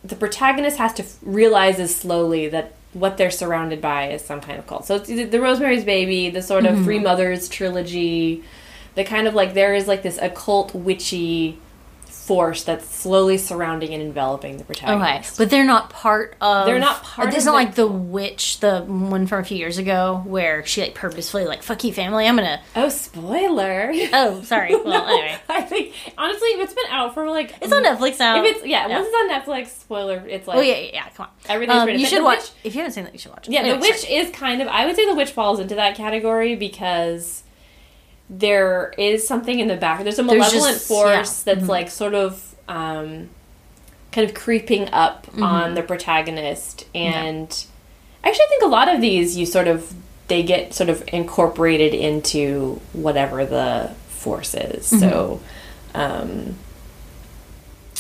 the 0.05 0.15
protagonist 0.15 0.77
has 0.77 0.93
to 0.95 1.05
realizes 1.23 1.95
slowly 1.97 2.49
that 2.49 2.76
what 2.97 3.19
they're 3.19 3.31
surrounded 3.31 3.81
by 3.81 4.09
is 4.11 4.25
some 4.25 4.41
kind 4.41 4.59
of 4.59 4.67
cult. 4.67 4.87
So 4.87 4.97
it's 4.97 5.09
the 5.09 5.41
Rosemary's 5.41 5.85
Baby, 5.85 6.31
the 6.31 6.43
sort 6.43 6.65
of 6.65 6.75
mm-hmm. 6.75 6.85
Three 6.85 6.99
Mothers 6.99 7.49
trilogy, 7.49 8.43
the 8.95 9.05
kind 9.05 9.29
of 9.29 9.35
like 9.35 9.53
there 9.53 9.75
is 9.75 9.87
like 9.87 10.03
this 10.03 10.19
occult 10.19 10.75
witchy 10.75 11.59
force 12.27 12.65
that's 12.65 12.89
slowly 12.93 13.39
surrounding 13.39 13.95
and 13.95 14.03
enveloping 14.03 14.57
the 14.57 14.65
protagonist. 14.65 15.35
Okay, 15.35 15.45
but 15.45 15.51
they're 15.51 15.65
not 15.65 15.91
part 15.91 16.35
of. 16.41 16.67
They're 16.67 16.79
not 16.79 17.03
part 17.03 17.29
This 17.31 17.39
isn't 17.43 17.53
like 17.53 17.75
the 17.77 17.87
witch, 17.87 18.61
the 18.61 18.81
one 18.83 19.27
from 19.27 19.41
a 19.41 19.45
few 19.45 19.57
years 19.57 19.79
ago, 19.79 20.23
where 20.27 20.65
she 20.67 20.81
like 20.83 20.95
purposefully 20.95 21.47
like 21.47 21.63
fuck 21.63 21.85
you 21.85 21.93
family. 21.93 22.27
I'm 22.27 22.37
gonna. 22.37 22.61
Oh, 22.75 22.89
spoiler! 22.89 23.93
Oh, 24.13 24.43
sorry. 24.43 24.75
Well, 24.77 24.85
No, 24.85 25.07
anyway, 25.07 25.39
I 25.49 25.63
think 25.63 25.95
honestly, 26.19 26.49
if 26.51 26.61
it's 26.65 26.75
been 26.75 26.85
out 26.91 27.15
for 27.15 27.29
like 27.29 27.55
it's 27.61 27.73
on 27.73 27.85
Netflix 27.85 28.19
now. 28.19 28.43
If 28.45 28.57
it's 28.57 28.67
yeah, 28.67 28.87
Yeah. 28.89 28.99
once 29.01 29.09
it's 29.11 29.17
on 29.17 29.31
Netflix, 29.31 29.69
spoiler, 29.81 30.25
it's 30.29 30.47
like 30.49 30.59
Oh 30.59 30.61
yeah, 30.61 30.77
yeah, 30.79 30.91
yeah. 30.93 31.09
Come 31.11 31.27
on. 31.27 31.33
Everything's 31.49 31.79
Um, 31.83 31.89
you 31.91 32.07
should 32.07 32.23
watch. 32.25 32.39
Witch- 32.39 32.51
if 32.65 32.75
you 32.75 32.81
haven't 32.81 32.93
seen 32.93 33.05
that, 33.05 33.13
you 33.13 33.19
should 33.19 33.33
watch 33.33 33.49
it. 33.49 33.53
Yeah, 33.53 33.61
Anyway, 33.61 33.77
the 33.77 33.81
witch 33.83 34.01
sorry. 34.01 34.15
is 34.15 34.31
kind 34.31 34.61
of. 34.63 34.69
I 34.69 34.85
would 34.87 34.97
say 34.97 35.07
the 35.07 35.15
witch 35.15 35.31
falls 35.31 35.61
into 35.61 35.75
that 35.77 35.97
category 35.97 36.55
because 36.57 37.43
there 38.29 38.93
is 38.99 39.27
something 39.27 39.59
in 39.61 39.69
the 39.69 39.77
back. 39.77 40.03
There's 40.03 40.19
a 40.19 40.23
There's 40.23 40.39
malevolent 40.39 40.75
just- 40.77 40.89
force 40.89 41.07
yeah. 41.47 41.53
Mm-hmm. 41.53 41.61
that's 41.61 41.69
like 41.69 41.91
sort 41.91 42.15
of 42.15 42.55
um, 42.69 43.29
kind 44.13 44.29
of 44.29 44.35
creeping 44.35 44.89
up 44.93 45.27
Mm-hmm. 45.27 45.43
on 45.43 45.75
the 45.75 45.83
protagonist, 45.83 46.87
and 46.95 47.49
actually, 48.25 48.45
I 48.45 48.49
think 48.49 48.63
a 48.63 48.67
lot 48.69 48.89
of 48.93 49.01
these 49.01 49.37
you 49.37 49.45
sort 49.47 49.69
of 49.69 49.93
they 50.29 50.43
get 50.43 50.75
sort 50.75 50.89
of 50.91 51.05
incorporated 51.13 51.95
into 51.95 52.81
whatever 52.93 53.45
the 53.47 53.95
force 54.09 54.55
is. 54.55 54.87
So. 54.87 55.41
Um, 55.95 56.57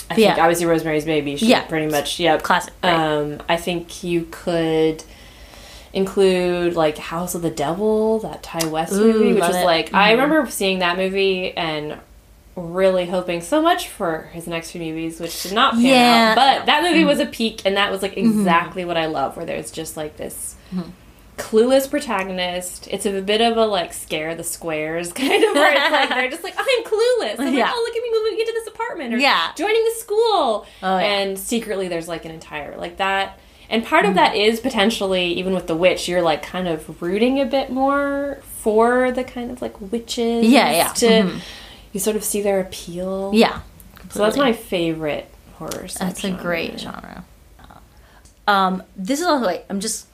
I 0.09 0.12
Mm-hmm. 0.15 0.21
Yeah. 0.21 0.35
think 0.35 0.43
obviously 0.45 0.67
Rosemary's 0.67 1.05
Baby. 1.05 1.37
She 1.37 1.47
Yeah. 1.49 1.62
pretty 1.62 1.87
much. 1.87 2.21
Yeah, 2.21 2.39
Classic, 2.39 2.73
right. 2.85 2.93
Um, 2.95 3.41
I 3.49 3.57
think 3.57 4.05
you 4.05 4.29
could 4.31 5.03
include 5.97 6.75
like 6.77 6.99
House 6.99 7.35
of 7.35 7.43
the 7.43 7.51
Devil, 7.51 8.19
that 8.21 8.43
Ti 8.43 8.67
West 8.69 8.93
Ooh, 8.93 9.13
movie, 9.13 9.33
which 9.33 9.43
was 9.43 9.57
it. 9.57 9.65
like 9.65 9.93
I 9.95 10.11
Mhm. 10.11 10.21
remember 10.23 10.51
seeing 10.51 10.79
that 10.81 10.97
movie 10.97 11.57
and 11.57 11.99
really 12.55 13.07
hoping 13.07 13.41
so 13.41 13.61
much 13.61 13.89
for 13.89 14.31
his 14.33 14.47
next 14.47 14.71
few 14.71 14.81
movies, 14.81 15.21
which 15.21 15.43
did 15.43 15.53
not 15.53 15.75
pan 15.75 15.83
Yeah. 15.83 16.29
out. 16.31 16.37
But. 16.37 16.57
Mm-hmm. 16.59 16.67
that 16.67 16.83
movie 16.83 17.05
was 17.05 17.19
a 17.19 17.27
peak, 17.27 17.63
and 17.65 17.77
that 17.77 17.91
was 17.91 18.03
like 18.03 18.17
exactly 18.17 18.85
what 18.85 18.97
I 18.97 19.07
love, 19.07 19.37
where 19.37 19.45
there's 19.47 19.71
just 19.71 19.97
like 19.97 20.17
this. 20.17 20.55
Mm-hmm. 20.75 20.91
Clueless 21.39 21.91
protagonist. 21.91 22.89
It's 22.91 23.05
a 23.05 23.21
bit 23.21 23.43
of 23.43 23.59
a 23.59 23.67
like 23.67 23.93
scare 23.93 24.35
the 24.35 24.43
squares 24.45 25.13
kind 25.23 25.45
of 25.45 25.55
where 25.55 25.73
it's 25.73 25.91
like 25.93 26.09
they're 26.09 26.31
just 26.31 26.43
like 26.45 26.55
I'm 26.59 26.85
clueless. 26.85 27.39
I'm 27.39 27.53
Yeah. 27.55 27.65
like, 27.65 27.73
oh 27.75 27.85
look 27.87 27.97
at 27.97 28.03
me 28.03 28.11
moving 28.13 28.41
into 28.41 28.53
this 28.53 28.67
apartment 28.69 29.13
or 29.15 29.19
Yeah. 29.19 29.49
joining 29.57 29.85
the 29.85 29.95
school. 29.99 30.67
Oh, 30.83 30.99
yeah. 30.99 31.01
And 31.01 31.39
secretly 31.39 31.89
there's 31.89 32.09
like 32.09 32.25
an 32.25 32.31
entire 32.31 32.77
like 32.79 32.97
that. 32.99 33.39
And 33.68 33.85
part 33.85 34.05
of 34.05 34.14
that 34.14 34.37
is 34.37 34.61
potentially 34.61 35.33
even 35.35 35.52
with 35.55 35.66
the 35.66 35.74
witch, 35.74 36.09
you're 36.09 36.22
like 36.22 36.42
kind 36.42 36.68
of 36.68 37.02
rooting 37.02 37.40
a 37.40 37.44
bit 37.44 37.70
more 37.70 38.38
for 38.61 39.11
the 39.12 39.24
kind 39.24 39.50
of 39.50 39.61
like 39.61 39.81
witches. 39.81 40.46
Yeah, 40.46 40.70
yeah. 40.70 40.88
To 40.94 41.07
Mhm. 41.07 41.40
you 41.92 42.00
sort 42.00 42.16
of 42.16 42.22
see 42.24 42.40
their 42.42 42.61
appeal. 42.61 43.33
Yeah. 43.35 43.61
So 44.11 44.20
that's 44.20 44.37
my 44.37 44.52
favorite 44.52 45.29
horror. 45.55 45.87
That's 45.98 46.22
a 46.24 46.31
great 46.31 46.79
genre. 46.79 47.24
Um, 48.48 48.85
this 48.96 49.18
is 49.20 49.26
also 49.26 49.44
like 49.44 49.66
I'm 49.68 49.81
just 49.81 50.06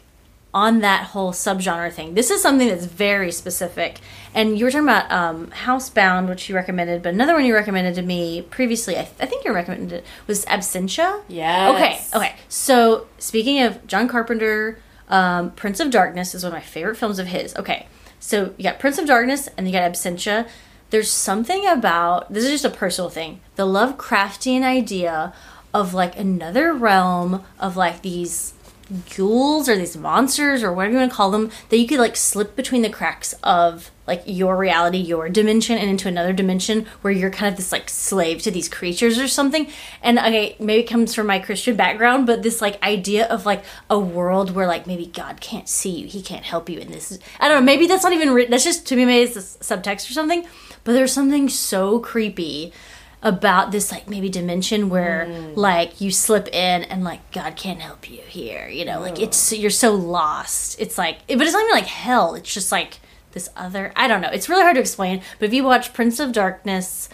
on 0.54 0.80
that 0.80 1.04
whole 1.08 1.32
subgenre 1.32 1.92
thing. 1.92 2.14
This 2.14 2.30
is 2.30 2.42
something 2.42 2.68
that's 2.68 2.84
very 2.84 3.32
specific. 3.32 4.00
And 4.34 4.58
you 4.58 4.64
were 4.64 4.70
talking 4.70 4.88
about 4.88 5.10
um, 5.10 5.46
Housebound, 5.48 6.28
which 6.28 6.48
you 6.48 6.54
recommended, 6.54 7.02
but 7.02 7.14
another 7.14 7.34
one 7.34 7.44
you 7.44 7.54
recommended 7.54 7.94
to 7.94 8.02
me 8.02 8.42
previously. 8.42 8.96
I, 8.96 9.08
I 9.20 9.26
think 9.26 9.44
you 9.44 9.52
recommended 9.52 9.92
it 9.92 10.04
was 10.26 10.44
Absentia. 10.46 11.22
Yes. 11.28 12.12
Okay. 12.12 12.18
Okay. 12.18 12.36
So 12.48 13.06
speaking 13.18 13.62
of 13.62 13.86
John 13.86 14.08
Carpenter, 14.08 14.78
um, 15.08 15.52
Prince 15.52 15.80
of 15.80 15.90
Darkness 15.90 16.34
is 16.34 16.44
one 16.44 16.52
of 16.52 16.56
my 16.56 16.62
favorite 16.62 16.96
films 16.96 17.18
of 17.18 17.28
his. 17.28 17.54
Okay. 17.56 17.86
So 18.20 18.54
you 18.56 18.64
got 18.64 18.78
Prince 18.78 18.98
of 18.98 19.06
Darkness 19.06 19.48
and 19.56 19.66
you 19.66 19.72
got 19.72 19.90
Absentia. 19.90 20.48
There's 20.90 21.10
something 21.10 21.66
about 21.66 22.32
this 22.32 22.44
is 22.44 22.50
just 22.50 22.64
a 22.66 22.70
personal 22.70 23.08
thing. 23.08 23.40
The 23.56 23.66
Lovecraftian 23.66 24.62
idea 24.62 25.32
of 25.72 25.94
like 25.94 26.18
another 26.18 26.74
realm 26.74 27.42
of 27.58 27.76
like 27.76 28.02
these 28.02 28.52
ghouls 29.16 29.68
or 29.68 29.76
these 29.76 29.96
monsters 29.96 30.62
or 30.62 30.72
whatever 30.72 30.92
you 30.92 30.98
want 30.98 31.11
to 31.11 31.16
call 31.16 31.31
them 31.31 31.50
that 31.68 31.78
you 31.78 31.87
could 31.87 31.98
like 31.98 32.16
slip 32.16 32.57
between 32.57 32.83
the 32.83 32.90
cracks 32.90 33.35
of 33.42 33.90
like 34.07 34.22
your 34.26 34.57
reality 34.57 34.98
your 34.98 35.28
dimension 35.28 35.78
and 35.78 35.88
into 35.88 36.09
another 36.09 36.33
dimension 36.33 36.87
where 37.02 37.12
you're 37.12 37.31
kind 37.31 37.50
of 37.50 37.57
this 37.57 37.72
like 37.72 37.88
slave 37.88 38.42
to 38.42 38.50
these 38.50 38.68
creatures 38.68 39.18
or 39.18 39.28
something. 39.28 39.68
And 40.02 40.18
okay 40.18 40.57
maybe 40.59 40.83
it 40.83 40.88
comes 40.88 41.14
from 41.14 41.26
my 41.26 41.38
christian 41.38 41.76
background 41.76 42.26
but 42.26 42.42
this 42.42 42.61
like 42.61 42.83
idea 42.83 43.26
of 43.26 43.46
like 43.46 43.64
a 43.90 43.98
world 43.98 44.55
where 44.55 44.66
like 44.66 44.87
maybe 44.87 45.07
god 45.07 45.40
can't 45.40 45.68
see 45.68 45.90
you 45.90 46.07
he 46.07 46.22
can't 46.22 46.44
help 46.44 46.68
you 46.68 46.81
and 46.81 46.90
this 46.90 47.12
is 47.12 47.18
i 47.40 47.48
don't 47.48 47.61
know 47.61 47.64
maybe 47.64 47.87
that's 47.87 48.05
not 48.05 48.12
even 48.12 48.31
written 48.31 48.50
that's 48.50 48.64
just 48.64 48.87
to 48.87 48.96
me 48.96 49.05
maybe 49.05 49.24
it's 49.24 49.37
a 49.37 49.64
subtext 49.64 50.09
or 50.09 50.12
something 50.12 50.44
but 50.85 50.92
there's 50.92 51.12
something 51.12 51.48
so 51.48 51.98
creepy 52.00 52.72
about 53.22 53.70
this 53.70 53.92
like 53.92 54.08
maybe 54.08 54.28
dimension 54.28 54.88
where 54.88 55.26
like 55.54 56.00
you 56.00 56.11
slip 56.11 56.48
in 56.48 56.82
and 56.85 57.04
like 57.04 57.30
God 57.30 57.54
can't 57.56 57.80
help 57.80 58.11
you 58.11 58.20
here, 58.22 58.68
you 58.68 58.85
know, 58.85 59.00
like 59.00 59.20
it's 59.20 59.52
you're 59.52 59.70
so 59.70 59.94
lost. 59.94 60.80
It's 60.80 60.98
like 60.98 61.26
but 61.28 61.40
it's 61.40 61.52
not 61.52 61.62
even 61.62 61.74
like 61.74 61.87
hell. 61.87 62.35
It's 62.35 62.52
just 62.52 62.72
like 62.72 62.98
this 63.32 63.48
other 63.56 63.92
I 63.94 64.08
don't 64.08 64.20
know. 64.20 64.30
It's 64.30 64.48
really 64.48 64.62
hard 64.62 64.74
to 64.74 64.80
explain, 64.80 65.22
but 65.38 65.46
if 65.46 65.54
you 65.54 65.62
watch 65.64 65.92
Prince 65.92 66.18
of 66.18 66.32
Darkness 66.32 67.08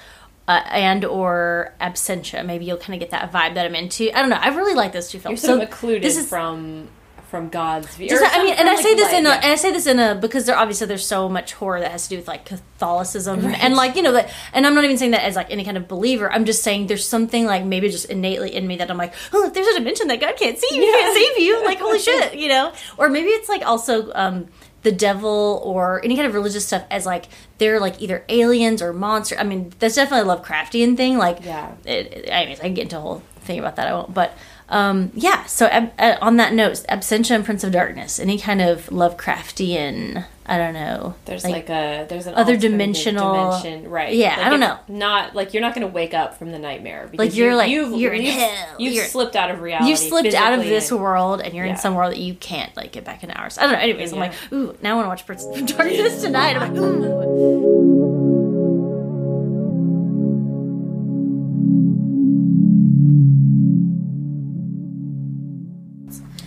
uh, 0.49 0.63
and 0.71 1.05
or 1.05 1.75
Absentia, 1.79 2.45
maybe 2.45 2.65
you'll 2.65 2.79
kind 2.79 2.95
of 2.95 3.01
get 3.01 3.11
that 3.11 3.31
vibe 3.31 3.55
that 3.55 3.67
I'm 3.67 3.75
into. 3.75 4.11
I 4.17 4.21
don't 4.23 4.31
know. 4.31 4.37
I 4.41 4.49
really 4.49 4.75
like 4.75 4.93
those 4.93 5.11
two 5.11 5.19
You're 5.19 5.23
films. 5.23 5.43
sort 5.43 5.61
of 5.61 5.69
occluded 5.69 6.03
this 6.03 6.17
is 6.17 6.27
from 6.27 6.89
from 7.29 7.49
God's 7.51 7.95
view. 7.95 8.09
Just, 8.09 8.25
I 8.25 8.43
mean, 8.43 8.55
and 8.55 8.69
I 8.69 8.75
like, 8.75 8.83
say 8.83 8.95
this 8.95 9.13
in 9.13 9.27
a, 9.27 9.29
yeah. 9.29 9.35
and 9.37 9.45
I 9.53 9.55
say 9.57 9.71
this 9.71 9.87
in 9.87 9.99
a 9.99 10.15
because 10.15 10.47
there 10.47 10.57
obviously 10.57 10.87
there's 10.87 11.07
so 11.07 11.29
much 11.29 11.53
horror 11.53 11.81
that 11.81 11.91
has 11.93 12.05
to 12.05 12.09
do 12.11 12.17
with 12.17 12.27
like 12.29 12.47
Catholicism 12.47 13.45
and 13.45 13.75
like 13.75 13.97
you 13.97 14.03
know 14.03 14.13
that, 14.13 14.31
and 14.53 14.67
I'm 14.67 14.75
not 14.75 14.85
even 14.85 14.97
saying 14.99 15.11
that 15.13 15.25
as 15.25 15.37
like 15.37 15.51
any 15.51 15.65
kind 15.65 15.77
of 15.77 15.87
believer. 15.89 16.33
I'm 16.33 16.45
just 16.45 16.63
saying 16.63 16.87
there's 16.87 17.07
something 17.07 17.45
like 17.45 17.65
maybe 17.65 17.89
just 17.91 18.07
innately 18.07 18.55
in 18.55 18.67
me 18.67 18.77
that 18.77 18.91
I'm 18.91 18.97
like, 18.97 19.13
oh, 19.33 19.47
if 19.47 19.53
there's 19.55 19.67
a 19.69 19.75
dimension 19.79 20.09
that 20.09 20.21
God 20.21 20.37
can't 20.37 20.59
see 20.59 20.75
you, 20.75 20.81
he 20.83 20.91
can't 20.91 21.17
save 21.17 21.39
you, 21.45 21.65
like 21.65 21.79
holy 21.79 21.99
shit, 22.09 22.35
you 22.35 22.49
know. 22.49 22.73
Or 22.97 23.09
maybe 23.09 23.29
it's 23.29 23.49
like 23.49 23.65
also 23.67 24.11
um, 24.15 24.47
the 24.83 24.93
devil 24.93 25.61
or 25.65 26.03
any 26.05 26.15
kind 26.17 26.27
of 26.27 26.35
religious 26.35 26.65
stuff 26.67 26.85
as 26.91 27.05
like 27.05 27.27
they're 27.59 27.79
like 27.81 28.01
either 28.01 28.25
aliens 28.29 28.81
or 28.81 28.93
monster. 28.93 29.37
I 29.39 29.45
mean, 29.45 29.73
that's 29.81 29.97
definitely 29.97 30.31
a 30.31 30.37
Lovecraftian 30.37 30.97
thing. 30.97 31.19
Like, 31.19 31.45
Yeah. 31.45 31.73
it, 31.85 32.13
it- 32.13 32.29
anyways, 32.29 32.61
I 32.61 32.65
can 32.65 32.75
get 32.75 32.83
into 32.85 32.97
a 32.97 33.01
whole 33.01 33.23
thing 33.41 33.59
about 33.59 33.77
that. 33.77 33.89
I 33.89 33.93
won't. 33.93 34.15
But 34.15 34.33
um, 34.71 35.11
yeah. 35.15 35.45
So 35.47 35.67
ab- 35.67 35.93
uh, 35.99 36.17
on 36.21 36.37
that 36.37 36.53
note, 36.53 36.85
Absentia 36.89 37.35
and 37.35 37.45
Prince 37.45 37.65
of 37.65 37.73
Darkness, 37.73 38.19
any 38.21 38.39
kind 38.39 38.61
of 38.61 38.87
Lovecraftian, 38.89 40.25
I 40.47 40.57
don't 40.59 40.73
know. 40.75 41.15
There's 41.27 41.45
like, 41.45 41.69
a 41.69 42.07
there's 42.09 42.27
an 42.27 42.35
other 42.35 42.57
dimensional- 42.57 43.59
dimension, 43.61 43.91
right? 43.91 44.15
Yeah, 44.15 44.37
Like, 44.37 44.47
I 44.47 44.49
don't 44.51 44.61
know. 44.61 44.79
Not 44.89 45.35
like 45.35 45.53
you're 45.53 45.61
not 45.61 45.75
going 45.75 45.87
to 45.87 45.93
wake 45.93 46.15
up 46.15 46.39
from 46.39 46.53
the 46.53 46.59
nightmare. 46.59 47.07
Because 47.11 47.29
Like, 47.29 47.37
you're, 47.37 47.51
you- 47.51 47.57
like, 47.57 47.71
you've, 47.71 48.01
you're 48.01 48.13
in 48.15 48.25
hell. 48.25 48.77
You've 48.79 48.95
You're- 48.95 49.07
slipped 49.09 49.37
out 49.37 49.51
of 49.51 49.61
reality. 49.61 49.91
you 49.91 49.97
slipped 49.97 50.35
out 50.35 50.53
of 50.59 50.65
this 50.65 50.91
and- 50.91 51.01
world 51.01 51.41
and 51.43 51.53
you're 51.55 51.67
in 51.67 51.77
some 51.77 51.95
world 51.95 52.13
that 52.13 52.19
you 52.21 52.35
can't 52.35 52.75
like 52.77 52.93
get 52.93 53.05
back 53.05 53.23
in 53.23 53.31
hours. 53.31 53.59
I 53.59 53.63
don't 53.65 53.73
know. 53.73 53.79
Anyways, 53.79 54.13
I'm 54.13 54.19
like, 54.19 54.33
ooh, 54.53 54.75
now 54.83 54.93
I 54.93 54.95
want 54.95 55.05
to 55.07 55.09
watch 55.11 55.27
Prince 55.27 55.45
of 55.45 55.67
Darkness 55.77 56.23
tonight. 56.23 56.57
I'm 56.57 56.75
like, 56.75 56.83
ooh. 56.83 58.08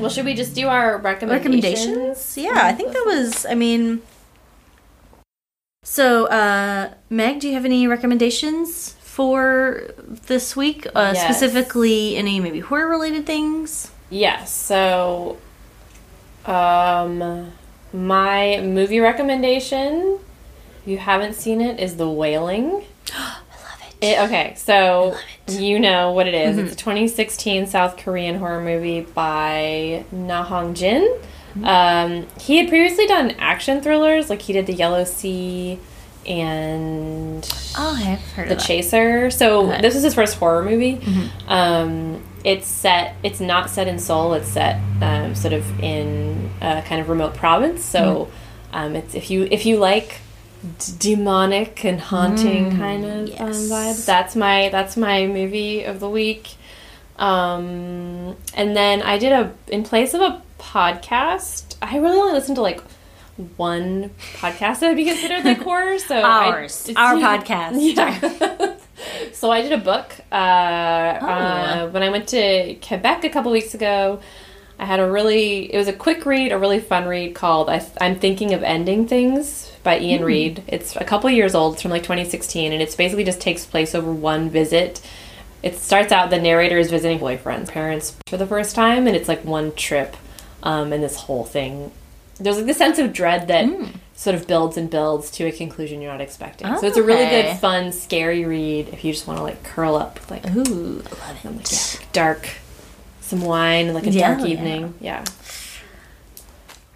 Well, 0.02 0.10
should 0.10 0.26
we 0.26 0.34
just 0.34 0.54
do 0.56 0.68
our 0.68 0.98
recommendations? 0.98 1.88
recommendations 1.88 2.38
yeah 2.38 2.62
i 2.66 2.74
think 2.74 2.92
that 2.94 3.04
was 3.06 3.46
i 3.46 3.56
mean 3.56 4.02
so 5.84 6.26
uh 6.28 6.94
meg 7.10 7.40
do 7.40 7.48
you 7.48 7.54
have 7.54 7.66
any 7.66 7.88
recommendations 7.88 8.94
for 9.02 9.84
this 10.28 10.56
week 10.56 10.86
uh 10.96 11.12
Yes. 11.14 11.24
specifically 11.24 12.16
any 12.16 12.40
maybe 12.40 12.60
horror 12.60 12.88
related 12.90 13.26
things 13.26 13.92
Yes. 14.14 14.54
So, 14.54 15.38
um, 16.46 17.54
my 17.94 18.60
movie 18.60 19.00
recommendation, 19.00 20.20
if 20.82 20.88
you 20.88 20.98
haven't 20.98 21.36
seen 21.36 21.62
it, 21.62 21.80
is 21.80 21.96
The 21.96 22.10
Wailing. 22.10 22.84
it 24.02 24.20
okay, 24.22 24.54
so 24.58 25.16
you 25.48 25.80
know 25.80 26.12
what 26.12 26.28
it 26.28 26.34
is. 26.34 26.58
It's 26.58 26.74
a 26.74 26.76
2016 26.76 27.68
South 27.68 27.98
Korean 27.98 28.38
horror 28.40 28.62
movie 28.62 29.02
by 29.02 30.04
Na 30.12 30.44
Hong 30.44 30.74
Jin. 30.74 31.08
Um, 31.64 32.28
he 32.40 32.58
had 32.58 32.70
previously 32.70 33.06
done 33.08 33.32
action 33.32 33.82
thrillers, 33.82 34.30
like 34.30 34.42
he 34.42 34.54
did 34.54 34.66
The 34.68 34.74
Yellow 34.74 35.04
Sea 35.04 35.78
and 36.26 37.48
oh 37.78 38.00
i've 38.00 38.22
heard 38.34 38.50
The. 38.50 38.56
Chaser. 38.56 39.30
So 39.32 39.70
Okay. 39.72 39.82
this 39.82 39.96
is 39.96 40.04
his 40.04 40.14
first 40.14 40.38
horror 40.38 40.64
movie. 40.64 41.02
Um, 41.48 42.24
it's 42.44 42.68
set. 42.68 43.16
It's 43.24 43.40
not 43.40 43.70
set 43.70 43.88
in 43.88 44.00
Seoul. 44.00 44.34
It's 44.34 44.48
set 44.48 44.80
um, 45.02 45.36
sort 45.36 45.54
of 45.54 45.80
in 45.80 46.50
a 46.62 46.82
kind 46.84 47.02
of 47.02 47.10
remote 47.10 47.34
province. 47.36 47.84
So 47.84 48.30
um, 48.74 48.96
it's 48.96 49.14
if 49.16 49.30
you 49.30 49.48
if 49.52 49.66
you 49.66 49.78
like 49.78 50.20
d- 50.80 50.94
demonic 51.00 51.84
and 51.86 52.00
haunting 52.00 52.78
kind 52.78 53.06
of 53.06 53.28
yes. 53.30 53.40
um, 53.40 53.50
vibes, 53.50 54.06
that's 54.06 54.36
my 54.36 54.70
that's 54.70 54.96
my 54.98 55.28
movie 55.28 55.84
of 55.84 56.00
the 56.00 56.10
week. 56.10 56.56
Um, 57.18 58.36
and 58.54 58.76
then 58.76 59.02
I 59.02 59.18
did 59.18 59.32
a 59.32 59.54
in 59.68 59.84
place 59.84 60.14
of 60.14 60.22
a 60.22 60.42
podcast. 60.60 61.76
I 61.82 61.98
really 61.98 62.18
only 62.18 62.34
listened 62.34 62.56
to 62.56 62.62
like 62.62 62.82
one 63.58 64.12
podcast 64.36 64.80
that 64.80 64.88
would 64.90 64.98
be 64.98 65.06
considered 65.06 65.44
like 65.44 65.62
horror. 65.62 65.98
So 66.08 66.16
I- 66.18 66.48
Ours. 66.48 66.92
Our 66.96 67.16
podcast. 67.16 67.76
Yeah. 69.02 69.32
so 69.34 69.50
I 69.52 69.62
did 69.64 69.72
a 69.72 69.78
book 69.78 70.14
uh, 70.32 70.36
uh, 70.36 71.90
when 71.90 72.04
I 72.04 72.10
went 72.10 72.28
to 72.30 72.76
Quebec 72.76 73.24
a 73.24 73.30
couple 73.30 73.52
weeks 73.52 73.74
ago. 73.74 74.20
I 74.82 74.86
had 74.86 75.00
a 75.00 75.10
really 75.10 75.72
it 75.74 75.78
was 75.78 75.88
a 75.88 75.94
quick 75.94 76.26
read, 76.26 76.52
a 76.52 76.58
really 76.58 76.80
fun 76.80 77.08
read 77.08 77.36
called 77.36 77.70
I, 77.70 77.86
"I'm 78.02 78.16
Thinking 78.18 78.54
of 78.56 78.64
Ending 78.64 79.08
Things" 79.08 79.72
by 79.84 79.98
Iain 80.00 80.24
Reid. 80.26 80.64
It's 80.68 80.96
a 80.96 81.04
couple 81.04 81.30
years 81.30 81.54
old. 81.54 81.74
It's 81.74 81.84
from 81.84 81.92
like 81.92 82.02
2016, 82.02 82.74
and 82.74 82.82
it's 82.82 82.96
basically 82.96 83.24
just 83.24 83.40
takes 83.40 83.64
place 83.66 83.94
over 83.94 84.12
one 84.12 84.50
visit. 84.50 85.00
It 85.62 85.78
starts 85.78 86.12
out 86.12 86.32
the 86.32 86.40
narrator 86.40 86.80
is 86.80 86.90
visiting 86.90 87.20
boyfriend's 87.20 87.70
parents 87.70 88.18
for 88.28 88.38
the 88.38 88.48
first 88.48 88.74
time, 88.76 89.06
and 89.06 89.16
it's 89.16 89.28
like 89.28 89.46
one 89.46 89.72
trip, 89.76 90.18
um, 90.64 90.92
and 90.92 91.04
this 91.04 91.16
whole 91.16 91.44
thing. 91.46 91.92
There's 92.40 92.58
like 92.58 92.66
this 92.66 92.80
sense 92.80 92.98
of 92.98 93.14
dread 93.14 93.48
that 93.50 93.70
sort 94.16 94.36
of 94.36 94.48
builds 94.48 94.78
and 94.78 94.90
builds 94.90 95.30
to 95.32 95.46
a 95.46 95.52
conclusion 95.52 96.02
you're 96.02 96.12
not 96.12 96.22
expecting. 96.22 96.66
so 96.78 96.88
it's 96.88 96.98
a 96.98 97.04
really 97.04 97.22
Okay. 97.26 97.52
good, 97.52 97.60
fun, 97.60 97.92
scary 97.92 98.46
read 98.46 98.90
if 98.90 99.04
you 99.06 99.14
just 99.14 99.28
want 99.28 99.38
to 99.38 99.44
like 99.44 99.62
curl 99.64 99.96
up 99.96 100.20
like 100.32 100.44
ooh 100.56 101.04
love 101.04 101.38
it 101.62 101.72
yeah, 101.72 102.06
dark, 102.14 102.50
some 103.32 103.42
wine, 103.42 103.94
like 103.94 104.06
a 104.06 104.12
Yeah, 104.12 104.36
dark 104.36 104.42
yeah. 104.42 104.54
evening. 104.54 104.94
Yeah. 105.00 105.24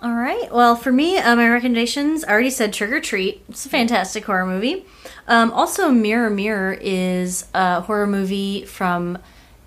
All 0.01 0.13
right. 0.13 0.51
Well, 0.51 0.75
for 0.75 0.91
me, 0.91 1.17
uh, 1.17 1.36
my 1.36 1.47
recommendations, 1.49 2.23
I 2.23 2.31
already 2.31 2.49
said 2.51 2.73
Trick 2.73 2.91
or 2.91 2.99
Treat. 2.99 3.43
It's 3.49 3.65
a 3.65 3.69
fantastic 3.69 4.25
horror 4.25 4.45
movie. 4.45 4.86
Um, 5.27 5.51
also, 5.51 5.89
Mirror 5.89 6.29
Mirror 6.31 6.77
is 6.81 7.45
a 7.55 7.81
horror 7.81 8.05
movie 8.05 8.65
from, 8.65 9.15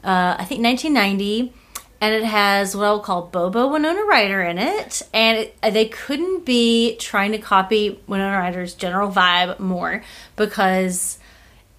uh, 0.05 0.37
I 0.39 0.45
think, 0.45 0.62
1990. 0.62 1.53
And 2.01 2.14
it 2.14 2.23
has 2.23 2.77
what 2.77 2.85
I 2.87 2.91
will 2.93 3.01
call 3.01 3.23
Bobo 3.23 3.66
Winona 3.73 4.05
Ryder 4.05 4.43
in 4.43 4.59
it. 4.59 5.03
And 5.12 5.39
it, 5.39 5.61
they 5.62 5.87
couldn't 5.87 6.45
be 6.45 6.95
trying 7.01 7.33
to 7.33 7.39
copy 7.39 7.99
Winona 8.07 8.39
Ryder's 8.39 8.75
general 8.75 9.11
vibe 9.11 9.59
more 9.59 10.05
because 10.37 11.19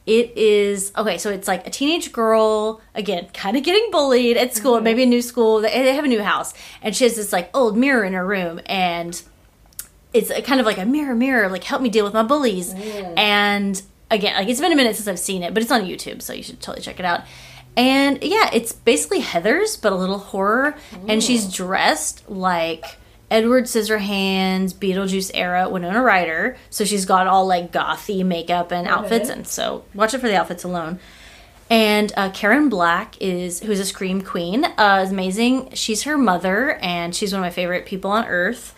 it 0.10 0.36
is 0.36 0.92
okay 0.98 1.20
so 1.20 1.30
it's 1.30 1.48
like 1.48 1.68
a 1.68 1.70
teenage 1.70 2.12
girl 2.12 2.82
again 2.96 3.28
kind 3.32 3.56
of 3.56 3.64
getting 3.64 3.92
bullied 3.92 4.38
at 4.38 4.56
school 4.56 4.76
mm-hmm. 4.76 4.86
maybe 4.86 5.04
a 5.04 5.06
new 5.06 5.22
school 5.22 5.62
they 5.62 5.94
have 5.94 6.04
a 6.04 6.08
new 6.08 6.24
house 6.24 6.52
and 6.82 6.96
she 6.96 7.04
has 7.04 7.16
this 7.16 7.32
like 7.32 7.56
old 7.56 7.78
mirror 7.78 8.04
in 8.04 8.14
her 8.14 8.26
room 8.26 8.60
and 8.66 9.22
it's 10.12 10.32
a, 10.32 10.42
kind 10.42 10.60
of 10.60 10.66
like 10.66 10.80
a 10.80 10.86
mirror 10.86 11.14
mirror 11.14 11.48
like 11.48 11.64
help 11.64 11.82
me 11.84 11.90
deal 11.90 12.04
with 12.04 12.16
my 12.16 12.24
bullies. 12.24 12.74
Mm. 12.74 13.20
And 13.20 13.82
again 14.10 14.36
like 14.36 14.48
it's 14.48 14.60
been 14.60 14.72
a 14.72 14.76
minute 14.76 14.96
since 14.96 15.08
i've 15.08 15.20
seen 15.20 15.44
it 15.44 15.54
but 15.54 15.62
it's 15.62 15.72
on 15.72 15.84
youtube 15.84 16.20
so 16.20 16.34
you 16.34 16.42
should 16.42 16.60
totally 16.60 16.82
check 16.82 17.00
it 17.00 17.06
out. 17.06 17.22
And 17.78 18.24
yeah 18.24 18.50
it's 18.52 18.74
basically 18.74 19.22
Heathers 19.22 19.80
but 19.80 19.94
a 19.94 19.96
little 19.96 20.18
horror 20.18 20.76
and 21.08 21.24
she's 21.24 21.46
mm. 21.46 21.54
dressed 21.54 22.28
like 22.28 22.98
Edward 23.32 23.66
Scissorhands, 23.66 24.74
Beetlejuice 24.74 25.32
era 25.34 25.70
Winona 25.70 26.02
Ryder. 26.02 26.58
So 26.70 26.86
she's 26.86 27.06
got 27.06 27.28
all 27.28 27.46
like 27.46 27.72
gothy 27.72 28.26
makeup 28.26 28.72
and 28.72 28.88
outfits, 28.88 29.30
and 29.30 29.48
so 29.48 29.84
watch 29.94 30.14
it 30.14 30.20
for 30.20 30.28
the 30.28 30.36
outfits 30.36 30.64
alone. 30.64 31.00
And 31.70 32.12
uh, 32.18 32.32
Karen 32.32 32.70
Black 32.70 33.16
is 33.22 33.60
who's 33.60 33.80
a 33.80 33.86
scream 33.86 34.22
queen, 34.24 34.66
uh, 34.66 35.02
is 35.06 35.12
amazing. 35.12 35.72
She's 35.76 36.04
her 36.04 36.18
mother, 36.18 36.72
and 36.82 37.16
she's 37.16 37.32
one 37.32 37.42
of 37.42 37.46
my 37.46 37.52
favorite 37.52 37.86
people 37.86 38.10
on 38.12 38.26
earth. 38.26 38.74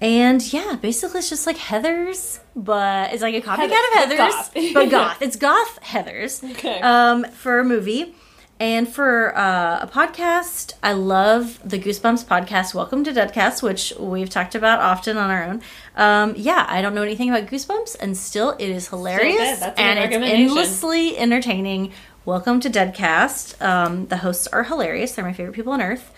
And 0.00 0.52
yeah, 0.52 0.76
basically 0.82 1.20
it's 1.20 1.30
just 1.30 1.46
like 1.46 1.56
Heathers, 1.56 2.40
but 2.56 3.12
it's 3.12 3.22
like 3.22 3.34
a 3.36 3.40
copycat 3.40 3.70
Heather- 3.94 4.12
of 4.14 4.18
goth. 4.18 4.54
Heathers, 4.54 4.74
but 4.74 4.90
goth. 4.90 5.16
It's 5.22 5.36
goth 5.36 5.78
Heathers. 5.82 6.50
Okay. 6.52 6.80
Um, 6.80 7.24
for 7.24 7.60
a 7.60 7.64
movie. 7.64 8.14
And 8.60 8.88
for 8.88 9.36
uh, 9.36 9.80
a 9.82 9.86
podcast, 9.88 10.74
I 10.80 10.92
love 10.92 11.58
the 11.68 11.76
Goosebumps 11.76 12.24
podcast, 12.24 12.72
Welcome 12.72 13.02
to 13.02 13.12
Deadcast, 13.12 13.64
which 13.64 13.92
we've 13.98 14.30
talked 14.30 14.54
about 14.54 14.78
often 14.78 15.16
on 15.16 15.28
our 15.28 15.42
own. 15.42 15.62
Um, 15.96 16.34
yeah, 16.36 16.64
I 16.68 16.80
don't 16.80 16.94
know 16.94 17.02
anything 17.02 17.30
about 17.30 17.48
Goosebumps, 17.48 17.96
and 17.98 18.16
still 18.16 18.50
it 18.60 18.68
is 18.68 18.88
hilarious 18.88 19.58
That's 19.58 19.62
a 19.62 19.70
good 19.70 19.78
and 19.78 19.98
it's 19.98 20.14
endlessly 20.14 21.18
entertaining. 21.18 21.92
Welcome 22.24 22.60
to 22.60 22.70
Deadcast. 22.70 23.60
Um, 23.60 24.06
the 24.06 24.18
hosts 24.18 24.46
are 24.46 24.62
hilarious; 24.62 25.12
they're 25.12 25.24
my 25.24 25.32
favorite 25.32 25.54
people 25.54 25.72
on 25.72 25.82
earth. 25.82 26.12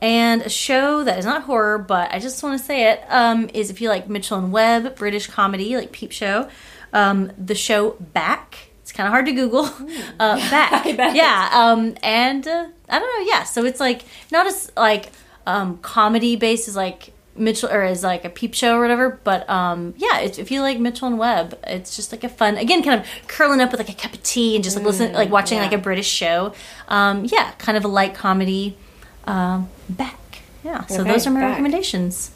And 0.00 0.42
a 0.42 0.48
show 0.48 1.02
that 1.02 1.18
is 1.18 1.24
not 1.26 1.42
horror, 1.42 1.76
but 1.76 2.14
I 2.14 2.20
just 2.20 2.40
want 2.42 2.58
to 2.58 2.64
say 2.64 2.92
it 2.92 3.02
um, 3.08 3.50
is 3.52 3.68
if 3.68 3.80
you 3.80 3.88
like 3.88 4.08
Mitchell 4.08 4.38
and 4.38 4.52
Webb, 4.52 4.94
British 4.94 5.26
comedy, 5.26 5.76
like 5.76 5.90
Peep 5.90 6.12
Show, 6.12 6.48
um, 6.92 7.32
the 7.36 7.56
show 7.56 7.96
Back. 7.98 8.69
It's 8.90 8.96
kind 8.96 9.06
of 9.06 9.12
hard 9.12 9.26
to 9.26 9.32
Google. 9.32 9.70
Uh, 10.18 10.36
back, 10.50 10.84
yeah. 11.14 11.48
Um, 11.50 11.94
and 12.02 12.46
uh, 12.46 12.66
I 12.90 12.98
don't 12.98 13.08
know. 13.08 13.32
Yeah, 13.32 13.44
so 13.44 13.64
it's 13.64 13.80
like 13.80 14.02
not 14.30 14.46
as 14.46 14.70
like 14.76 15.12
um, 15.46 15.78
comedy 15.78 16.36
based 16.36 16.68
as 16.68 16.76
like 16.76 17.14
Mitchell 17.34 17.70
or 17.70 17.82
as 17.82 18.02
like 18.02 18.26
a 18.26 18.28
Peep 18.28 18.52
Show 18.52 18.76
or 18.76 18.82
whatever. 18.82 19.18
But 19.24 19.48
um, 19.48 19.94
yeah, 19.96 20.20
if 20.20 20.50
you 20.50 20.60
like 20.60 20.78
Mitchell 20.78 21.08
and 21.08 21.18
Webb, 21.18 21.58
it's 21.66 21.96
just 21.96 22.12
like 22.12 22.22
a 22.22 22.28
fun 22.28 22.58
again, 22.58 22.82
kind 22.82 23.00
of 23.00 23.06
curling 23.28 23.62
up 23.62 23.70
with 23.70 23.80
like 23.80 23.88
a 23.88 23.94
cup 23.94 24.12
of 24.12 24.22
tea 24.22 24.56
and 24.56 24.62
just 24.62 24.76
like 24.76 24.84
listen, 24.84 25.14
like 25.14 25.30
watching 25.30 25.56
yeah. 25.56 25.64
like 25.64 25.72
a 25.72 25.78
British 25.78 26.08
show. 26.08 26.52
Um, 26.88 27.24
yeah, 27.24 27.52
kind 27.52 27.78
of 27.78 27.84
a 27.84 27.88
light 27.88 28.14
comedy. 28.14 28.76
Um, 29.24 29.70
back. 29.88 30.42
Yeah. 30.64 30.84
So 30.86 31.00
Okay, 31.00 31.12
those 31.12 31.26
are 31.26 31.30
my 31.30 31.40
Back. 31.40 31.50
recommendations. 31.52 32.32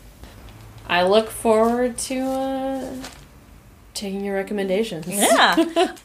I 0.89 1.03
look 1.03 1.29
forward 1.29 1.99
to 1.99 2.21
uh, 2.21 2.97
taking 3.93 4.25
your 4.25 4.37
recommendations. 4.37 5.07
Yeah. 5.07 5.97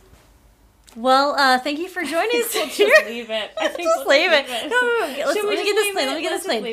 Well, 0.95 1.35
uh, 1.37 1.59
thank 1.59 1.79
you 1.79 1.87
for 1.87 2.03
joining 2.03 2.41
us. 2.41 2.53
we'll 2.53 2.67
just 2.67 3.05
leave 3.05 3.29
it. 3.29 3.51
I 3.59 3.67
think 3.67 3.87
just 3.87 4.05
we'll 4.05 4.07
leave, 4.07 4.31
it. 4.31 4.45
it. 4.47 4.69
No, 4.69 5.25
let's, 5.25 5.43
let 5.43 5.49
me 5.49 5.63
get 5.63 5.75
this 5.75 5.93
plane. 5.93 6.07
Let 6.07 6.15
me 6.15 6.21
get 6.21 6.31
this 6.31 6.45
plane. 6.45 6.63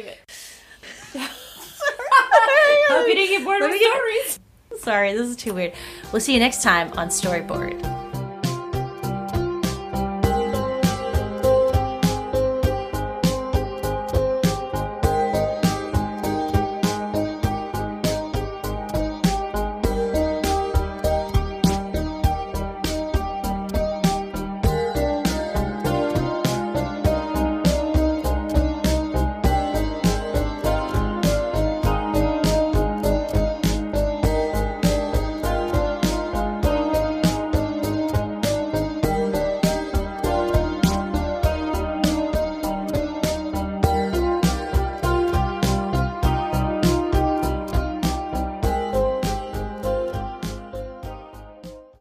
Hope 2.88 3.08
you 3.08 3.14
didn't 3.14 3.38
get 3.38 3.44
bored 3.44 3.60
with 3.60 3.80
stories. 3.80 4.40
Get... 4.70 4.80
Sorry, 4.80 5.12
this 5.12 5.28
is 5.28 5.36
too 5.36 5.54
weird. 5.54 5.72
We'll 6.12 6.20
see 6.20 6.34
you 6.34 6.40
next 6.40 6.62
time 6.62 6.92
on 6.94 7.08
Storybored. 7.08 7.95